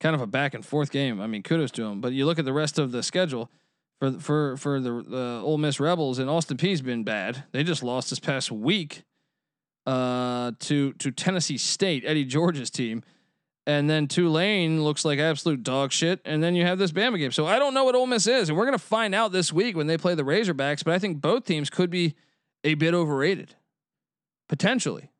kind 0.00 0.14
of 0.14 0.20
a 0.20 0.26
back 0.26 0.54
and 0.54 0.64
forth 0.64 0.90
game. 0.90 1.20
I 1.20 1.26
mean, 1.26 1.42
kudos 1.42 1.70
to 1.72 1.82
them. 1.82 2.00
But 2.00 2.12
you 2.12 2.26
look 2.26 2.38
at 2.38 2.44
the 2.44 2.52
rest 2.52 2.78
of 2.78 2.90
the 2.90 3.02
schedule 3.02 3.50
for 4.00 4.12
for 4.12 4.56
for 4.56 4.80
the 4.80 5.02
the 5.02 5.40
Ole 5.44 5.58
Miss 5.58 5.78
Rebels, 5.78 6.18
and 6.18 6.28
Austin 6.28 6.56
Peay's 6.56 6.82
been 6.82 7.04
bad. 7.04 7.44
They 7.52 7.62
just 7.62 7.82
lost 7.82 8.10
this 8.10 8.18
past 8.18 8.50
week 8.50 9.02
uh, 9.86 10.28
uh, 10.48 10.52
to 10.60 10.92
to 10.94 11.10
Tennessee 11.10 11.58
State, 11.58 12.04
Eddie 12.06 12.24
George's 12.24 12.70
team, 12.70 13.02
and 13.68 13.88
then 13.88 14.08
Tulane 14.08 14.82
looks 14.82 15.04
like 15.04 15.18
absolute 15.18 15.62
dog 15.62 15.92
shit, 15.92 16.22
and 16.24 16.42
then 16.42 16.56
you 16.56 16.64
have 16.64 16.78
this 16.78 16.90
Bama 16.90 17.18
game. 17.18 17.32
So 17.32 17.46
I 17.46 17.58
don't 17.58 17.74
know 17.74 17.84
what 17.84 17.94
Ole 17.94 18.06
Miss 18.06 18.26
is, 18.26 18.48
and 18.48 18.56
we're 18.56 18.64
gonna 18.64 18.78
find 18.78 19.14
out 19.14 19.30
this 19.30 19.52
week 19.52 19.76
when 19.76 19.86
they 19.86 19.98
play 19.98 20.14
the 20.14 20.22
Razorbacks. 20.22 20.82
But 20.82 20.94
I 20.94 20.98
think 20.98 21.20
both 21.20 21.44
teams 21.44 21.68
could 21.68 21.90
be 21.90 22.14
a 22.64 22.74
bit 22.74 22.94
overrated, 22.94 23.54
potentially. 24.48 25.10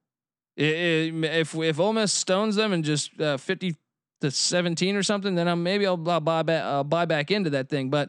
If 0.56 1.54
if 1.54 1.78
Ole 1.78 1.92
Miss 1.92 2.10
stones 2.10 2.56
them 2.56 2.72
and 2.72 2.82
just 2.82 3.20
uh, 3.20 3.36
fifty 3.36 3.76
to 4.22 4.30
seventeen 4.30 4.96
or 4.96 5.02
something, 5.02 5.34
then 5.34 5.46
I'm, 5.46 5.62
maybe 5.62 5.86
I'll, 5.86 6.02
I'll 6.08 6.20
buy 6.20 6.42
back 6.42 6.64
I'll 6.64 6.84
buy 6.84 7.04
back 7.04 7.30
into 7.30 7.50
that 7.50 7.68
thing. 7.68 7.90
But 7.90 8.08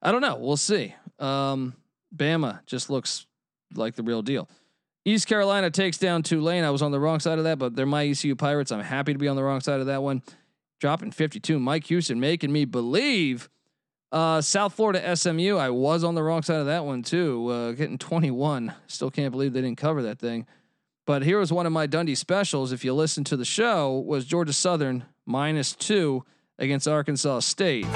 I 0.00 0.12
don't 0.12 0.22
know. 0.22 0.36
We'll 0.36 0.56
see. 0.56 0.94
Um, 1.18 1.74
Bama 2.14 2.64
just 2.64 2.90
looks 2.90 3.26
like 3.74 3.96
the 3.96 4.04
real 4.04 4.22
deal. 4.22 4.48
East 5.04 5.26
Carolina 5.26 5.70
takes 5.70 5.98
down 5.98 6.22
Tulane. 6.22 6.64
I 6.64 6.70
was 6.70 6.80
on 6.80 6.90
the 6.90 7.00
wrong 7.00 7.20
side 7.20 7.38
of 7.38 7.44
that, 7.44 7.58
but 7.58 7.76
they're 7.76 7.84
my 7.84 8.06
ECU 8.06 8.34
Pirates. 8.34 8.72
I'm 8.72 8.80
happy 8.80 9.12
to 9.12 9.18
be 9.18 9.28
on 9.28 9.36
the 9.36 9.44
wrong 9.44 9.60
side 9.60 9.80
of 9.80 9.86
that 9.86 10.02
one. 10.02 10.22
Dropping 10.80 11.10
52. 11.10 11.58
Mike 11.58 11.84
Houston 11.86 12.18
making 12.20 12.52
me 12.52 12.64
believe. 12.64 13.48
Uh, 14.10 14.40
South 14.40 14.74
Florida 14.74 15.16
SMU. 15.16 15.56
I 15.56 15.70
was 15.70 16.04
on 16.04 16.14
the 16.14 16.22
wrong 16.22 16.42
side 16.42 16.60
of 16.60 16.66
that 16.66 16.84
one 16.84 17.02
too. 17.02 17.48
Uh, 17.48 17.72
getting 17.72 17.98
21. 17.98 18.72
Still 18.86 19.10
can't 19.10 19.30
believe 19.32 19.52
they 19.52 19.60
didn't 19.60 19.78
cover 19.78 20.02
that 20.02 20.18
thing. 20.18 20.46
But 21.06 21.22
here 21.22 21.38
was 21.38 21.52
one 21.52 21.66
of 21.66 21.72
my 21.72 21.86
Dundee 21.86 22.14
specials. 22.14 22.72
If 22.72 22.84
you 22.84 22.94
listen 22.94 23.24
to 23.24 23.36
the 23.36 23.44
show, 23.44 23.98
was 23.98 24.24
Georgia 24.24 24.54
Southern 24.54 25.04
minus 25.26 25.74
two 25.74 26.24
against 26.58 26.88
Arkansas 26.88 27.40
State. 27.40 27.86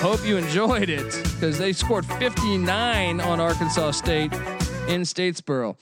Hope 0.00 0.24
you 0.24 0.36
enjoyed 0.36 0.88
it 0.88 1.04
because 1.34 1.58
they 1.58 1.72
scored 1.72 2.06
59 2.06 3.20
on 3.20 3.40
Arkansas 3.40 3.92
State 3.92 4.32
in 4.86 5.02
Statesboro. 5.02 5.76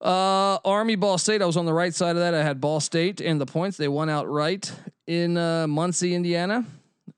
Uh, 0.00 0.58
Army 0.64 0.94
Ball 0.94 1.18
State. 1.18 1.42
I 1.42 1.46
was 1.46 1.56
on 1.56 1.66
the 1.66 1.72
right 1.72 1.92
side 1.92 2.10
of 2.10 2.18
that. 2.18 2.34
I 2.34 2.42
had 2.42 2.60
Ball 2.60 2.80
State 2.80 3.20
and 3.20 3.40
the 3.40 3.46
points. 3.46 3.76
They 3.76 3.88
won 3.88 4.08
outright 4.08 4.72
in 5.06 5.36
uh, 5.36 5.66
Muncie, 5.66 6.14
Indiana. 6.14 6.64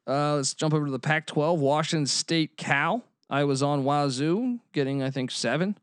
Uh, 0.07 0.37
let's 0.37 0.55
jump 0.55 0.73
over 0.73 0.87
to 0.87 0.93
the 0.93 0.99
Pac-12. 0.99 1.59
Washington 1.59 2.07
State 2.07 2.57
Cal. 2.57 3.05
I 3.29 3.45
was 3.45 3.63
on 3.63 3.85
Wazoo, 3.85 4.59
getting 4.73 5.03
I 5.03 5.11
think 5.11 5.31
seven, 5.31 5.79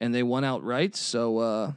and 0.00 0.14
they 0.14 0.22
won 0.22 0.44
outright. 0.44 0.94
So 0.94 1.38
uh, 1.38 1.72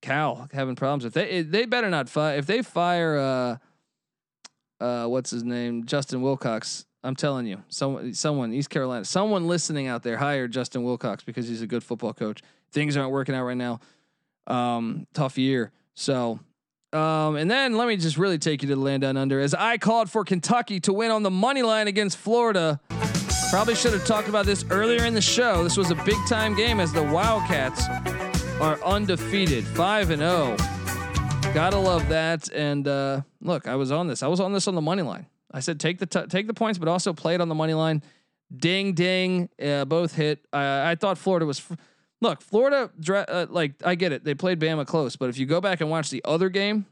Cal 0.00 0.48
having 0.52 0.74
problems. 0.74 1.04
If 1.04 1.12
they 1.12 1.42
they 1.42 1.66
better 1.66 1.90
not 1.90 2.08
fire. 2.08 2.38
If 2.38 2.46
they 2.46 2.62
fire 2.62 3.18
uh, 3.18 3.56
uh, 4.82 5.06
what's 5.06 5.30
his 5.30 5.44
name, 5.44 5.84
Justin 5.84 6.22
Wilcox. 6.22 6.86
I'm 7.04 7.16
telling 7.16 7.46
you, 7.46 7.62
someone, 7.68 8.14
someone, 8.14 8.52
East 8.52 8.70
Carolina, 8.70 9.04
someone 9.04 9.48
listening 9.48 9.88
out 9.88 10.02
there, 10.02 10.16
hire 10.16 10.46
Justin 10.46 10.84
Wilcox 10.84 11.24
because 11.24 11.48
he's 11.48 11.62
a 11.62 11.66
good 11.66 11.82
football 11.82 12.12
coach. 12.12 12.42
Things 12.70 12.96
aren't 12.96 13.10
working 13.10 13.34
out 13.34 13.44
right 13.44 13.56
now. 13.56 13.80
Um, 14.46 15.06
tough 15.12 15.36
year. 15.36 15.72
So, 15.94 16.38
um, 16.92 17.36
and 17.36 17.50
then 17.50 17.76
let 17.76 17.88
me 17.88 17.96
just 17.96 18.18
really 18.18 18.38
take 18.38 18.62
you 18.62 18.68
to 18.68 18.74
the 18.76 18.80
land 18.80 19.02
down 19.02 19.16
under 19.16 19.40
as 19.40 19.52
I 19.52 19.78
called 19.78 20.10
for 20.10 20.24
Kentucky 20.24 20.78
to 20.80 20.92
win 20.92 21.10
on 21.10 21.22
the 21.22 21.30
money 21.30 21.62
line 21.62 21.88
against 21.88 22.18
Florida. 22.18 22.80
Probably 23.50 23.74
should 23.74 23.92
have 23.92 24.06
talked 24.06 24.28
about 24.28 24.46
this 24.46 24.64
earlier 24.70 25.04
in 25.04 25.14
the 25.14 25.20
show. 25.20 25.64
This 25.64 25.76
was 25.76 25.90
a 25.90 25.94
big 25.96 26.16
time 26.28 26.54
game 26.54 26.80
as 26.80 26.92
the 26.92 27.02
Wildcats 27.02 27.86
are 28.60 28.82
undefeated, 28.84 29.64
five 29.64 30.10
and 30.10 30.20
zero. 30.20 30.56
Oh. 30.58 31.52
Gotta 31.52 31.76
love 31.76 32.08
that. 32.08 32.50
And 32.52 32.88
uh, 32.88 33.22
look, 33.42 33.68
I 33.68 33.74
was 33.74 33.92
on 33.92 34.06
this. 34.06 34.22
I 34.22 34.28
was 34.28 34.40
on 34.40 34.52
this 34.54 34.68
on 34.68 34.74
the 34.74 34.80
money 34.80 35.02
line. 35.02 35.26
I 35.52 35.60
said 35.60 35.78
take 35.78 35.98
the 35.98 36.06
t- 36.06 36.26
take 36.26 36.46
the 36.46 36.54
points, 36.54 36.78
but 36.78 36.88
also 36.88 37.12
play 37.12 37.34
it 37.34 37.40
on 37.40 37.48
the 37.48 37.54
money 37.54 37.74
line. 37.74 38.02
Ding 38.54 38.94
ding, 38.94 39.48
uh, 39.62 39.84
both 39.84 40.14
hit. 40.14 40.46
I 40.52 40.94
thought 40.94 41.18
Florida 41.18 41.46
was. 41.46 41.58
Fr- 41.58 41.74
look, 42.20 42.42
Florida, 42.42 42.90
uh, 43.08 43.46
like 43.48 43.74
I 43.84 43.94
get 43.94 44.12
it. 44.12 44.24
They 44.24 44.34
played 44.34 44.60
Bama 44.60 44.86
close, 44.86 45.16
but 45.16 45.28
if 45.28 45.38
you 45.38 45.46
go 45.46 45.60
back 45.60 45.80
and 45.80 45.90
watch 45.90 46.10
the 46.10 46.22
other 46.24 46.48
game, 46.48 46.86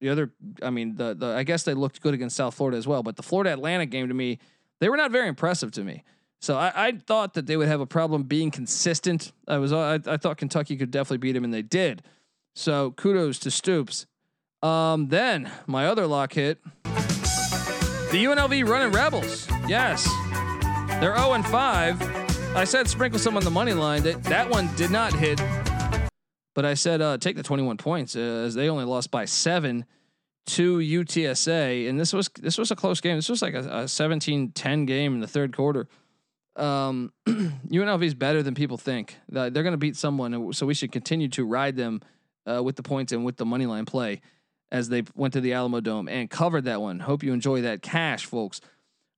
the 0.00 0.08
other, 0.08 0.32
I 0.62 0.70
mean, 0.70 0.96
the 0.96 1.14
the 1.14 1.26
I 1.28 1.42
guess 1.44 1.62
they 1.62 1.74
looked 1.74 2.00
good 2.02 2.12
against 2.12 2.36
South 2.36 2.54
Florida 2.54 2.76
as 2.76 2.86
well. 2.86 3.02
But 3.02 3.16
the 3.16 3.22
Florida 3.22 3.52
Atlantic 3.52 3.90
game 3.90 4.08
to 4.08 4.14
me, 4.14 4.38
they 4.80 4.88
were 4.88 4.96
not 4.96 5.10
very 5.10 5.28
impressive 5.28 5.70
to 5.72 5.84
me. 5.84 6.02
So 6.40 6.58
I, 6.58 6.72
I 6.88 6.92
thought 6.92 7.34
that 7.34 7.46
they 7.46 7.56
would 7.56 7.68
have 7.68 7.80
a 7.80 7.86
problem 7.86 8.24
being 8.24 8.50
consistent. 8.50 9.32
I 9.46 9.58
was 9.58 9.72
I, 9.72 10.00
I 10.06 10.16
thought 10.16 10.38
Kentucky 10.38 10.76
could 10.76 10.90
definitely 10.90 11.18
beat 11.18 11.32
them, 11.32 11.44
and 11.44 11.54
they 11.54 11.62
did. 11.62 12.02
So 12.56 12.90
kudos 12.90 13.38
to 13.40 13.50
Stoops. 13.50 14.06
Um, 14.60 15.08
then 15.08 15.50
my 15.66 15.86
other 15.86 16.06
lock 16.06 16.32
hit. 16.32 16.60
The 18.12 18.26
UNLV 18.26 18.68
running 18.68 18.92
Rebels. 18.92 19.48
Yes. 19.66 20.06
They're 21.00 21.16
0 21.16 21.32
and 21.32 21.46
5. 21.46 22.54
I 22.54 22.64
said 22.64 22.86
sprinkle 22.86 23.18
some 23.18 23.38
on 23.38 23.42
the 23.42 23.50
money 23.50 23.72
line. 23.72 24.02
That, 24.02 24.22
that 24.24 24.50
one 24.50 24.68
did 24.76 24.90
not 24.90 25.14
hit. 25.14 25.40
But 26.54 26.66
I 26.66 26.74
said 26.74 27.00
uh, 27.00 27.16
take 27.16 27.36
the 27.36 27.42
21 27.42 27.78
points 27.78 28.14
uh, 28.14 28.18
as 28.20 28.52
they 28.54 28.68
only 28.68 28.84
lost 28.84 29.10
by 29.10 29.24
seven 29.24 29.86
to 30.48 30.76
UTSA. 30.76 31.88
And 31.88 31.98
this 31.98 32.12
was 32.12 32.28
this 32.38 32.58
was 32.58 32.70
a 32.70 32.76
close 32.76 33.00
game. 33.00 33.16
This 33.16 33.30
was 33.30 33.40
like 33.40 33.54
a, 33.54 33.60
a 33.60 33.84
17-10 33.84 34.86
game 34.86 35.14
in 35.14 35.20
the 35.20 35.26
third 35.26 35.56
quarter. 35.56 35.88
Um, 36.54 37.14
UNLV 37.26 38.04
is 38.04 38.12
better 38.12 38.42
than 38.42 38.54
people 38.54 38.76
think. 38.76 39.16
They're 39.30 39.50
going 39.50 39.70
to 39.70 39.78
beat 39.78 39.96
someone, 39.96 40.52
so 40.52 40.66
we 40.66 40.74
should 40.74 40.92
continue 40.92 41.28
to 41.28 41.46
ride 41.46 41.76
them 41.76 42.02
uh, 42.46 42.62
with 42.62 42.76
the 42.76 42.82
points 42.82 43.10
and 43.10 43.24
with 43.24 43.38
the 43.38 43.46
money 43.46 43.64
line 43.64 43.86
play 43.86 44.20
as 44.72 44.88
they 44.88 45.04
went 45.14 45.34
to 45.34 45.40
the 45.40 45.50
Alamodome 45.52 46.10
and 46.10 46.28
covered 46.28 46.64
that 46.64 46.80
one. 46.80 46.98
Hope 46.98 47.22
you 47.22 47.32
enjoy 47.32 47.60
that 47.60 47.82
cash, 47.82 48.24
folks. 48.24 48.60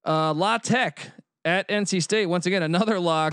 Uh, 0.04 0.34
La 0.34 0.58
Tech 0.58 1.12
at 1.44 1.66
NC 1.68 2.02
State 2.02 2.26
once 2.26 2.44
again 2.44 2.62
another 2.62 2.98
lock 2.98 3.32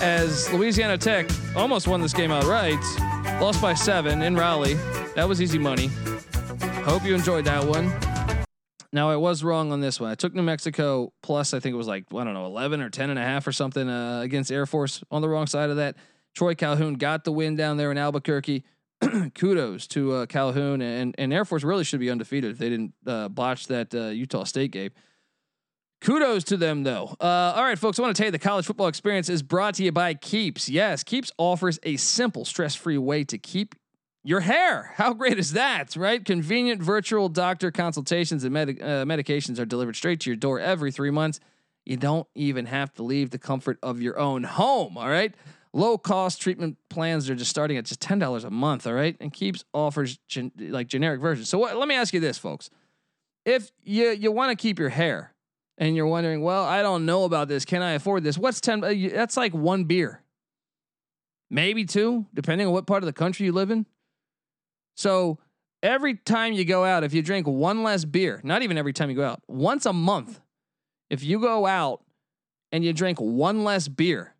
as 0.00 0.50
Louisiana 0.52 0.98
Tech 0.98 1.28
almost 1.54 1.86
won 1.86 2.00
this 2.00 2.14
game 2.14 2.32
outright, 2.32 2.80
lost 3.40 3.60
by 3.60 3.74
seven 3.74 4.22
in 4.22 4.34
Raleigh. 4.34 4.74
That 5.14 5.28
was 5.28 5.40
easy 5.40 5.58
money. 5.58 5.90
Hope 6.82 7.04
you 7.04 7.14
enjoyed 7.14 7.44
that 7.44 7.64
one. 7.64 7.92
Now 8.92 9.10
I 9.10 9.16
was 9.16 9.44
wrong 9.44 9.70
on 9.70 9.80
this 9.80 10.00
one. 10.00 10.10
I 10.10 10.14
took 10.14 10.34
New 10.34 10.42
Mexico 10.42 11.12
plus 11.22 11.52
I 11.52 11.60
think 11.60 11.74
it 11.74 11.76
was 11.76 11.88
like 11.88 12.04
I 12.10 12.24
don't 12.24 12.34
know 12.34 12.46
11 12.46 12.80
or 12.80 12.88
10 12.88 13.10
and 13.10 13.18
a 13.18 13.22
half 13.22 13.46
or 13.46 13.52
something 13.52 13.88
uh, 13.88 14.20
against 14.20 14.50
Air 14.50 14.66
Force 14.66 15.02
on 15.10 15.20
the 15.20 15.28
wrong 15.28 15.46
side 15.46 15.68
of 15.68 15.76
that. 15.76 15.96
Troy 16.34 16.54
Calhoun 16.54 16.94
got 16.94 17.24
the 17.24 17.32
win 17.32 17.54
down 17.54 17.76
there 17.76 17.90
in 17.90 17.98
Albuquerque. 17.98 18.64
kudos 19.34 19.86
to 19.88 20.12
uh, 20.12 20.26
Calhoun 20.26 20.80
and 20.80 21.14
and 21.18 21.32
Air 21.32 21.44
Force 21.44 21.64
really 21.64 21.84
should 21.84 22.00
be 22.00 22.10
undefeated 22.10 22.52
if 22.52 22.58
they 22.58 22.68
didn't 22.68 22.94
uh, 23.06 23.28
botch 23.28 23.66
that 23.68 23.94
uh, 23.94 24.06
Utah 24.06 24.44
State 24.44 24.70
game. 24.70 24.90
Kudos 26.00 26.44
to 26.44 26.56
them 26.56 26.82
though. 26.82 27.16
Uh, 27.20 27.54
all 27.56 27.64
right, 27.64 27.78
folks. 27.78 27.98
I 27.98 28.02
want 28.02 28.14
to 28.14 28.20
tell 28.20 28.26
you 28.26 28.32
the 28.32 28.38
college 28.38 28.66
football 28.66 28.88
experience 28.88 29.28
is 29.28 29.42
brought 29.42 29.74
to 29.76 29.84
you 29.84 29.92
by 29.92 30.14
Keeps. 30.14 30.68
Yes, 30.68 31.02
Keeps 31.02 31.32
offers 31.38 31.78
a 31.82 31.96
simple, 31.96 32.44
stress-free 32.44 32.98
way 32.98 33.24
to 33.24 33.38
keep 33.38 33.74
your 34.22 34.40
hair. 34.40 34.92
How 34.96 35.12
great 35.12 35.38
is 35.38 35.52
that, 35.52 35.96
right? 35.96 36.22
Convenient 36.24 36.82
virtual 36.82 37.28
doctor 37.28 37.70
consultations 37.70 38.44
and 38.44 38.52
med- 38.52 38.82
uh, 38.82 39.04
medications 39.04 39.58
are 39.58 39.64
delivered 39.64 39.96
straight 39.96 40.20
to 40.20 40.30
your 40.30 40.36
door 40.36 40.60
every 40.60 40.90
three 40.92 41.10
months. 41.10 41.40
You 41.84 41.96
don't 41.96 42.26
even 42.34 42.66
have 42.66 42.92
to 42.94 43.02
leave 43.02 43.30
the 43.30 43.38
comfort 43.38 43.78
of 43.82 44.00
your 44.00 44.18
own 44.18 44.44
home. 44.44 44.96
All 44.96 45.08
right. 45.08 45.34
Low 45.76 45.98
cost 45.98 46.40
treatment 46.40 46.78
plans 46.88 47.28
are 47.28 47.34
just 47.34 47.50
starting 47.50 47.76
at 47.76 47.84
just 47.84 48.00
ten 48.00 48.20
dollars 48.20 48.44
a 48.44 48.50
month. 48.50 48.86
All 48.86 48.92
right, 48.94 49.16
and 49.20 49.32
keeps 49.32 49.64
offers 49.74 50.18
gen- 50.28 50.52
like 50.56 50.86
generic 50.86 51.20
versions. 51.20 51.48
So 51.48 51.58
let 51.58 51.88
me 51.88 51.96
ask 51.96 52.14
you 52.14 52.20
this, 52.20 52.38
folks: 52.38 52.70
If 53.44 53.72
you 53.82 54.10
you 54.10 54.30
want 54.30 54.56
to 54.56 54.62
keep 54.62 54.78
your 54.78 54.90
hair, 54.90 55.34
and 55.76 55.96
you're 55.96 56.06
wondering, 56.06 56.42
well, 56.42 56.64
I 56.64 56.82
don't 56.82 57.04
know 57.06 57.24
about 57.24 57.48
this. 57.48 57.64
Can 57.64 57.82
I 57.82 57.92
afford 57.92 58.22
this? 58.22 58.38
What's 58.38 58.60
ten? 58.60 58.84
Uh, 58.84 58.94
that's 59.12 59.36
like 59.36 59.52
one 59.52 59.84
beer, 59.84 60.22
maybe 61.50 61.84
two, 61.84 62.26
depending 62.32 62.68
on 62.68 62.72
what 62.72 62.86
part 62.86 63.02
of 63.02 63.06
the 63.06 63.12
country 63.12 63.46
you 63.46 63.52
live 63.52 63.70
in. 63.70 63.86
So 64.96 65.38
every 65.82 66.14
time 66.14 66.52
you 66.52 66.64
go 66.64 66.84
out, 66.84 67.02
if 67.02 67.12
you 67.12 67.20
drink 67.22 67.46
one 67.46 67.82
less 67.82 68.04
beer, 68.04 68.40
not 68.44 68.62
even 68.62 68.78
every 68.78 68.92
time 68.92 69.10
you 69.10 69.16
go 69.16 69.24
out, 69.24 69.42
once 69.48 69.86
a 69.86 69.92
month, 69.92 70.40
if 71.10 71.24
you 71.24 71.40
go 71.40 71.66
out 71.66 72.04
and 72.70 72.84
you 72.84 72.92
drink 72.92 73.20
one 73.20 73.64
less 73.64 73.88
beer, 73.88 74.33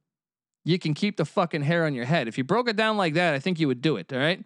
you 0.65 0.79
can 0.79 0.95
keep 0.95 1.17
the 1.17 1.25
fucking 1.25 1.63
hair 1.63 1.85
on 1.85 1.95
your 1.95 2.07
head. 2.07 2.27
If 2.27 2.39
you 2.39 2.45
broke 2.45 2.69
it 2.69 2.77
down 2.77 2.97
like 2.97 3.15
that, 3.15 3.35
I 3.35 3.39
think 3.39 3.61
you 3.61 3.69
would 3.69 3.83
do 3.83 3.97
it. 3.97 4.13
All 4.13 4.19
right. 4.19 4.43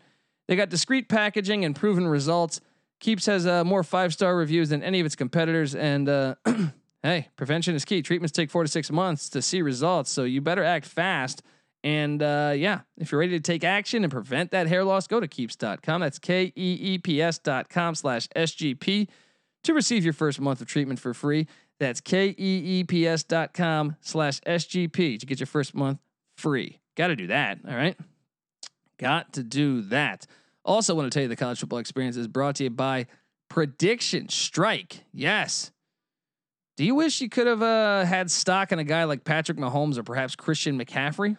They 0.49 0.57
got 0.57 0.69
discreet 0.69 1.09
packaging 1.09 1.65
and 1.65 1.77
proven 1.77 2.09
results. 2.09 2.61
Keeps 3.01 3.27
has 3.27 3.47
uh, 3.47 3.65
more 3.65 3.85
five 3.85 4.13
star 4.13 4.37
reviews 4.37 4.71
than 4.71 4.83
any 4.83 4.99
of 4.99 5.07
its 5.07 5.15
competitors. 5.15 5.75
And 5.75 6.09
uh, 6.09 6.35
hey, 7.03 7.29
prevention 7.37 7.75
is 7.75 7.85
key. 7.85 8.03
Treatments 8.03 8.33
take 8.33 8.51
four 8.51 8.65
to 8.65 8.69
six 8.69 8.91
months 8.91 9.29
to 9.31 9.43
see 9.43 9.63
results. 9.63 10.11
So 10.11 10.25
you 10.25 10.41
better 10.41 10.65
act 10.65 10.87
fast. 10.87 11.43
And 11.85 12.21
uh, 12.23 12.55
yeah, 12.57 12.81
if 12.97 13.13
you're 13.13 13.21
ready 13.21 13.39
to 13.39 13.41
take 13.41 13.63
action 13.63 14.03
and 14.03 14.13
prevent 14.13 14.51
that 14.51 14.67
hair 14.67 14.83
loss, 14.83 15.07
go 15.07 15.21
to 15.21 15.29
keeps.com. 15.29 16.01
That's 16.01 16.19
K 16.19 16.53
E 16.57 16.79
E 16.81 16.99
P 16.99 17.23
S.com 17.23 17.95
slash 17.95 18.29
SGP 18.31 19.09
to 19.63 19.75
receive 19.75 20.03
your 20.03 20.13
first 20.13 20.41
month 20.41 20.61
of 20.61 20.67
treatment 20.67 20.99
for 20.99 21.15
free. 21.15 21.47
That's 21.79 22.01
K 22.01 22.31
E 22.31 22.81
E 22.81 22.85
P 22.85 23.07
S.com 23.07 23.95
slash 24.01 24.41
SGP 24.41 25.21
to 25.21 25.27
get 25.27 25.39
your 25.39 25.47
first 25.47 25.73
month 25.73 26.01
free. 26.39 26.81
Got 26.97 27.09
to 27.09 27.17
do 27.17 27.27
that. 27.29 27.59
All 27.67 27.75
right. 27.75 27.97
Got 28.99 29.35
to 29.35 29.43
do 29.43 29.83
that. 29.83 30.27
Also, 30.65 30.95
want 30.95 31.11
to 31.11 31.17
tell 31.17 31.23
you 31.23 31.29
the 31.29 31.37
college 31.37 31.61
football 31.61 31.79
experience 31.79 32.17
is 32.17 32.29
brought 32.29 32.57
to 32.57 32.65
you 32.65 32.71
by 32.71 33.07
Prediction 33.49 34.29
Strike. 34.29 35.05
Yes. 35.13 35.71
Do 36.77 36.85
you 36.85 36.95
wish 36.95 37.21
you 37.21 37.29
could 37.29 37.47
have 37.47 37.63
uh, 37.63 38.05
had 38.05 38.31
stock 38.31 38.71
in 38.73 38.79
a 38.79 38.85
guy 38.85 39.05
like 39.05 39.25
Patrick 39.25 39.59
Mahomes 39.59 39.99
or 39.99 40.03
perhaps 40.03 40.37
Christian 40.37 40.79
McCaffrey? 40.79 41.37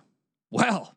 Well, 0.52 0.96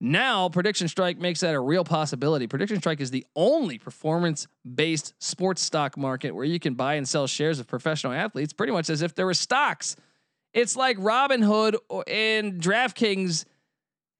Now, 0.00 0.48
Prediction 0.48 0.88
Strike 0.88 1.18
makes 1.18 1.40
that 1.40 1.54
a 1.54 1.60
real 1.60 1.84
possibility. 1.84 2.46
Prediction 2.46 2.78
Strike 2.78 3.00
is 3.00 3.10
the 3.10 3.26
only 3.34 3.78
performance 3.78 4.46
based 4.74 5.14
sports 5.18 5.62
stock 5.62 5.96
market 5.96 6.34
where 6.34 6.44
you 6.44 6.58
can 6.58 6.74
buy 6.74 6.94
and 6.94 7.08
sell 7.08 7.26
shares 7.26 7.58
of 7.58 7.66
professional 7.66 8.12
athletes 8.12 8.52
pretty 8.52 8.72
much 8.72 8.90
as 8.90 9.02
if 9.02 9.14
they 9.14 9.24
were 9.24 9.34
stocks. 9.34 9.96
It's 10.54 10.76
like 10.76 10.96
Robinhood 10.98 11.76
and 12.06 12.62
DraftKings 12.62 13.44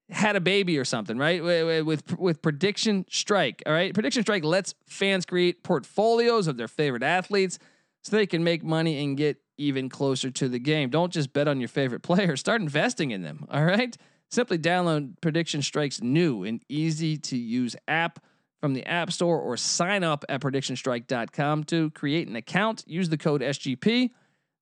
had 0.09 0.35
a 0.35 0.41
baby 0.41 0.77
or 0.77 0.85
something, 0.85 1.17
right? 1.17 1.43
With 1.43 2.19
with 2.19 2.41
Prediction 2.41 3.05
Strike, 3.09 3.63
all 3.65 3.73
right? 3.73 3.93
Prediction 3.93 4.21
Strike 4.21 4.43
lets 4.43 4.75
fans 4.85 5.25
create 5.25 5.63
portfolios 5.63 6.47
of 6.47 6.57
their 6.57 6.67
favorite 6.67 7.03
athletes 7.03 7.57
so 8.03 8.15
they 8.15 8.27
can 8.27 8.43
make 8.43 8.63
money 8.63 9.03
and 9.03 9.17
get 9.17 9.37
even 9.57 9.89
closer 9.89 10.29
to 10.29 10.49
the 10.49 10.59
game. 10.59 10.89
Don't 10.89 11.11
just 11.11 11.33
bet 11.33 11.47
on 11.47 11.59
your 11.59 11.69
favorite 11.69 12.01
player, 12.03 12.35
start 12.35 12.61
investing 12.61 13.11
in 13.11 13.23
them, 13.23 13.45
all 13.49 13.63
right? 13.63 13.97
Simply 14.29 14.57
download 14.57 15.13
Prediction 15.21 15.61
Strike's 15.61 16.01
new 16.01 16.43
and 16.43 16.61
easy 16.67 17.17
to 17.17 17.37
use 17.37 17.75
app 17.87 18.19
from 18.59 18.73
the 18.73 18.85
App 18.85 19.11
Store 19.11 19.39
or 19.39 19.55
sign 19.57 20.03
up 20.03 20.25
at 20.27 20.41
predictionstrike.com 20.41 21.63
to 21.65 21.91
create 21.91 22.27
an 22.27 22.35
account, 22.35 22.83
use 22.87 23.09
the 23.09 23.17
code 23.17 23.41
SGP, 23.41 24.11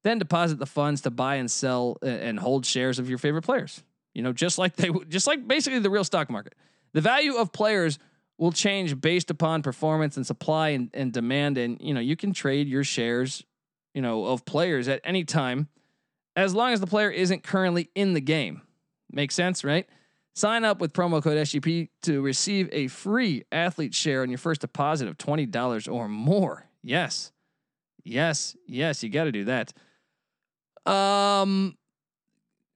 then 0.03 0.19
deposit 0.19 0.59
the 0.59 0.65
funds 0.65 1.01
to 1.01 1.11
buy 1.11 1.35
and 1.35 1.49
sell 1.49 1.97
uh, 2.03 2.07
and 2.07 2.39
hold 2.39 2.65
shares 2.65 2.99
of 2.99 3.09
your 3.09 3.17
favorite 3.17 3.43
players. 3.43 3.83
You 4.13 4.21
know, 4.21 4.33
just 4.33 4.57
like 4.57 4.75
they 4.75 4.89
just 5.09 5.27
like 5.27 5.47
basically 5.47 5.79
the 5.79 5.89
real 5.89 6.03
stock 6.03 6.29
market. 6.29 6.55
The 6.93 7.01
value 7.01 7.35
of 7.35 7.51
players 7.51 7.97
will 8.37 8.51
change 8.51 8.99
based 8.99 9.31
upon 9.31 9.61
performance 9.63 10.17
and 10.17 10.25
supply 10.25 10.69
and, 10.69 10.89
and 10.93 11.11
demand 11.11 11.57
and 11.57 11.79
you 11.81 11.93
know, 11.93 11.99
you 11.99 12.15
can 12.15 12.33
trade 12.33 12.67
your 12.67 12.83
shares, 12.83 13.43
you 13.93 14.01
know, 14.01 14.25
of 14.25 14.45
players 14.45 14.87
at 14.87 15.01
any 15.03 15.23
time 15.23 15.67
as 16.35 16.53
long 16.53 16.73
as 16.73 16.79
the 16.79 16.87
player 16.87 17.09
isn't 17.09 17.43
currently 17.43 17.89
in 17.95 18.13
the 18.13 18.21
game. 18.21 18.61
Makes 19.11 19.35
sense, 19.35 19.63
right? 19.63 19.87
Sign 20.35 20.65
up 20.65 20.79
with 20.79 20.93
promo 20.93 21.21
code 21.21 21.37
SGP 21.37 21.89
to 22.03 22.21
receive 22.21 22.67
a 22.71 22.87
free 22.87 23.43
athlete 23.51 23.93
share 23.93 24.23
on 24.23 24.29
your 24.29 24.39
first 24.39 24.61
deposit 24.61 25.07
of 25.07 25.17
$20 25.17 25.91
or 25.91 26.07
more. 26.07 26.65
Yes. 26.81 27.31
Yes. 28.03 28.55
Yes, 28.67 29.03
you 29.03 29.09
got 29.09 29.25
to 29.25 29.31
do 29.31 29.45
that. 29.45 29.73
Um 30.85 31.77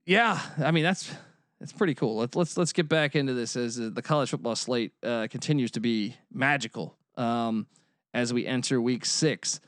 yeah, 0.06 0.40
I 0.64 0.72
mean 0.72 0.84
that's 0.84 1.12
that's 1.60 1.74
pretty 1.74 1.96
cool. 1.96 2.18
Let's 2.18 2.36
let's 2.36 2.58
let's 2.58 2.74
get 2.74 2.88
back 2.88 3.16
into 3.16 3.34
this 3.34 3.56
as 3.56 3.80
uh, 3.80 3.90
the 3.92 4.02
college 4.02 4.30
football 4.30 4.56
slate 4.56 4.94
uh, 5.04 5.28
continues 5.30 5.72
to 5.72 5.80
be 5.80 6.16
magical 6.32 6.96
um, 7.18 7.68
as 8.14 8.34
we 8.34 8.46
enter 8.46 8.80
week 8.80 9.06
6. 9.06 9.60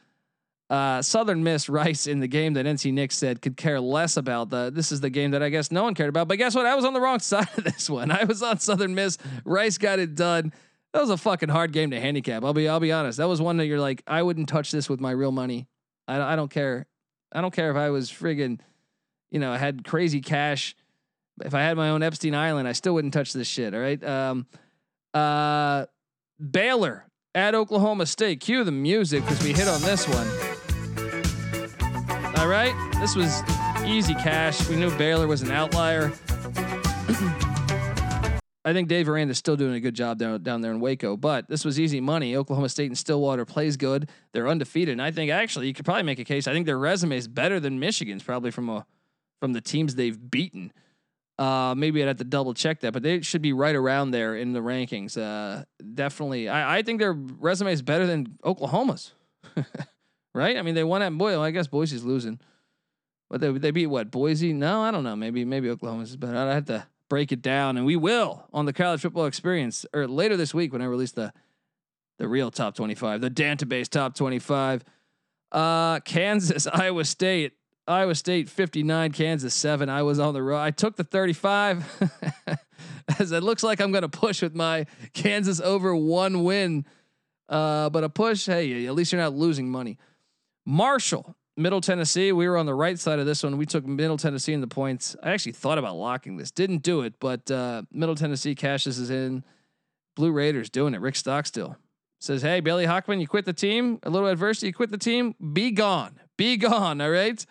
Uh, 0.69 1.01
Southern 1.01 1.43
Miss 1.43 1.67
Rice 1.67 2.05
in 2.05 2.19
the 2.19 2.27
game 2.27 2.53
that 2.53 2.67
NC 2.67 2.93
Nick 2.93 3.11
said 3.11 3.41
could 3.41 3.57
care 3.57 3.81
less 3.81 4.17
about. 4.17 4.51
The 4.51 4.71
this 4.73 4.91
is 4.91 5.01
the 5.01 5.09
game 5.09 5.31
that 5.31 5.41
I 5.41 5.49
guess 5.49 5.71
no 5.71 5.83
one 5.83 5.95
cared 5.95 6.09
about. 6.09 6.27
But 6.27 6.37
guess 6.37 6.53
what? 6.53 6.67
I 6.67 6.75
was 6.75 6.85
on 6.85 6.93
the 6.93 7.01
wrong 7.01 7.19
side 7.19 7.49
of 7.57 7.63
this 7.63 7.89
one. 7.89 8.11
I 8.11 8.23
was 8.25 8.43
on 8.43 8.59
Southern 8.59 8.93
Miss. 8.93 9.17
Rice 9.45 9.79
got 9.79 9.97
it 9.97 10.13
done. 10.13 10.53
That 10.93 11.01
was 11.01 11.09
a 11.09 11.17
fucking 11.17 11.49
hard 11.49 11.71
game 11.71 11.91
to 11.91 11.99
handicap. 11.99 12.43
I'll 12.43 12.53
be 12.53 12.69
I'll 12.69 12.79
be 12.79 12.91
honest. 12.91 13.17
That 13.17 13.27
was 13.27 13.41
one 13.41 13.57
that 13.57 13.65
you're 13.65 13.79
like, 13.79 14.03
I 14.05 14.21
wouldn't 14.21 14.47
touch 14.47 14.71
this 14.71 14.87
with 14.87 14.99
my 14.99 15.11
real 15.11 15.31
money. 15.31 15.67
I 16.07 16.33
I 16.33 16.35
don't 16.35 16.51
care. 16.51 16.85
I 17.31 17.41
don't 17.41 17.53
care 17.53 17.71
if 17.71 17.77
I 17.77 17.89
was 17.89 18.09
friggin', 18.09 18.59
you 19.31 19.39
know, 19.39 19.51
I 19.51 19.57
had 19.57 19.83
crazy 19.83 20.21
cash. 20.21 20.75
If 21.43 21.53
I 21.53 21.61
had 21.61 21.77
my 21.77 21.89
own 21.89 22.03
Epstein 22.03 22.35
Island, 22.35 22.67
I 22.67 22.73
still 22.73 22.93
wouldn't 22.93 23.13
touch 23.13 23.33
this 23.33 23.47
shit. 23.47 23.73
All 23.73 23.79
right. 23.79 24.03
Um, 24.03 24.47
uh, 25.13 25.85
Baylor 26.39 27.05
at 27.35 27.55
Oklahoma 27.55 28.05
State. 28.05 28.39
Cue 28.41 28.63
the 28.63 28.71
music 28.71 29.23
because 29.23 29.43
we 29.43 29.53
hit 29.53 29.67
on 29.67 29.81
this 29.81 30.07
one. 30.07 30.27
All 32.37 32.47
right, 32.47 32.73
this 32.99 33.15
was 33.15 33.41
easy 33.85 34.13
cash. 34.13 34.67
We 34.69 34.75
knew 34.77 34.89
Baylor 34.97 35.27
was 35.27 35.41
an 35.41 35.51
outlier. 35.51 36.11
I 38.69 38.73
think 38.73 38.87
Dave 38.87 39.09
Aranda 39.09 39.31
is 39.31 39.37
still 39.37 39.55
doing 39.55 39.73
a 39.73 39.79
good 39.79 39.95
job 39.95 40.19
down, 40.19 40.43
down 40.43 40.61
there 40.61 40.71
in 40.71 40.79
Waco, 40.79 41.17
but 41.17 41.49
this 41.49 41.65
was 41.65 41.79
easy 41.79 41.99
money. 41.99 42.35
Oklahoma 42.35 42.69
State 42.69 42.85
and 42.85 42.97
Stillwater 42.97 43.43
plays 43.43 43.77
good. 43.77 44.09
They're 44.31 44.47
undefeated, 44.47 44.91
and 44.93 45.01
I 45.01 45.09
think 45.09 45.31
actually 45.31 45.67
you 45.67 45.73
could 45.73 45.85
probably 45.85 46.03
make 46.03 46.19
a 46.19 46.23
case. 46.23 46.47
I 46.47 46.53
think 46.53 46.67
their 46.67 46.77
resume 46.77 47.17
is 47.17 47.27
better 47.27 47.59
than 47.59 47.79
Michigan's, 47.79 48.21
probably 48.21 48.51
from 48.51 48.69
a 48.69 48.85
from 49.39 49.53
the 49.53 49.61
teams 49.61 49.95
they've 49.95 50.29
beaten. 50.29 50.71
Uh, 51.39 51.73
maybe 51.75 52.03
I'd 52.03 52.09
have 52.09 52.17
to 52.17 52.25
double 52.25 52.53
check 52.53 52.81
that, 52.81 52.93
but 52.93 53.01
they 53.01 53.21
should 53.21 53.41
be 53.41 53.53
right 53.53 53.75
around 53.75 54.11
there 54.11 54.35
in 54.35 54.53
the 54.53 54.59
rankings. 54.59 55.17
Uh, 55.17 55.63
definitely, 55.95 56.47
I, 56.47 56.79
I 56.79 56.81
think 56.83 56.99
their 56.99 57.13
resume 57.13 57.71
is 57.71 57.81
better 57.81 58.05
than 58.05 58.37
Oklahoma's. 58.43 59.13
right? 60.35 60.57
I 60.57 60.61
mean, 60.61 60.75
they 60.75 60.83
won 60.83 61.01
at 61.01 61.17
Boise. 61.17 61.37
I 61.37 61.51
guess 61.51 61.67
Boise's 61.67 62.03
losing, 62.03 62.39
but 63.31 63.41
they 63.41 63.51
they 63.51 63.71
beat 63.71 63.87
what 63.87 64.11
Boise? 64.11 64.53
No, 64.53 64.81
I 64.83 64.91
don't 64.91 65.03
know. 65.03 65.15
Maybe 65.15 65.43
maybe 65.43 65.69
Oklahoma's 65.69 66.15
better. 66.15 66.37
I'd 66.37 66.53
have 66.53 66.65
to 66.65 66.85
break 67.09 67.31
it 67.31 67.41
down, 67.41 67.77
and 67.77 67.85
we 67.85 67.95
will 67.95 68.45
on 68.53 68.65
the 68.65 68.73
college 68.73 69.01
football 69.01 69.25
experience 69.25 69.85
or 69.93 70.07
later 70.07 70.37
this 70.37 70.53
week 70.53 70.71
when 70.71 70.81
I 70.81 70.85
release 70.85 71.11
the 71.11 71.33
the 72.17 72.27
real 72.27 72.51
top 72.51 72.75
twenty 72.75 72.95
five, 72.95 73.21
the 73.21 73.29
database 73.29 73.89
top 73.89 74.15
twenty 74.15 74.39
five. 74.39 74.83
Uh, 75.51 75.99
Kansas, 76.01 76.67
Iowa 76.73 77.05
State. 77.05 77.53
Iowa 77.87 78.13
State 78.13 78.49
59, 78.49 79.13
Kansas 79.13 79.55
7. 79.55 79.89
I 79.89 80.03
was 80.03 80.19
on 80.19 80.35
the 80.35 80.43
road. 80.43 80.59
I 80.59 80.69
took 80.69 80.95
the 80.95 81.03
35 81.03 82.03
as 83.19 83.31
it 83.31 83.41
looks 83.41 83.63
like 83.63 83.81
I'm 83.81 83.91
going 83.91 84.03
to 84.03 84.09
push 84.09 84.43
with 84.43 84.53
my 84.53 84.85
Kansas 85.13 85.59
over 85.59 85.95
one 85.95 86.43
win. 86.43 86.85
Uh, 87.47 87.89
but 87.89 88.03
a 88.03 88.09
push, 88.09 88.45
hey, 88.45 88.85
at 88.85 88.93
least 88.93 89.11
you're 89.11 89.19
not 89.19 89.33
losing 89.33 89.71
money. 89.71 89.97
Marshall, 90.67 91.35
Middle 91.59 91.81
Tennessee. 91.81 92.31
We 92.31 92.47
were 92.47 92.57
on 92.57 92.65
the 92.65 92.73
right 92.73 92.97
side 92.97 93.19
of 93.19 93.25
this 93.25 93.43
one. 93.43 93.57
We 93.57 93.65
took 93.65 93.85
Middle 93.85 94.17
Tennessee 94.17 94.53
in 94.53 94.61
the 94.61 94.67
points. 94.67 95.15
I 95.21 95.31
actually 95.31 95.51
thought 95.51 95.77
about 95.77 95.97
locking 95.97 96.37
this, 96.37 96.51
didn't 96.51 96.83
do 96.83 97.01
it, 97.01 97.15
but 97.19 97.51
uh, 97.51 97.83
Middle 97.91 98.15
Tennessee 98.15 98.55
cashes 98.55 98.97
is 98.97 99.09
in. 99.09 99.43
Blue 100.15 100.31
Raiders 100.31 100.69
doing 100.69 100.93
it. 100.93 101.01
Rick 101.01 101.15
Stockstill 101.15 101.77
says, 102.19 102.41
"Hey, 102.41 102.61
Bailey 102.61 102.85
Hockman, 102.85 103.21
you 103.21 103.27
quit 103.27 103.45
the 103.45 103.53
team. 103.53 103.99
A 104.03 104.09
little 104.09 104.27
adversity, 104.27 104.67
you 104.67 104.73
quit 104.73 104.89
the 104.89 104.97
team. 104.97 105.35
Be 105.53 105.71
gone. 105.71 106.19
Be 106.37 106.57
gone. 106.57 106.99
All 107.01 107.09
right." 107.09 107.45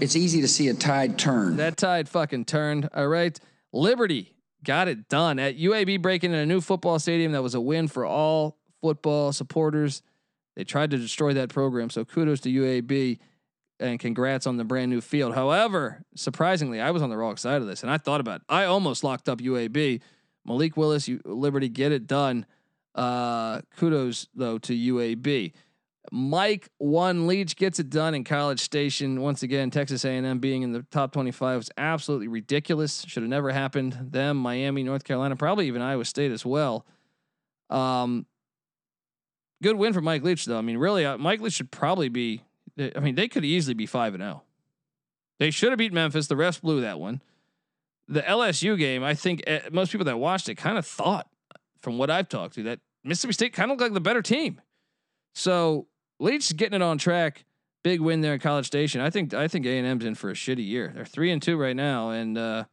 it's 0.00 0.16
easy 0.16 0.40
to 0.40 0.48
see 0.48 0.68
a 0.68 0.74
tide 0.74 1.18
turn. 1.18 1.56
That 1.56 1.76
tide 1.76 2.08
fucking 2.08 2.46
turned. 2.46 2.88
All 2.94 3.08
right. 3.08 3.38
Liberty 3.72 4.34
got 4.64 4.88
it 4.88 5.08
done 5.08 5.38
at 5.38 5.58
UAB 5.58 6.00
breaking 6.00 6.32
in 6.32 6.38
a 6.38 6.46
new 6.46 6.60
football 6.60 6.98
stadium 6.98 7.32
that 7.32 7.42
was 7.42 7.54
a 7.54 7.60
win 7.60 7.88
for 7.88 8.04
all 8.04 8.58
football 8.80 9.32
supporters. 9.32 10.02
They 10.56 10.64
tried 10.64 10.90
to 10.90 10.98
destroy 10.98 11.32
that 11.34 11.48
program. 11.48 11.90
So 11.90 12.04
kudos 12.04 12.40
to 12.40 12.50
UAB 12.50 13.18
and 13.80 13.98
congrats 13.98 14.46
on 14.46 14.56
the 14.56 14.64
brand 14.64 14.90
new 14.90 15.00
field. 15.00 15.34
However, 15.34 16.02
surprisingly, 16.14 16.80
I 16.80 16.90
was 16.90 17.02
on 17.02 17.10
the 17.10 17.16
wrong 17.16 17.36
side 17.36 17.60
of 17.60 17.66
this 17.66 17.82
and 17.82 17.90
I 17.90 17.98
thought 17.98 18.20
about 18.20 18.40
it. 18.40 18.42
I 18.48 18.64
almost 18.64 19.04
locked 19.04 19.28
up 19.28 19.38
UAB. 19.38 20.00
Malik 20.44 20.76
Willis, 20.76 21.08
Liberty, 21.24 21.68
get 21.68 21.92
it 21.92 22.06
done. 22.06 22.46
Uh, 22.94 23.62
kudos 23.76 24.28
though 24.34 24.58
to 24.58 24.74
UAB. 24.74 25.52
Mike 26.10 26.68
One 26.78 27.26
Leach 27.26 27.56
gets 27.56 27.78
it 27.78 27.88
done 27.88 28.14
in 28.14 28.24
College 28.24 28.60
Station. 28.60 29.20
Once 29.20 29.42
again, 29.42 29.70
Texas 29.70 30.04
A&M 30.04 30.40
being 30.40 30.62
in 30.62 30.72
the 30.72 30.84
top 30.90 31.12
25 31.12 31.58
was 31.58 31.70
absolutely 31.76 32.28
ridiculous. 32.28 33.04
Should 33.06 33.22
have 33.22 33.30
never 33.30 33.50
happened. 33.52 33.96
Them, 34.10 34.36
Miami, 34.36 34.82
North 34.82 35.04
Carolina, 35.04 35.36
probably 35.36 35.68
even 35.68 35.80
Iowa 35.80 36.04
State 36.04 36.32
as 36.32 36.44
well. 36.44 36.84
Um, 37.70 38.26
good 39.62 39.76
win 39.76 39.92
for 39.92 40.00
Mike 40.00 40.22
Leach 40.22 40.44
though. 40.44 40.58
I 40.58 40.62
mean, 40.62 40.76
really, 40.76 41.04
uh, 41.06 41.16
Mike 41.16 41.40
Leach 41.40 41.54
should 41.54 41.70
probably 41.70 42.08
be. 42.08 42.42
I 42.78 43.00
mean, 43.00 43.14
they 43.14 43.28
could 43.28 43.44
easily 43.44 43.74
be 43.74 43.86
five 43.86 44.14
and 44.14 44.22
zero. 44.22 44.42
Oh. 44.42 44.48
They 45.38 45.50
should 45.50 45.70
have 45.70 45.78
beat 45.78 45.92
Memphis. 45.92 46.26
The 46.26 46.34
refs 46.34 46.60
blew 46.60 46.80
that 46.82 47.00
one. 47.00 47.20
The 48.08 48.22
LSU 48.22 48.78
game, 48.78 49.02
I 49.02 49.14
think 49.14 49.42
uh, 49.46 49.60
most 49.70 49.92
people 49.92 50.04
that 50.04 50.18
watched 50.18 50.48
it 50.48 50.56
kind 50.56 50.76
of 50.78 50.86
thought, 50.86 51.28
from 51.80 51.98
what 51.98 52.10
I've 52.10 52.28
talked 52.28 52.54
to, 52.54 52.62
that 52.64 52.80
Mississippi 53.04 53.32
State 53.32 53.52
kind 53.52 53.70
of 53.70 53.76
looked 53.76 53.82
like 53.82 53.94
the 53.94 54.00
better 54.00 54.22
team. 54.22 54.60
So 55.34 55.86
Leach 56.20 56.56
getting 56.56 56.76
it 56.76 56.82
on 56.82 56.98
track. 56.98 57.44
Big 57.82 58.00
win 58.00 58.20
there 58.20 58.34
in 58.34 58.40
College 58.40 58.66
Station. 58.66 59.00
I 59.00 59.10
think 59.10 59.34
I 59.34 59.48
think 59.48 59.66
A 59.66 59.78
and 59.78 59.86
M's 59.86 60.04
in 60.04 60.14
for 60.14 60.30
a 60.30 60.34
shitty 60.34 60.64
year. 60.64 60.92
They're 60.94 61.04
three 61.04 61.32
and 61.32 61.42
two 61.42 61.56
right 61.56 61.74
now, 61.74 62.10
and 62.10 62.38
uh, 62.38 62.64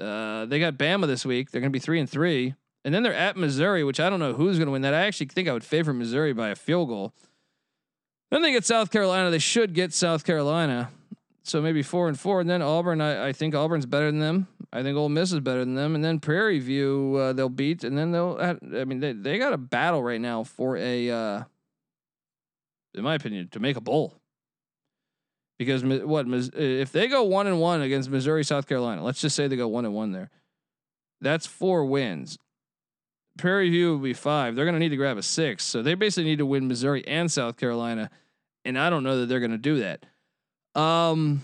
uh, 0.00 0.46
they 0.46 0.58
got 0.58 0.74
Bama 0.74 1.06
this 1.06 1.24
week. 1.24 1.50
They're 1.50 1.60
going 1.60 1.70
to 1.70 1.76
be 1.76 1.78
three 1.78 2.00
and 2.00 2.10
three, 2.10 2.56
and 2.84 2.94
then 2.94 3.02
they're 3.02 3.14
at 3.14 3.36
Missouri, 3.36 3.84
which 3.84 4.00
I 4.00 4.10
don't 4.10 4.20
know 4.20 4.32
who's 4.32 4.58
going 4.58 4.66
to 4.66 4.72
win 4.72 4.82
that. 4.82 4.94
I 4.94 5.06
actually 5.06 5.26
think 5.26 5.48
I 5.48 5.52
would 5.52 5.64
favor 5.64 5.92
Missouri 5.92 6.32
by 6.32 6.48
a 6.48 6.54
field 6.54 6.88
goal. 6.88 7.12
Then 8.30 8.42
they 8.42 8.52
get 8.52 8.64
South 8.64 8.90
Carolina. 8.90 9.30
They 9.30 9.38
should 9.38 9.74
get 9.74 9.92
South 9.92 10.24
Carolina, 10.24 10.90
so 11.42 11.60
maybe 11.60 11.82
four 11.82 12.08
and 12.08 12.18
four. 12.18 12.40
And 12.40 12.48
then 12.48 12.62
Auburn. 12.62 13.00
I, 13.00 13.28
I 13.28 13.32
think 13.32 13.54
Auburn's 13.54 13.86
better 13.86 14.06
than 14.06 14.20
them. 14.20 14.48
I 14.72 14.82
think 14.82 14.96
Ole 14.96 15.10
Miss 15.10 15.32
is 15.32 15.40
better 15.40 15.60
than 15.60 15.74
them. 15.74 15.94
And 15.94 16.02
then 16.02 16.18
Prairie 16.18 16.58
View 16.58 17.16
uh, 17.20 17.32
they'll 17.34 17.48
beat, 17.50 17.84
and 17.84 17.96
then 17.96 18.10
they'll. 18.10 18.38
I 18.40 18.84
mean, 18.84 19.00
they 19.00 19.12
they 19.12 19.38
got 19.38 19.52
a 19.52 19.58
battle 19.58 20.02
right 20.02 20.20
now 20.20 20.44
for 20.44 20.78
a 20.78 21.10
uh, 21.10 21.42
in 22.94 23.02
my 23.02 23.14
opinion, 23.14 23.48
to 23.50 23.60
make 23.60 23.76
a 23.76 23.80
bowl. 23.80 24.14
Because 25.58 25.84
what 25.84 26.26
if 26.28 26.90
they 26.92 27.08
go 27.08 27.22
one 27.22 27.46
and 27.46 27.60
one 27.60 27.82
against 27.82 28.10
Missouri, 28.10 28.44
South 28.44 28.66
Carolina? 28.66 29.04
Let's 29.04 29.20
just 29.20 29.36
say 29.36 29.46
they 29.46 29.56
go 29.56 29.68
one 29.68 29.84
and 29.84 29.94
one 29.94 30.12
there. 30.12 30.30
That's 31.20 31.46
four 31.46 31.84
wins. 31.84 32.38
Prairie 33.38 33.70
View 33.70 33.92
will 33.92 33.98
be 33.98 34.12
five. 34.12 34.54
They're 34.54 34.64
going 34.64 34.74
to 34.74 34.78
need 34.78 34.90
to 34.90 34.96
grab 34.96 35.16
a 35.16 35.22
six. 35.22 35.64
So 35.64 35.82
they 35.82 35.94
basically 35.94 36.24
need 36.24 36.38
to 36.38 36.46
win 36.46 36.68
Missouri 36.68 37.06
and 37.06 37.30
South 37.30 37.56
Carolina, 37.56 38.10
and 38.64 38.78
I 38.78 38.90
don't 38.90 39.02
know 39.02 39.20
that 39.20 39.26
they're 39.26 39.40
going 39.40 39.52
to 39.52 39.58
do 39.58 39.80
that. 39.80 40.80
Um, 40.80 41.42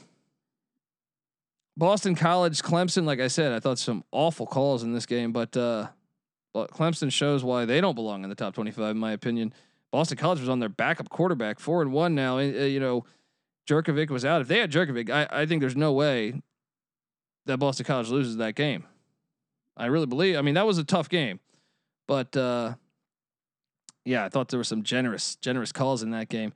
Boston 1.77 2.15
College, 2.15 2.61
Clemson. 2.61 3.05
Like 3.05 3.21
I 3.21 3.29
said, 3.29 3.53
I 3.53 3.61
thought 3.61 3.79
some 3.79 4.05
awful 4.13 4.47
calls 4.47 4.83
in 4.83 4.93
this 4.93 5.07
game, 5.07 5.33
but 5.33 5.57
uh, 5.57 5.89
Clemson 6.55 7.13
shows 7.13 7.45
why 7.45 7.65
they 7.65 7.81
don't 7.81 7.95
belong 7.95 8.25
in 8.25 8.29
the 8.29 8.35
top 8.35 8.55
twenty-five, 8.55 8.91
in 8.91 8.99
my 8.99 9.13
opinion. 9.13 9.53
Boston 9.91 10.19
College 10.19 10.41
was 10.41 10.49
on 10.49 10.59
their 10.59 10.69
backup 10.69 11.09
quarterback, 11.09 11.59
four 11.59 11.81
and 11.81 11.93
one 11.93 12.15
now. 12.15 12.39
Uh, 12.39 12.43
you 12.43 12.81
know, 12.81 13.05
Jurkovec 13.69 14.11
was 14.11 14.25
out. 14.25 14.41
If 14.43 14.49
they 14.49 14.59
had 14.59 14.71
Jurkovec, 14.71 15.09
I, 15.09 15.27
I 15.31 15.47
think 15.47 15.61
there's 15.61 15.77
no 15.77 15.93
way 15.93 16.43
that 17.47 17.59
Boston 17.59 17.87
College 17.87 18.09
loses 18.11 18.37
that 18.37 18.55
game. 18.55 18.85
I 19.77 19.87
really 19.87 20.07
believe. 20.07 20.37
I 20.37 20.43
mean, 20.43 20.55
that 20.55 20.67
was 20.67 20.79
a 20.79 20.85
tough 20.85 21.09
game, 21.09 21.41
but 22.09 22.37
uh, 22.37 22.75
yeah, 24.05 24.25
I 24.25 24.29
thought 24.29 24.49
there 24.49 24.59
were 24.59 24.65
some 24.65 24.83
generous 24.83 25.37
generous 25.37 25.71
calls 25.71 26.03
in 26.03 26.11
that 26.11 26.29
game. 26.29 26.53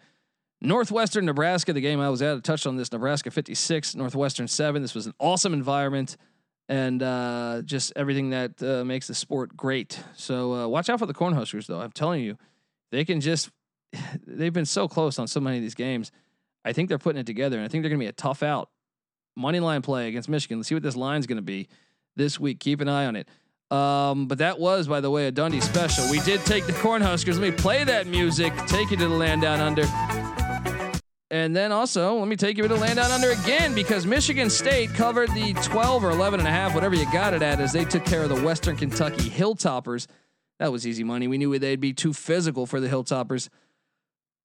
Northwestern 0.61 1.25
Nebraska, 1.25 1.73
the 1.73 1.81
game 1.81 2.01
I 2.01 2.09
was 2.09 2.23
at, 2.23 2.37
I 2.37 2.41
touched 2.41 2.67
on 2.67 2.77
this. 2.77 2.91
Nebraska 2.93 3.31
56, 3.31 3.97
Northwestern 3.97 4.49
7. 4.49 4.81
This 4.81 4.95
was 4.95 5.07
an 5.07 5.15
awesome 5.19 5.53
environment 5.53 6.17
and 6.69 7.03
uh, 7.03 7.63
just 7.65 7.93
everything 7.97 8.31
that 8.31 8.63
uh, 8.63 8.85
makes 8.85 9.09
the 9.09 9.15
sport 9.15 9.57
great. 9.57 10.01
So 10.15 10.55
uh, 10.55 10.69
watch 10.69 10.89
out 10.89 11.01
for 11.01 11.07
the 11.07 11.15
Cornhuskers, 11.15 11.67
though. 11.67 11.81
I'm 11.81 11.91
telling 11.91 12.23
you, 12.23 12.39
they 12.91 13.05
can 13.05 13.21
just, 13.21 13.51
they've 14.27 14.53
been 14.53 14.65
so 14.65 14.89
close 14.89 15.19
on 15.19 15.27
so 15.27 15.41
many 15.41 15.57
of 15.57 15.63
these 15.63 15.75
games. 15.75 16.13
I 16.65 16.73
think 16.73 16.89
they're 16.89 16.99
putting 16.99 17.21
it 17.21 17.27
together, 17.27 17.57
and 17.57 17.65
I 17.65 17.69
think 17.69 17.83
they're 17.83 17.91
going 17.91 17.99
to 17.99 18.05
be 18.05 18.09
a 18.09 18.13
tough 18.13 18.43
out. 18.43 18.71
Money 19.37 19.61
line 19.61 19.83
play 19.83 20.09
against 20.09 20.29
Michigan. 20.29 20.59
Let's 20.59 20.69
see 20.69 20.75
what 20.75 20.85
this 20.85 20.95
line's 20.97 21.27
going 21.27 21.37
to 21.37 21.43
be 21.43 21.69
this 22.15 22.39
week. 22.39 22.61
Keep 22.61 22.81
an 22.81 22.89
eye 22.89 23.07
on 23.07 23.17
it. 23.17 23.29
Um, 23.73 24.27
but 24.27 24.39
that 24.39 24.61
was, 24.61 24.87
by 24.87 25.01
the 25.01 25.11
way, 25.11 25.27
a 25.29 25.33
Dundee 25.33 25.63
special. 25.63 26.11
We 26.11 26.21
did 26.21 26.45
take 26.45 26.67
the 26.67 26.75
Cornhuskers. 26.75 27.39
Let 27.39 27.41
me 27.41 27.51
play 27.53 27.85
that 27.85 28.07
music. 28.07 28.53
Take 28.67 28.91
you 28.91 28.99
to 28.99 29.09
the 29.09 29.15
land 29.15 29.41
down 29.41 29.61
under. 29.61 29.85
And 31.31 31.57
then 31.57 31.73
also, 31.73 32.19
let 32.19 32.29
me 32.29 32.37
take 32.37 32.59
you 32.59 32.65
to 32.65 32.69
the 32.69 32.77
land 32.77 32.97
down 32.97 33.11
under 33.11 33.31
again 33.31 33.75
because 33.75 34.05
Michigan 34.05 34.51
State 34.51 34.93
covered 34.93 35.31
the 35.31 35.55
12 35.63 36.05
or 36.05 36.11
11 36.11 36.41
and 36.41 36.47
a 36.47 36.53
half, 36.53 36.75
whatever 36.75 36.95
you 36.95 37.11
got 37.11 37.33
it 37.33 37.41
at, 37.41 37.61
as 37.61 37.73
they 37.73 37.87
took 37.87 38.05
care 38.05 38.23
of 38.23 38.29
the 38.29 38.43
Western 38.43 38.77
Kentucky 38.77 39.31
Hilltoppers. 39.31 40.07
That 40.59 40.71
was 40.71 40.87
easy 40.87 41.03
money. 41.03 41.27
We 41.27 41.39
knew 41.39 41.59
they'd 41.59 41.81
be 41.81 41.95
too 41.95 42.13
physical 42.13 42.67
for 42.67 42.79
the 42.79 42.89
Hilltoppers. 42.89 43.49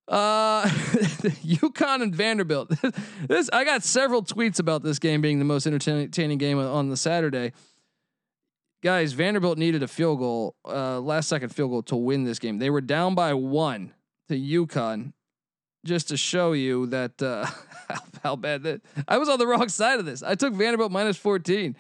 Uh, 0.08 0.64
UConn 0.70 2.02
and 2.02 2.16
Vanderbilt. 2.16 2.72
this 3.28 3.50
I 3.52 3.66
got 3.66 3.84
several 3.84 4.24
tweets 4.24 4.58
about 4.58 4.84
this 4.84 5.00
game 5.00 5.20
being 5.20 5.40
the 5.40 5.46
most 5.46 5.68
entertaining 5.68 6.38
game 6.38 6.58
on 6.58 6.88
the 6.88 6.96
Saturday. 6.96 7.52
Guys, 8.84 9.14
Vanderbilt 9.14 9.58
needed 9.58 9.82
a 9.82 9.88
field 9.88 10.20
goal, 10.20 10.56
uh, 10.66 11.00
last 11.00 11.28
second 11.30 11.50
field 11.50 11.72
goal 11.72 11.84
to 11.84 11.96
win 11.96 12.26
this 12.26 12.38
game. 12.38 12.60
They 12.60 12.70
were 12.70 12.82
down 12.82 13.16
by 13.16 13.34
one 13.34 13.94
to 14.30 14.38
UConn 14.38 15.14
just 15.84 16.10
to 16.10 16.18
show 16.18 16.54
you 16.54 16.86
that 16.88 17.20
uh, 17.22 17.46
how, 17.90 18.02
how, 18.24 18.36
bad 18.36 18.64
that 18.64 18.82
I 19.08 19.18
was 19.18 19.30
on 19.30 19.40
the 19.40 19.48
wrong 19.48 19.68
side 19.70 20.00
of 20.00 20.06
this. 20.06 20.22
I 20.22 20.36
took 20.36 20.54
Vanderbilt 20.54 20.92
minus 20.92 21.18
14. 21.18 21.76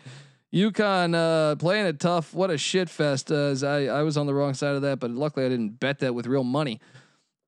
UConn 0.53 1.13
uh, 1.13 1.55
playing 1.57 1.85
it 1.85 1.99
tough. 1.99 2.33
What 2.33 2.49
a 2.49 2.57
shit 2.57 2.89
fest. 2.89 3.31
Uh, 3.31 3.35
as 3.35 3.63
I, 3.63 3.85
I 3.85 4.01
was 4.01 4.17
on 4.17 4.25
the 4.25 4.33
wrong 4.33 4.53
side 4.53 4.75
of 4.75 4.81
that, 4.81 4.99
but 4.99 5.11
luckily 5.11 5.45
I 5.45 5.49
didn't 5.49 5.79
bet 5.79 5.99
that 5.99 6.15
with 6.15 6.25
real 6.25 6.43
money. 6.43 6.79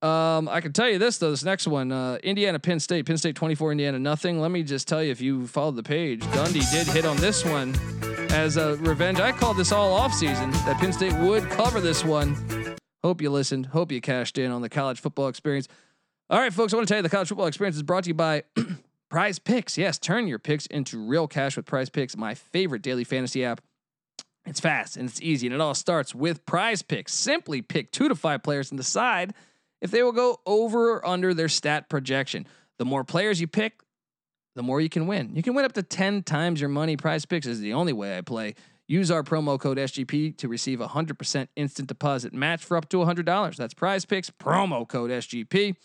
Um, 0.01 0.47
I 0.47 0.61
can 0.61 0.71
tell 0.71 0.89
you 0.89 0.97
this 0.97 1.17
though. 1.17 1.31
This 1.31 1.43
next 1.43 1.67
one, 1.67 1.91
uh, 1.91 2.19
Indiana, 2.23 2.57
Penn 2.59 2.79
State, 2.79 3.05
Penn 3.05 3.17
State 3.17 3.35
24, 3.35 3.73
Indiana 3.73 3.99
nothing. 3.99 4.39
Let 4.39 4.51
me 4.51 4.63
just 4.63 4.87
tell 4.87 5.03
you, 5.03 5.11
if 5.11 5.19
you 5.19 5.45
followed 5.47 5.75
the 5.75 5.83
page, 5.83 6.21
Dundee 6.31 6.63
did 6.71 6.87
hit 6.87 7.05
on 7.05 7.17
this 7.17 7.43
one 7.43 7.75
as 8.31 8.55
a 8.55 8.77
revenge. 8.77 9.19
I 9.19 9.33
called 9.33 9.57
this 9.57 9.73
all 9.73 9.91
off 9.93 10.13
season 10.13 10.51
that 10.51 10.77
Penn 10.79 10.93
State 10.93 11.13
would 11.15 11.49
cover 11.49 11.81
this 11.81 12.05
one. 12.05 12.77
Hope 13.03 13.21
you 13.21 13.29
listened. 13.29 13.67
Hope 13.67 13.91
you 13.91 13.99
cashed 13.99 14.37
in 14.37 14.51
on 14.51 14.61
the 14.61 14.69
college 14.69 15.01
football 15.01 15.27
experience. 15.27 15.67
All 16.29 16.39
right, 16.39 16.53
folks, 16.53 16.73
I 16.73 16.77
want 16.77 16.87
to 16.87 16.91
tell 16.93 16.99
you 16.99 17.03
the 17.03 17.09
college 17.09 17.27
football 17.27 17.47
experience 17.47 17.75
is 17.75 17.83
brought 17.83 18.05
to 18.05 18.09
you 18.09 18.13
by 18.13 18.43
Prize 19.09 19.39
Picks. 19.39 19.77
Yes, 19.77 19.97
turn 19.97 20.27
your 20.27 20.39
picks 20.39 20.65
into 20.67 20.97
real 20.97 21.27
cash 21.27 21.57
with 21.57 21.65
Prize 21.65 21.89
Picks, 21.89 22.15
my 22.15 22.35
favorite 22.35 22.81
daily 22.81 23.03
fantasy 23.03 23.43
app. 23.43 23.61
It's 24.45 24.59
fast 24.59 24.95
and 24.95 25.09
it's 25.09 25.21
easy, 25.21 25.47
and 25.47 25.53
it 25.53 25.59
all 25.59 25.73
starts 25.73 26.15
with 26.15 26.45
Prize 26.45 26.81
Picks. 26.81 27.13
Simply 27.13 27.61
pick 27.61 27.91
two 27.91 28.07
to 28.07 28.15
five 28.15 28.43
players 28.43 28.71
and 28.71 28.77
decide 28.77 29.33
if 29.81 29.91
they 29.91 30.03
will 30.03 30.11
go 30.11 30.39
over 30.45 30.91
or 30.91 31.07
under 31.07 31.33
their 31.33 31.49
stat 31.49 31.89
projection. 31.89 32.47
The 32.77 32.85
more 32.85 33.03
players 33.03 33.41
you 33.41 33.47
pick, 33.47 33.81
the 34.55 34.63
more 34.63 34.81
you 34.81 34.89
can 34.89 35.07
win. 35.07 35.35
You 35.35 35.43
can 35.43 35.53
win 35.53 35.65
up 35.65 35.73
to 35.73 35.83
10 35.83 36.23
times 36.23 36.59
your 36.59 36.69
money. 36.69 36.97
Prize 36.97 37.25
Picks 37.25 37.47
is 37.47 37.59
the 37.59 37.73
only 37.73 37.93
way 37.93 38.17
I 38.17 38.21
play. 38.21 38.55
Use 38.87 39.11
our 39.11 39.21
promo 39.21 39.59
code 39.59 39.77
SGP 39.77 40.35
to 40.37 40.47
receive 40.47 40.81
a 40.81 40.87
100% 40.87 41.47
instant 41.55 41.87
deposit 41.87 42.33
match 42.33 42.65
for 42.65 42.75
up 42.75 42.89
to 42.89 42.97
$100. 42.97 43.55
That's 43.55 43.73
Prize 43.73 44.05
Picks, 44.05 44.29
promo 44.29 44.87
code 44.87 45.11
SGP. 45.11 45.75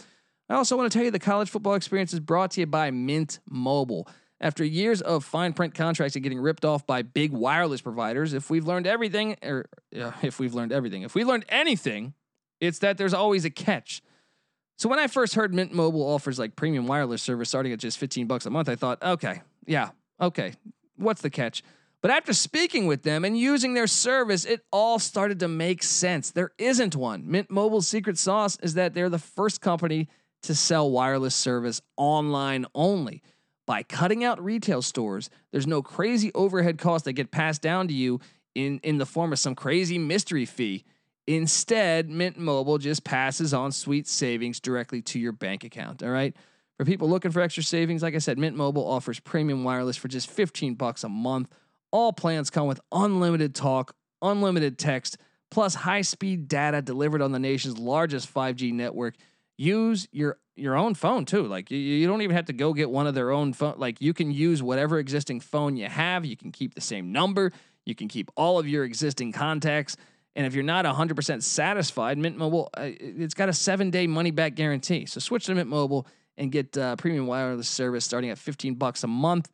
I 0.48 0.54
also 0.54 0.76
want 0.76 0.90
to 0.90 0.98
tell 0.98 1.04
you 1.04 1.10
the 1.10 1.18
college 1.18 1.50
football 1.50 1.74
experience 1.74 2.12
is 2.12 2.20
brought 2.20 2.52
to 2.52 2.60
you 2.60 2.66
by 2.66 2.90
Mint 2.90 3.40
Mobile. 3.48 4.08
After 4.40 4.64
years 4.64 5.00
of 5.00 5.24
fine 5.24 5.52
print 5.52 5.74
contracts 5.74 6.16
and 6.16 6.22
getting 6.22 6.40
ripped 6.40 6.64
off 6.64 6.86
by 6.86 7.02
big 7.02 7.32
wireless 7.32 7.80
providers, 7.80 8.34
if 8.34 8.50
we've 8.50 8.66
learned 8.66 8.86
everything, 8.86 9.36
or 9.42 9.66
uh, 9.98 10.12
if 10.22 10.38
we've 10.38 10.54
learned 10.54 10.72
everything, 10.72 11.02
if 11.02 11.14
we 11.14 11.24
learned 11.24 11.44
anything, 11.48 12.14
it's 12.60 12.80
that 12.80 12.98
there's 12.98 13.14
always 13.14 13.44
a 13.44 13.50
catch. 13.50 14.02
So 14.76 14.88
when 14.88 14.98
I 14.98 15.06
first 15.06 15.34
heard 15.34 15.54
Mint 15.54 15.72
Mobile 15.72 16.02
offers 16.02 16.38
like 16.38 16.56
premium 16.56 16.86
wireless 16.86 17.22
service 17.22 17.48
starting 17.48 17.72
at 17.72 17.78
just 17.78 17.98
15 17.98 18.26
bucks 18.26 18.46
a 18.46 18.50
month, 18.50 18.68
I 18.68 18.74
thought, 18.74 19.02
okay, 19.02 19.42
yeah, 19.66 19.90
okay, 20.20 20.54
what's 20.96 21.20
the 21.20 21.30
catch? 21.30 21.62
But 22.02 22.10
after 22.10 22.34
speaking 22.34 22.86
with 22.86 23.02
them 23.02 23.24
and 23.24 23.38
using 23.38 23.72
their 23.72 23.86
service, 23.86 24.44
it 24.44 24.60
all 24.70 24.98
started 24.98 25.40
to 25.40 25.48
make 25.48 25.82
sense. 25.82 26.32
There 26.32 26.50
isn't 26.58 26.94
one. 26.94 27.30
Mint 27.30 27.50
Mobile's 27.50 27.88
secret 27.88 28.18
sauce 28.18 28.58
is 28.62 28.74
that 28.74 28.92
they're 28.92 29.08
the 29.08 29.18
first 29.18 29.60
company 29.60 30.08
to 30.42 30.54
sell 30.54 30.90
wireless 30.90 31.34
service 31.34 31.80
online 31.96 32.66
only. 32.74 33.22
By 33.66 33.82
cutting 33.82 34.22
out 34.22 34.44
retail 34.44 34.82
stores, 34.82 35.30
there's 35.50 35.66
no 35.66 35.80
crazy 35.80 36.30
overhead 36.34 36.76
costs 36.76 37.06
that 37.06 37.14
get 37.14 37.30
passed 37.30 37.62
down 37.62 37.88
to 37.88 37.94
you 37.94 38.20
in, 38.54 38.80
in 38.82 38.98
the 38.98 39.06
form 39.06 39.32
of 39.32 39.38
some 39.38 39.54
crazy 39.54 39.96
mystery 39.96 40.44
fee. 40.44 40.84
Instead, 41.26 42.10
Mint 42.10 42.38
Mobile 42.38 42.78
just 42.78 43.04
passes 43.04 43.54
on 43.54 43.72
sweet 43.72 44.06
savings 44.06 44.60
directly 44.60 45.00
to 45.02 45.18
your 45.18 45.32
bank 45.32 45.64
account. 45.64 46.02
All 46.02 46.10
right. 46.10 46.36
For 46.76 46.84
people 46.84 47.08
looking 47.08 47.30
for 47.30 47.40
extra 47.40 47.62
savings, 47.62 48.02
like 48.02 48.14
I 48.14 48.18
said, 48.18 48.38
Mint 48.38 48.56
Mobile 48.56 48.86
offers 48.86 49.20
premium 49.20 49.64
wireless 49.64 49.96
for 49.96 50.08
just 50.08 50.28
15 50.28 50.74
bucks 50.74 51.04
a 51.04 51.08
month. 51.08 51.48
All 51.92 52.12
plans 52.12 52.50
come 52.50 52.66
with 52.66 52.80
unlimited 52.92 53.54
talk, 53.54 53.94
unlimited 54.20 54.78
text, 54.78 55.16
plus 55.50 55.74
high-speed 55.74 56.48
data 56.48 56.82
delivered 56.82 57.22
on 57.22 57.32
the 57.32 57.38
nation's 57.38 57.78
largest 57.78 58.32
5G 58.32 58.72
network 58.72 59.14
use 59.56 60.08
your 60.12 60.38
your 60.56 60.76
own 60.76 60.94
phone 60.94 61.24
too. 61.24 61.46
Like 61.46 61.70
you, 61.70 61.78
you 61.78 62.06
don't 62.06 62.22
even 62.22 62.36
have 62.36 62.46
to 62.46 62.52
go 62.52 62.72
get 62.72 62.90
one 62.90 63.06
of 63.06 63.14
their 63.14 63.30
own 63.30 63.52
phone. 63.52 63.74
Like 63.76 64.00
you 64.00 64.14
can 64.14 64.30
use 64.30 64.62
whatever 64.62 64.98
existing 64.98 65.40
phone 65.40 65.76
you 65.76 65.88
have. 65.88 66.24
You 66.24 66.36
can 66.36 66.52
keep 66.52 66.74
the 66.74 66.80
same 66.80 67.12
number. 67.12 67.52
You 67.84 67.94
can 67.94 68.08
keep 68.08 68.30
all 68.36 68.58
of 68.58 68.68
your 68.68 68.84
existing 68.84 69.32
contacts. 69.32 69.96
And 70.36 70.46
if 70.46 70.54
you're 70.54 70.64
not 70.64 70.84
100% 70.84 71.42
satisfied, 71.42 72.18
Mint 72.18 72.36
Mobile, 72.36 72.70
uh, 72.76 72.90
it's 72.98 73.34
got 73.34 73.48
a 73.48 73.52
seven 73.52 73.90
day 73.90 74.06
money 74.06 74.30
back 74.30 74.54
guarantee. 74.54 75.06
So 75.06 75.20
switch 75.20 75.46
to 75.46 75.54
Mint 75.54 75.68
Mobile 75.68 76.06
and 76.36 76.50
get 76.50 76.76
uh, 76.76 76.96
premium 76.96 77.26
wireless 77.26 77.68
service 77.68 78.04
starting 78.04 78.30
at 78.30 78.38
15 78.38 78.74
bucks 78.74 79.04
a 79.04 79.06
month. 79.06 79.50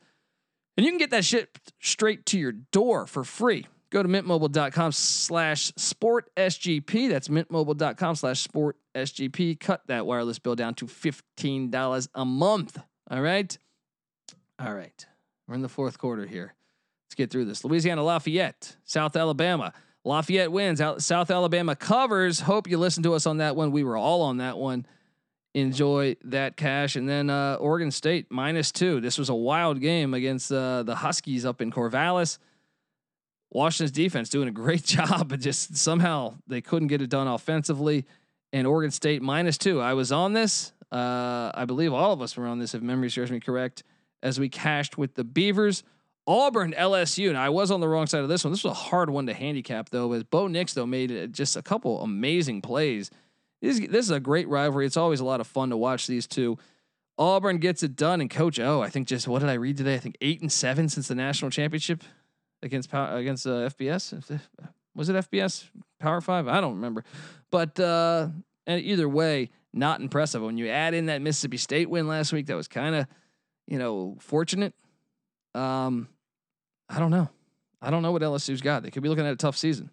And 0.77 0.87
you 0.87 0.93
can 0.93 0.99
get 0.99 1.11
that 1.11 1.25
shit 1.25 1.59
straight 1.81 2.25
to 2.27 2.39
your 2.39 2.53
door 2.53 3.07
for 3.07 3.25
free. 3.25 3.67
Go 3.91 4.03
to 4.03 4.09
mintmobile.com 4.09 4.93
slash 4.93 5.73
sport 5.77 6.31
SGP. 6.37 7.09
That's 7.11 7.29
mintmobile.com 7.29 8.15
slash 8.15 8.41
sport 8.41 8.77
SGP. 8.95 9.59
Cut 9.59 9.83
that 9.89 10.07
wireless 10.07 10.39
bill 10.39 10.55
down 10.55 10.75
to 10.75 10.87
$15 10.87 12.09
a 12.15 12.25
month. 12.25 12.79
All 13.11 13.21
right. 13.21 13.59
All 14.61 14.73
right. 14.73 15.07
We're 15.47 15.57
in 15.57 15.63
the 15.63 15.69
fourth 15.69 15.99
quarter 15.99 16.25
here. 16.25 16.55
Let's 17.07 17.17
get 17.17 17.31
through 17.31 17.47
this. 17.47 17.65
Louisiana 17.65 18.05
Lafayette, 18.05 18.77
South 18.85 19.17
Alabama. 19.17 19.73
Lafayette 20.05 20.51
wins. 20.51 20.81
Out 20.81 21.03
South 21.03 21.31
Alabama 21.31 21.77
covers. 21.77 22.41
Hope 22.41 22.69
you 22.69 22.79
listened 22.79 23.05
to 23.05 23.15
us 23.15 23.27
on 23.27 23.39
that 23.39 23.57
one. 23.57 23.71
We 23.71 23.85
were 23.85 23.97
all 23.97 24.23
on 24.23 24.39
that 24.39 24.59
one. 24.59 24.87
Enjoy 25.55 26.17
that 26.25 26.57
cash. 26.57 26.97
And 26.97 27.09
then 27.09 27.29
uh, 27.29 27.57
Oregon 27.57 27.91
State 27.91 28.27
minus 28.31 28.73
two. 28.73 29.01
This 29.01 29.19
was 29.19 29.29
a 29.29 29.35
wild 29.35 29.81
game 29.81 30.15
against 30.15 30.53
uh, 30.53 30.85
the 30.85 30.95
Huskies 30.95 31.45
up 31.45 31.61
in 31.61 31.71
Corvallis. 31.71 32.39
Washington's 33.51 33.91
defense 33.91 34.29
doing 34.29 34.49
a 34.49 34.53
great 34.53 34.85
job, 34.85 35.29
but 35.29 35.41
just 35.41 35.77
somehow 35.77 36.37
they 36.47 36.61
couldn't 36.61 36.89
get 36.89 37.03
it 37.03 37.11
done 37.11 37.27
offensively. 37.27 38.07
And 38.53 38.67
Oregon 38.67 38.91
State 38.91 39.23
minus 39.23 39.59
two. 39.59 39.81
I 39.81 39.95
was 39.95 40.13
on 40.13 40.33
this. 40.33 40.73
Uh, 40.91 41.51
I 41.55 41.65
believe 41.67 41.93
all 41.93 42.13
of 42.13 42.23
us 42.23 42.37
were 42.37 42.47
on 42.47 42.59
this, 42.59 42.75
if 42.75 42.83
memory 42.83 43.11
serves 43.11 43.31
me 43.31 43.39
correct, 43.39 43.85
as 44.23 44.41
we 44.41 44.49
cashed 44.49 44.99
with 44.99 45.15
the 45.15 45.25
Beavers. 45.25 45.85
Auburn, 46.31 46.75
LSU. 46.79 47.29
And 47.29 47.37
I 47.37 47.49
was 47.49 47.73
on 47.73 47.81
the 47.81 47.89
wrong 47.89 48.07
side 48.07 48.23
of 48.23 48.29
this 48.29 48.45
one. 48.45 48.53
This 48.53 48.63
was 48.63 48.71
a 48.71 48.75
hard 48.75 49.11
one 49.11 49.27
to 49.27 49.35
handicap, 49.35 49.91
though. 49.91 50.13
As 50.13 50.23
Bo 50.23 50.47
Nix, 50.47 50.75
though, 50.75 50.87
made 50.87 51.33
just 51.33 51.57
a 51.57 51.63
couple 51.63 52.01
amazing 52.03 52.63
plays. 52.63 53.11
This, 53.61 53.81
this 53.81 54.05
is 54.05 54.11
a 54.13 54.21
great 54.21 54.49
rivalry. 54.49 54.87
It's 54.87 54.97
always 54.97 55.19
a 55.19 55.25
lot 55.25 55.41
of 55.41 55.49
fun 55.49 55.71
to 55.71 55.77
watch 55.77 56.07
these 56.07 56.29
two. 56.29 56.57
Auburn 57.19 57.59
gets 57.59 57.83
it 57.83 57.97
done, 57.97 58.21
and 58.21 58.31
Coach 58.31 58.61
O, 58.61 58.81
I 58.81 58.89
think 58.89 59.09
just 59.09 59.29
what 59.29 59.41
did 59.41 59.51
I 59.51 59.55
read 59.55 59.77
today? 59.77 59.95
I 59.95 59.99
think 59.99 60.17
eight 60.21 60.41
and 60.41 60.51
seven 60.51 60.89
since 60.89 61.09
the 61.09 61.15
national 61.15 61.51
championship 61.51 62.03
against 62.63 62.89
against 62.93 63.47
uh, 63.47 63.69
FBS. 63.69 64.41
Was 64.95 65.11
it 65.11 65.17
FBS 65.17 65.69
Power 65.99 66.23
Five? 66.23 66.49
I 66.49 66.63
don't 66.63 66.77
remember, 66.77 67.05
but 67.51 67.79
uh, 67.79 68.29
either 68.67 69.07
way, 69.07 69.51
not 69.75 70.01
impressive. 70.01 70.41
When 70.41 70.57
you 70.57 70.69
add 70.69 70.95
in 70.95 71.07
that 71.07 71.21
Mississippi 71.21 71.59
State 71.59 71.91
win 71.91 72.09
last 72.09 72.33
week, 72.33 72.47
that 72.47 72.57
was 72.57 72.69
kind 72.69 72.95
of 72.95 73.07
you 73.67 73.79
know 73.79 74.17
fortunate. 74.21 74.73
Um, 75.55 76.09
I 76.91 76.99
don't 76.99 77.11
know. 77.11 77.31
I 77.81 77.91
don't 77.91 78.03
know 78.03 78.13
what 78.13 78.23
LSU's 78.23 78.61
got. 78.61 78.83
They 78.83 78.91
could 78.91 79.03
be 79.03 79.09
looking 79.09 79.25
at 79.25 79.33
a 79.33 79.37
tough 79.37 79.57
season. 79.57 79.91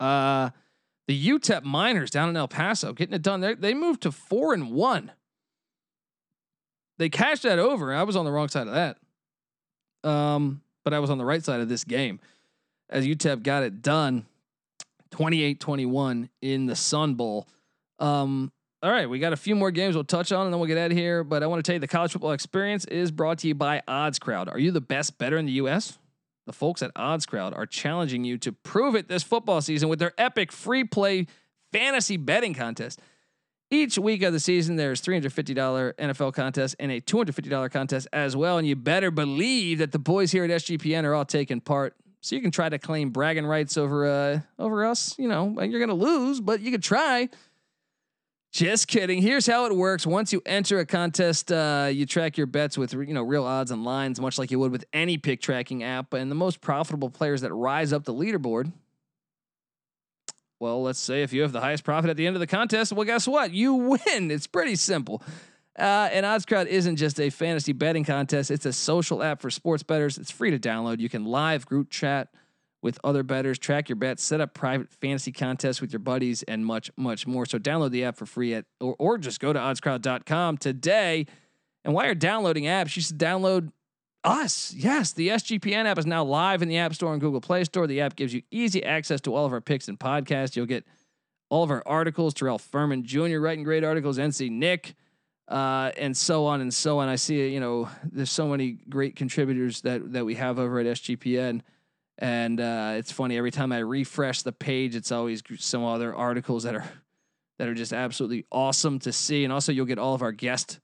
Uh, 0.00 0.50
the 1.06 1.28
UTEP 1.28 1.62
Miners 1.62 2.10
down 2.10 2.28
in 2.28 2.36
El 2.36 2.48
Paso 2.48 2.92
getting 2.92 3.14
it 3.14 3.22
done. 3.22 3.40
They 3.40 3.54
they 3.54 3.74
moved 3.74 4.02
to 4.02 4.12
four 4.12 4.52
and 4.52 4.72
one. 4.72 5.12
They 6.98 7.08
cashed 7.08 7.44
that 7.44 7.58
over. 7.58 7.94
I 7.94 8.02
was 8.02 8.16
on 8.16 8.24
the 8.24 8.32
wrong 8.32 8.48
side 8.48 8.66
of 8.66 8.74
that. 8.74 8.98
Um, 10.08 10.62
but 10.84 10.92
I 10.92 10.98
was 10.98 11.10
on 11.10 11.18
the 11.18 11.24
right 11.24 11.42
side 11.42 11.60
of 11.60 11.68
this 11.68 11.84
game 11.84 12.20
as 12.90 13.06
UTEP 13.06 13.42
got 13.42 13.62
it 13.62 13.82
done 13.82 14.26
28-21 15.12 16.28
in 16.42 16.66
the 16.66 16.76
Sun 16.76 17.14
Bowl. 17.14 17.48
Um, 17.98 18.52
all 18.84 18.90
right, 18.90 19.08
we 19.08 19.18
got 19.18 19.32
a 19.32 19.36
few 19.36 19.56
more 19.56 19.70
games 19.70 19.94
we'll 19.94 20.04
touch 20.04 20.30
on 20.30 20.44
and 20.44 20.52
then 20.52 20.60
we'll 20.60 20.68
get 20.68 20.76
out 20.76 20.90
of 20.90 20.96
here. 20.96 21.24
But 21.24 21.42
I 21.42 21.46
want 21.46 21.64
to 21.64 21.66
tell 21.66 21.72
you 21.72 21.80
the 21.80 21.88
college 21.88 22.12
football 22.12 22.32
experience 22.32 22.84
is 22.84 23.10
brought 23.10 23.38
to 23.38 23.48
you 23.48 23.54
by 23.54 23.80
Odds 23.88 24.18
Crowd. 24.18 24.46
Are 24.50 24.58
you 24.58 24.72
the 24.72 24.82
best 24.82 25.16
bettor 25.16 25.38
in 25.38 25.46
the 25.46 25.52
US? 25.52 25.98
The 26.44 26.52
folks 26.52 26.82
at 26.82 26.90
Odds 26.94 27.24
Crowd 27.24 27.54
are 27.54 27.64
challenging 27.64 28.24
you 28.24 28.36
to 28.36 28.52
prove 28.52 28.94
it 28.94 29.08
this 29.08 29.22
football 29.22 29.62
season 29.62 29.88
with 29.88 30.00
their 30.00 30.12
epic 30.18 30.52
free 30.52 30.84
play 30.84 31.26
fantasy 31.72 32.18
betting 32.18 32.52
contest. 32.52 33.00
Each 33.70 33.96
week 33.96 34.22
of 34.22 34.34
the 34.34 34.38
season, 34.38 34.76
there's 34.76 35.00
$350 35.00 35.94
NFL 35.94 36.34
contest 36.34 36.76
and 36.78 36.92
a 36.92 37.00
$250 37.00 37.70
contest 37.70 38.06
as 38.12 38.36
well. 38.36 38.58
And 38.58 38.68
you 38.68 38.76
better 38.76 39.10
believe 39.10 39.78
that 39.78 39.92
the 39.92 39.98
boys 39.98 40.30
here 40.30 40.44
at 40.44 40.50
SGPN 40.50 41.04
are 41.04 41.14
all 41.14 41.24
taking 41.24 41.62
part. 41.62 41.96
So 42.20 42.36
you 42.36 42.42
can 42.42 42.50
try 42.50 42.68
to 42.68 42.78
claim 42.78 43.10
bragging 43.10 43.46
rights 43.46 43.78
over 43.78 44.06
uh 44.06 44.40
over 44.58 44.84
us. 44.84 45.14
You 45.18 45.28
know, 45.28 45.58
you're 45.62 45.80
gonna 45.80 45.94
lose, 45.94 46.42
but 46.42 46.60
you 46.60 46.70
could 46.70 46.82
try. 46.82 47.30
Just 48.54 48.86
kidding. 48.86 49.20
Here's 49.20 49.48
how 49.48 49.66
it 49.66 49.74
works. 49.74 50.06
Once 50.06 50.32
you 50.32 50.40
enter 50.46 50.78
a 50.78 50.86
contest, 50.86 51.50
uh, 51.50 51.88
you 51.90 52.06
track 52.06 52.38
your 52.38 52.46
bets 52.46 52.78
with 52.78 52.92
you 52.92 53.12
know 53.12 53.24
real 53.24 53.42
odds 53.42 53.72
and 53.72 53.84
lines, 53.84 54.20
much 54.20 54.38
like 54.38 54.52
you 54.52 54.60
would 54.60 54.70
with 54.70 54.84
any 54.92 55.18
pick 55.18 55.40
tracking 55.40 55.82
app. 55.82 56.12
And 56.12 56.30
the 56.30 56.36
most 56.36 56.60
profitable 56.60 57.10
players 57.10 57.40
that 57.40 57.52
rise 57.52 57.92
up 57.92 58.04
the 58.04 58.14
leaderboard. 58.14 58.72
Well, 60.60 60.84
let's 60.84 61.00
say 61.00 61.24
if 61.24 61.32
you 61.32 61.42
have 61.42 61.50
the 61.50 61.60
highest 61.60 61.82
profit 61.82 62.10
at 62.10 62.16
the 62.16 62.28
end 62.28 62.36
of 62.36 62.40
the 62.40 62.46
contest, 62.46 62.92
well, 62.92 63.04
guess 63.04 63.26
what? 63.26 63.50
You 63.50 63.74
win. 63.74 64.30
It's 64.30 64.46
pretty 64.46 64.76
simple. 64.76 65.20
Uh, 65.76 66.08
and 66.12 66.24
OddsCrowd 66.24 66.66
isn't 66.66 66.94
just 66.94 67.18
a 67.18 67.30
fantasy 67.30 67.72
betting 67.72 68.04
contest; 68.04 68.52
it's 68.52 68.66
a 68.66 68.72
social 68.72 69.20
app 69.20 69.40
for 69.40 69.50
sports 69.50 69.82
bettors. 69.82 70.16
It's 70.16 70.30
free 70.30 70.52
to 70.52 70.60
download. 70.60 71.00
You 71.00 71.08
can 71.08 71.24
live 71.24 71.66
group 71.66 71.90
chat 71.90 72.28
with 72.84 73.00
other 73.02 73.22
bettors, 73.22 73.58
track 73.58 73.88
your 73.88 73.96
bets, 73.96 74.22
set 74.22 74.42
up 74.42 74.52
private 74.52 74.92
fantasy 74.92 75.32
contests 75.32 75.80
with 75.80 75.90
your 75.90 76.00
buddies, 76.00 76.42
and 76.42 76.66
much, 76.66 76.90
much 76.98 77.26
more. 77.26 77.46
So 77.46 77.58
download 77.58 77.92
the 77.92 78.04
app 78.04 78.16
for 78.16 78.26
free 78.26 78.52
at 78.52 78.66
or, 78.78 78.94
or 78.98 79.16
just 79.16 79.40
go 79.40 79.54
to 79.54 79.58
oddscrowd.com 79.58 80.58
today. 80.58 81.26
And 81.82 81.94
while 81.94 82.04
you're 82.04 82.14
downloading 82.14 82.64
apps, 82.64 82.94
you 82.94 83.00
should 83.00 83.18
download 83.18 83.72
us. 84.22 84.74
Yes, 84.76 85.12
the 85.12 85.28
SGPN 85.28 85.86
app 85.86 85.98
is 85.98 86.04
now 86.04 86.24
live 86.24 86.60
in 86.60 86.68
the 86.68 86.76
App 86.76 86.94
Store 86.94 87.12
and 87.12 87.20
Google 87.22 87.40
Play 87.40 87.64
Store. 87.64 87.86
The 87.86 88.02
app 88.02 88.16
gives 88.16 88.34
you 88.34 88.42
easy 88.50 88.84
access 88.84 89.20
to 89.22 89.34
all 89.34 89.46
of 89.46 89.52
our 89.52 89.62
picks 89.62 89.88
and 89.88 89.98
podcasts. 89.98 90.54
You'll 90.54 90.66
get 90.66 90.84
all 91.48 91.62
of 91.62 91.70
our 91.70 91.82
articles, 91.86 92.34
Terrell 92.34 92.58
Furman 92.58 93.04
Jr. 93.04 93.38
writing 93.38 93.64
great 93.64 93.82
articles, 93.84 94.18
NC 94.18 94.50
Nick, 94.50 94.94
uh, 95.48 95.90
and 95.96 96.14
so 96.14 96.44
on 96.44 96.60
and 96.60 96.72
so 96.72 96.98
on. 96.98 97.08
I 97.08 97.16
see, 97.16 97.48
you 97.48 97.60
know, 97.60 97.88
there's 98.04 98.30
so 98.30 98.46
many 98.46 98.72
great 98.90 99.16
contributors 99.16 99.80
that 99.82 100.12
that 100.12 100.26
we 100.26 100.34
have 100.34 100.58
over 100.58 100.80
at 100.80 100.86
SGPN. 100.86 101.62
And 102.18 102.60
uh, 102.60 102.94
it's 102.96 103.10
funny 103.10 103.36
every 103.36 103.50
time 103.50 103.72
I 103.72 103.78
refresh 103.78 104.42
the 104.42 104.52
page, 104.52 104.94
it's 104.94 105.10
always 105.10 105.42
some 105.58 105.84
other 105.84 106.14
articles 106.14 106.62
that 106.62 106.74
are 106.74 106.84
that 107.58 107.68
are 107.68 107.74
just 107.74 107.92
absolutely 107.92 108.46
awesome 108.50 108.98
to 109.00 109.12
see. 109.12 109.44
And 109.44 109.52
also, 109.52 109.72
you'll 109.72 109.86
get 109.86 109.98
all 109.98 110.14
of 110.14 110.22
our 110.22 110.32
guest 110.32 110.80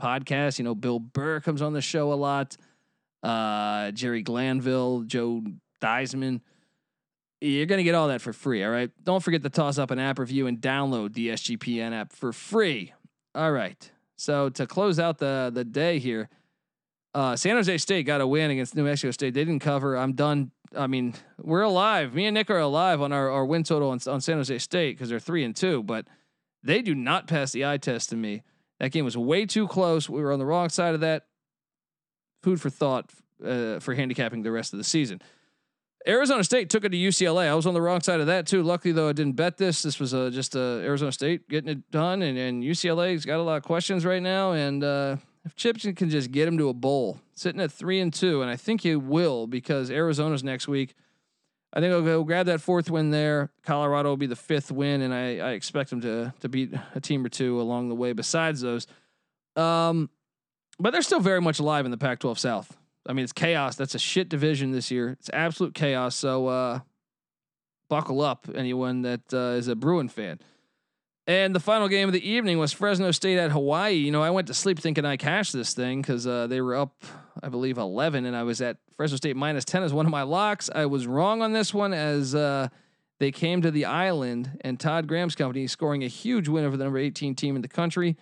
podcasts. 0.00 0.58
You 0.58 0.64
know, 0.64 0.74
Bill 0.74 0.98
Burr 0.98 1.40
comes 1.40 1.62
on 1.62 1.72
the 1.72 1.80
show 1.80 2.12
a 2.12 2.14
lot. 2.14 2.56
Uh, 3.22 3.90
Jerry 3.92 4.22
Glanville, 4.22 5.02
Joe 5.02 5.42
Theismann. 5.80 6.40
You're 7.40 7.66
going 7.66 7.78
to 7.78 7.84
get 7.84 7.94
all 7.94 8.08
that 8.08 8.22
for 8.22 8.32
free. 8.32 8.64
All 8.64 8.70
right. 8.70 8.90
Don't 9.02 9.22
forget 9.22 9.42
to 9.42 9.50
toss 9.50 9.76
up 9.76 9.90
an 9.90 9.98
app 9.98 10.18
review 10.18 10.46
and 10.46 10.58
download 10.60 11.12
the 11.12 11.28
SGPN 11.30 11.92
app 11.92 12.12
for 12.12 12.32
free. 12.32 12.94
All 13.34 13.52
right. 13.52 13.90
So 14.16 14.48
to 14.50 14.66
close 14.66 14.98
out 14.98 15.18
the 15.18 15.50
the 15.52 15.64
day 15.64 15.98
here, 15.98 16.28
uh, 17.14 17.36
San 17.36 17.56
Jose 17.56 17.76
State 17.78 18.06
got 18.06 18.20
a 18.20 18.26
win 18.26 18.50
against 18.50 18.74
New 18.74 18.84
Mexico 18.84 19.10
State. 19.10 19.34
They 19.34 19.44
didn't 19.44 19.60
cover. 19.60 19.96
I'm 19.96 20.14
done. 20.14 20.52
I 20.76 20.86
mean, 20.86 21.14
we're 21.38 21.62
alive. 21.62 22.14
Me 22.14 22.26
and 22.26 22.34
Nick 22.34 22.50
are 22.50 22.58
alive 22.58 23.00
on 23.00 23.12
our, 23.12 23.30
our 23.30 23.44
win 23.44 23.62
total 23.62 23.90
on, 23.90 24.00
on 24.06 24.20
San 24.20 24.36
Jose 24.36 24.58
State 24.58 24.96
because 24.96 25.08
they're 25.08 25.20
three 25.20 25.44
and 25.44 25.54
two, 25.54 25.82
but 25.82 26.06
they 26.62 26.82
do 26.82 26.94
not 26.94 27.26
pass 27.26 27.52
the 27.52 27.66
eye 27.66 27.76
test 27.76 28.10
to 28.10 28.16
me. 28.16 28.42
That 28.80 28.90
game 28.90 29.04
was 29.04 29.16
way 29.16 29.46
too 29.46 29.68
close. 29.68 30.08
We 30.08 30.22
were 30.22 30.32
on 30.32 30.38
the 30.38 30.46
wrong 30.46 30.68
side 30.68 30.94
of 30.94 31.00
that. 31.00 31.26
Food 32.42 32.60
for 32.60 32.70
thought 32.70 33.10
uh, 33.44 33.78
for 33.80 33.94
handicapping 33.94 34.42
the 34.42 34.52
rest 34.52 34.72
of 34.72 34.78
the 34.78 34.84
season. 34.84 35.20
Arizona 36.06 36.44
State 36.44 36.68
took 36.68 36.84
it 36.84 36.90
to 36.90 36.96
UCLA. 36.96 37.48
I 37.48 37.54
was 37.54 37.66
on 37.66 37.72
the 37.72 37.80
wrong 37.80 38.02
side 38.02 38.20
of 38.20 38.26
that 38.26 38.46
too. 38.46 38.62
Luckily 38.62 38.92
though, 38.92 39.08
I 39.08 39.12
didn't 39.12 39.36
bet 39.36 39.56
this. 39.56 39.82
This 39.82 39.98
was 39.98 40.12
uh, 40.12 40.30
just 40.30 40.54
uh, 40.54 40.80
Arizona 40.82 41.12
State 41.12 41.48
getting 41.48 41.70
it 41.70 41.90
done, 41.90 42.20
and, 42.20 42.36
and 42.36 42.62
UCLA's 42.62 43.24
got 43.24 43.38
a 43.38 43.42
lot 43.42 43.56
of 43.56 43.62
questions 43.62 44.04
right 44.04 44.22
now. 44.22 44.52
And 44.52 44.84
uh, 44.84 45.16
if 45.44 45.54
Chips 45.54 45.86
can 45.96 46.08
just 46.08 46.30
get 46.30 46.48
him 46.48 46.58
to 46.58 46.68
a 46.68 46.74
bowl, 46.74 47.20
sitting 47.34 47.60
at 47.60 47.70
three 47.70 48.00
and 48.00 48.12
two, 48.12 48.42
and 48.42 48.50
I 48.50 48.56
think 48.56 48.80
he 48.80 48.96
will 48.96 49.46
because 49.46 49.90
Arizona's 49.90 50.44
next 50.44 50.68
week. 50.68 50.94
I 51.72 51.80
think 51.80 51.92
I'll 51.92 52.02
go 52.02 52.22
grab 52.22 52.46
that 52.46 52.60
fourth 52.60 52.88
win 52.88 53.10
there. 53.10 53.50
Colorado 53.64 54.10
will 54.10 54.16
be 54.16 54.26
the 54.26 54.36
fifth 54.36 54.70
win, 54.70 55.02
and 55.02 55.12
I, 55.12 55.38
I 55.38 55.50
expect 55.52 55.90
them 55.90 56.00
to 56.02 56.32
to 56.40 56.48
beat 56.48 56.72
a 56.94 57.00
team 57.00 57.24
or 57.24 57.28
two 57.28 57.60
along 57.60 57.88
the 57.88 57.94
way. 57.94 58.12
Besides 58.12 58.60
those, 58.60 58.86
um, 59.56 60.08
but 60.78 60.92
they're 60.92 61.02
still 61.02 61.20
very 61.20 61.40
much 61.40 61.58
alive 61.58 61.84
in 61.84 61.90
the 61.90 61.98
Pac-12 61.98 62.38
South. 62.38 62.76
I 63.06 63.12
mean, 63.12 63.24
it's 63.24 63.32
chaos. 63.32 63.76
That's 63.76 63.94
a 63.94 63.98
shit 63.98 64.28
division 64.28 64.72
this 64.72 64.90
year. 64.90 65.10
It's 65.10 65.28
absolute 65.32 65.74
chaos. 65.74 66.14
So 66.14 66.46
uh, 66.46 66.80
buckle 67.88 68.22
up, 68.22 68.48
anyone 68.54 69.02
that 69.02 69.32
uh, 69.32 69.56
is 69.58 69.68
a 69.68 69.76
Bruin 69.76 70.08
fan. 70.08 70.38
And 71.26 71.54
the 71.54 71.60
final 71.60 71.88
game 71.88 72.06
of 72.08 72.12
the 72.12 72.28
evening 72.28 72.58
was 72.58 72.72
Fresno 72.72 73.10
State 73.10 73.38
at 73.38 73.50
Hawaii. 73.50 73.94
You 73.94 74.12
know, 74.12 74.22
I 74.22 74.28
went 74.28 74.48
to 74.48 74.54
sleep 74.54 74.78
thinking 74.78 75.06
I 75.06 75.16
cashed 75.16 75.54
this 75.54 75.72
thing 75.72 76.02
because 76.02 76.26
uh, 76.26 76.46
they 76.48 76.60
were 76.60 76.76
up, 76.76 77.02
I 77.42 77.48
believe, 77.48 77.78
11, 77.78 78.26
and 78.26 78.36
I 78.36 78.42
was 78.42 78.60
at 78.60 78.76
Fresno 78.96 79.16
State 79.16 79.34
minus 79.34 79.64
10 79.64 79.82
as 79.82 79.92
one 79.92 80.04
of 80.04 80.12
my 80.12 80.22
locks. 80.22 80.68
I 80.74 80.84
was 80.84 81.06
wrong 81.06 81.40
on 81.40 81.52
this 81.52 81.72
one 81.72 81.94
as 81.94 82.34
uh, 82.34 82.68
they 83.20 83.32
came 83.32 83.62
to 83.62 83.70
the 83.70 83.86
island 83.86 84.58
and 84.60 84.78
Todd 84.78 85.06
Graham's 85.06 85.34
company 85.34 85.66
scoring 85.66 86.04
a 86.04 86.08
huge 86.08 86.46
win 86.46 86.64
over 86.64 86.76
the 86.76 86.84
number 86.84 86.98
18 86.98 87.34
team 87.34 87.56
in 87.56 87.62
the 87.62 87.68
country. 87.68 88.18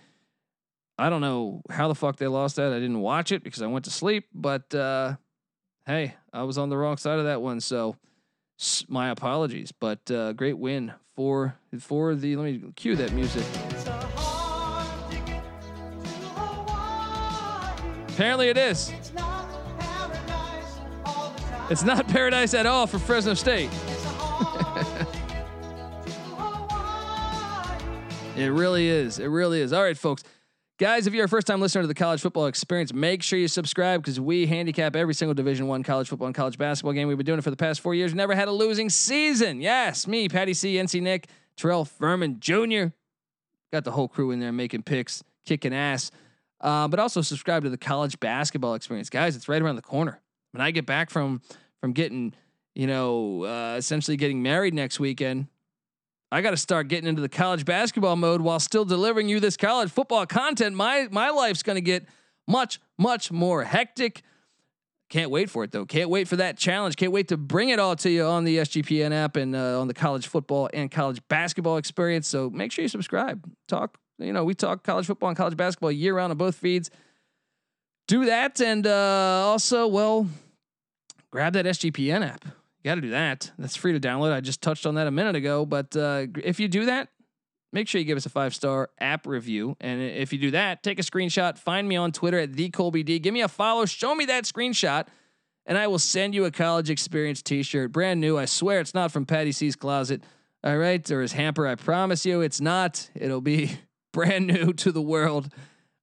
I 0.97 1.11
don't 1.11 1.23
know 1.23 1.63
how 1.71 1.89
the 1.89 1.97
fuck 1.97 2.19
they 2.19 2.29
lost 2.29 2.55
that. 2.57 2.73
I 2.73 2.79
didn't 2.79 3.01
watch 3.01 3.33
it 3.33 3.43
because 3.43 3.63
I 3.63 3.67
went 3.67 3.85
to 3.87 3.91
sleep, 3.91 4.27
but 4.33 4.73
uh, 4.73 5.17
hey, 5.87 6.15
I 6.33 6.45
was 6.45 6.57
on 6.57 6.69
the 6.69 6.77
wrong 6.77 6.99
side 6.99 7.19
of 7.19 7.25
that 7.25 7.43
one. 7.43 7.61
So 7.61 7.97
my 8.87 9.11
apologies, 9.11 9.73
but 9.73 10.09
uh, 10.09 10.35
great 10.35 10.59
win 10.59 10.93
for 11.15 11.57
for 11.79 12.15
the. 12.15 12.37
Let 12.37 12.45
me 12.45 12.63
cue 12.77 12.97
that 12.97 13.13
music. 13.13 13.45
Apparently, 18.09 18.49
it 18.49 18.59
is. 18.59 18.93
It's 21.71 21.85
not 21.85 22.07
paradise 22.09 22.55
at 22.55 22.67
all 22.67 22.87
for 22.87 22.99
Fresno 22.99 23.35
State. 23.35 23.71
it 28.37 28.49
really 28.49 28.89
is. 28.89 29.19
It 29.19 29.29
really 29.29 29.63
is. 29.63 29.73
All 29.73 29.83
right, 29.83 29.97
folks. 29.97 30.23
Guys, 30.83 31.07
if 31.07 31.15
you're 31.15 31.27
a 31.27 31.29
first 31.29 31.47
time 31.47 31.61
listener 31.61 31.83
to 31.83 31.87
the 31.87 31.95
college 31.95 32.21
football 32.21 32.47
experience, 32.47 32.93
make 32.93 33.23
sure 33.23 33.39
you 33.39 33.47
subscribe 33.47 34.03
because 34.03 34.19
we 34.19 34.47
handicap 34.47 34.97
every 34.97 35.15
single 35.15 35.33
Division 35.33 35.69
One 35.69 35.85
college 35.85 36.09
football 36.09 36.27
and 36.27 36.35
college 36.35 36.59
basketball 36.59 36.93
game. 36.93 37.07
We've 37.07 37.17
been 37.17 37.25
doing 37.25 37.39
it 37.39 37.43
for 37.43 37.53
the 37.53 37.57
past 37.57 37.81
four 37.81 37.95
years. 37.95 38.17
Never 38.17 38.35
had 38.35 38.49
a 38.49 38.51
losing 38.51 38.91
season. 38.91 39.61
Yes, 39.61 40.09
me, 40.09 40.29
Patty 40.29 40.55
C, 40.55 40.75
NC 40.75 41.01
Nick, 41.01 41.29
Terrell 41.55 41.85
Furman 41.85 42.41
Jr. 42.41 42.87
Got 43.73 43.85
the 43.85 43.93
whole 43.93 44.09
crew 44.09 44.33
in 44.33 44.41
there 44.41 44.51
making 44.51 44.83
picks, 44.83 45.23
kicking 45.47 45.73
ass. 45.73 46.11
Uh, 46.61 46.89
but 46.89 46.99
also 46.99 47.23
subscribe 47.23 47.63
to 47.63 47.71
the 47.71 47.79
college 47.79 48.19
basketball 48.19 48.75
experience, 48.75 49.09
guys. 49.09 49.37
It's 49.37 49.49
right 49.49 49.63
around 49.63 49.77
the 49.77 49.83
corner. 49.83 50.21
When 50.51 50.63
I 50.63 50.73
get 50.73 50.85
back 50.85 51.11
from 51.11 51.43
from 51.81 51.93
getting, 51.93 52.35
you 52.75 52.89
know, 52.89 53.45
uh, 53.45 53.77
essentially 53.79 54.17
getting 54.17 54.43
married 54.43 54.75
next 54.75 54.99
weekend, 54.99 55.47
I 56.33 56.41
got 56.41 56.53
to 56.53 56.57
start 56.57 56.89
getting 56.89 57.07
into 57.07 57.21
the 57.21 57.29
college 57.29 57.67
basketball 57.67 58.17
mode 58.17 58.41
while 58.41 58.59
still 58.59 58.87
delivering 58.87 59.29
you 59.29 59.39
this 59.39 59.59
college 59.59 59.91
football 59.91 60.25
content. 60.25 60.75
My 60.75 61.07
my 61.11 61.29
life's 61.29 61.63
going 61.63 61.77
to 61.77 61.83
get 61.83 62.07
much 62.49 62.81
much 62.99 63.31
more 63.31 63.65
hectic. 63.65 64.23
Can't 65.11 65.31
wait 65.31 65.51
for 65.51 65.63
it 65.63 65.73
though. 65.73 65.85
Can't 65.85 66.09
wait 66.09 66.27
for 66.27 66.37
that 66.37 66.57
challenge. 66.57 66.97
Can't 66.97 67.13
wait 67.13 67.29
to 67.29 67.37
bring 67.37 67.69
it 67.69 67.79
all 67.79 67.97
to 67.97 68.09
you 68.09 68.25
on 68.25 68.45
the 68.45 68.57
SGPN 68.57 69.13
app 69.13 69.37
and 69.37 69.55
uh, 69.55 69.79
on 69.79 69.89
the 69.89 69.95
college 69.95 70.27
football 70.27 70.71
and 70.73 70.91
college 70.91 71.21
basketball 71.29 71.77
experience. 71.77 72.29
So 72.29 72.49
make 72.49 72.73
sure 72.73 72.83
you 72.83 72.89
subscribe. 72.89 73.45
Talk, 73.69 73.99
you 74.19 74.33
know, 74.33 74.43
we 74.43 74.55
talk 74.55 74.85
college 74.85 75.05
football 75.05 75.29
and 75.29 75.37
college 75.37 75.55
basketball 75.55 75.93
year 75.93 76.17
round 76.17 76.31
on 76.31 76.39
both 76.39 76.55
feeds. 76.55 76.91
Do 78.09 78.25
that 78.25 78.59
and 78.59 78.87
uh, 78.87 79.43
also, 79.45 79.87
well, 79.87 80.27
grab 81.31 81.53
that 81.53 81.67
SGPN 81.67 82.27
app 82.27 82.47
you 82.83 82.91
got 82.91 82.97
to 82.97 83.01
do 83.01 83.11
that. 83.11 83.53
That's 83.59 83.77
free 83.77 83.93
to 83.93 84.01
download. 84.01 84.33
I 84.33 84.41
just 84.41 84.61
touched 84.61 84.87
on 84.87 84.97
that 84.97 85.07
a 85.07 85.11
minute 85.11 85.37
ago. 85.37 85.65
But 85.65 85.97
uh, 85.97 86.27
if 86.43 86.59
you 86.59 86.67
do 86.67 86.87
that, 86.87 87.09
make 87.73 87.87
sure 87.87 88.01
you 88.01 88.05
give 88.05 88.17
us 88.17 88.27
a 88.27 88.31
five 88.31 88.55
star 88.55 88.91
app 89.01 89.27
review. 89.27 89.77
And 89.81 90.03
if 90.03 90.33
you 90.33 90.39
do 90.39 90.51
that, 90.51 90.83
take 90.83 90.99
a 90.99 91.03
screenshot, 91.03 91.59
find 91.59 91.89
me 91.89 91.97
on 91.97 92.11
Twitter 92.11 92.39
at 92.39 92.55
the 92.55 92.71
Colby 92.71 93.05
D. 93.05 93.21
Give 93.21 93.33
me 93.33 93.43
a 93.43 93.49
follow, 93.49 93.85
show 93.85 94.15
me 94.15 94.25
that 94.27 94.45
screenshot, 94.45 95.07
and 95.65 95.79
I 95.79 95.87
will 95.87 96.01
send 96.01 96.35
you 96.35 96.45
a 96.45 96.51
college 96.51 96.91
experience 96.91 97.41
t 97.41 97.63
shirt. 97.63 97.93
Brand 97.93 98.21
new. 98.21 98.37
I 98.37 98.47
swear 98.47 98.81
it's 98.81 98.95
not 98.95 99.13
from 99.13 99.27
Patty 99.27 99.53
C's 99.53 99.77
closet. 99.77 100.23
All 100.65 100.77
right. 100.77 101.09
Or 101.11 101.23
his 101.23 101.33
hamper. 101.33 101.67
I 101.67 101.77
promise 101.77 102.27
you 102.27 102.41
it's 102.41 102.61
not. 102.61 103.11
It'll 103.15 103.41
be 103.41 103.79
brand 104.13 104.49
new 104.49 104.73
to 104.73 104.93
the 104.93 105.03
world. 105.03 105.53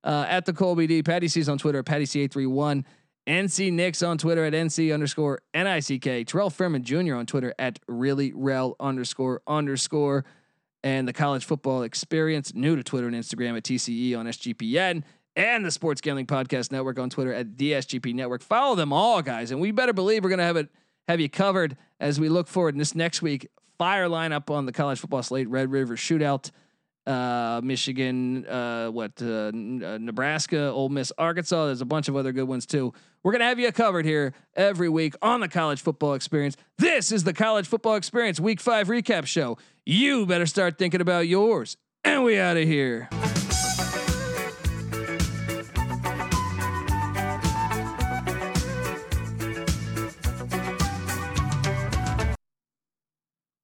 Uh, 0.02 0.26
at 0.30 0.46
the 0.46 0.54
Colby 0.54 0.88
D. 0.88 1.04
Patty 1.04 1.28
C's 1.28 1.50
on 1.50 1.58
Twitter, 1.58 1.84
Patty 1.84 2.06
C831. 2.06 2.86
NC 3.28 3.72
Nicks 3.72 4.02
on 4.02 4.18
Twitter 4.18 4.46
at 4.46 4.54
NC 4.54 4.94
underscore 4.94 5.42
NICK. 5.54 6.28
Terrell 6.28 6.50
Furman 6.50 6.84
Jr. 6.84 7.16
on 7.16 7.26
Twitter 7.26 7.54
at 7.60 7.80
really 7.88 8.32
rel 8.34 8.76
underscore 8.80 9.42
underscore 9.48 10.26
and 10.84 11.08
the 11.08 11.14
college 11.14 11.46
football 11.46 11.84
experience 11.84 12.54
new 12.54 12.76
to 12.76 12.84
Twitter 12.84 13.08
and 13.08 13.16
Instagram 13.16 13.58
at 13.58 13.64
TCE 13.64 14.18
on 14.18 14.26
SGPN 14.26 15.04
and 15.36 15.66
the 15.66 15.72
Sports 15.72 16.02
Gambling 16.02 16.26
Podcast 16.26 16.72
Network 16.72 17.00
on 17.00 17.10
Twitter 17.10 17.34
at 17.34 17.58
the 17.58 17.74
SGP 17.74 18.14
Network. 18.14 18.42
Follow 18.42 18.76
them 18.76 18.92
all, 18.92 19.22
guys, 19.22 19.52
and 19.52 19.62
we 19.62 19.72
better 19.72 19.94
believe 19.94 20.24
we're 20.24 20.30
gonna 20.30 20.44
have 20.44 20.58
it 20.58 20.70
have 21.08 21.20
you 21.20 21.30
covered 21.30 21.76
as 22.00 22.20
we 22.20 22.30
look 22.30 22.48
forward 22.48 22.76
in 22.76 22.80
this 22.80 22.96
next 22.96 23.22
week. 23.22 23.48
Fire 23.78 24.08
lineup 24.08 24.50
on 24.50 24.66
the 24.66 24.72
college 24.72 25.00
football 25.00 25.24
slate: 25.24 25.48
Red 25.50 25.72
River 25.72 25.96
Shootout, 25.96 26.52
uh, 27.08 27.62
Michigan, 27.64 28.46
uh, 28.46 28.90
what, 28.90 29.14
uh, 29.22 29.48
uh, 29.48 29.52
Nebraska, 29.54 30.70
Ole 30.70 30.90
Miss, 30.90 31.12
Arkansas. 31.18 31.68
There's 31.68 31.82
a 31.82 31.86
bunch 31.86 32.08
of 32.08 32.16
other 32.16 32.32
good 32.32 32.48
ones 32.48 32.66
too. 32.66 32.94
We're 33.24 33.34
gonna 33.34 33.46
have 33.46 33.60
you 33.60 33.70
covered 33.74 34.06
here 34.06 34.34
every 34.56 34.88
week 34.88 35.14
on 35.22 35.42
the 35.42 35.50
College 35.50 35.82
Football 35.82 36.14
Experience. 36.14 36.56
This 36.78 37.12
is 37.12 37.26
the 37.26 37.34
College 37.34 37.68
Football 37.68 37.96
Experience 37.96 38.40
Week 38.40 38.62
Five 38.62 38.88
recap 38.88 39.26
show. 39.26 39.58
You 39.86 40.26
better 40.26 40.46
start 40.46 40.78
thinking 40.78 41.02
about 41.02 41.28
yours. 41.28 41.76
And 42.06 42.24
we 42.24 42.40
out 42.40 42.56
of 42.56 42.64
here. 42.64 43.10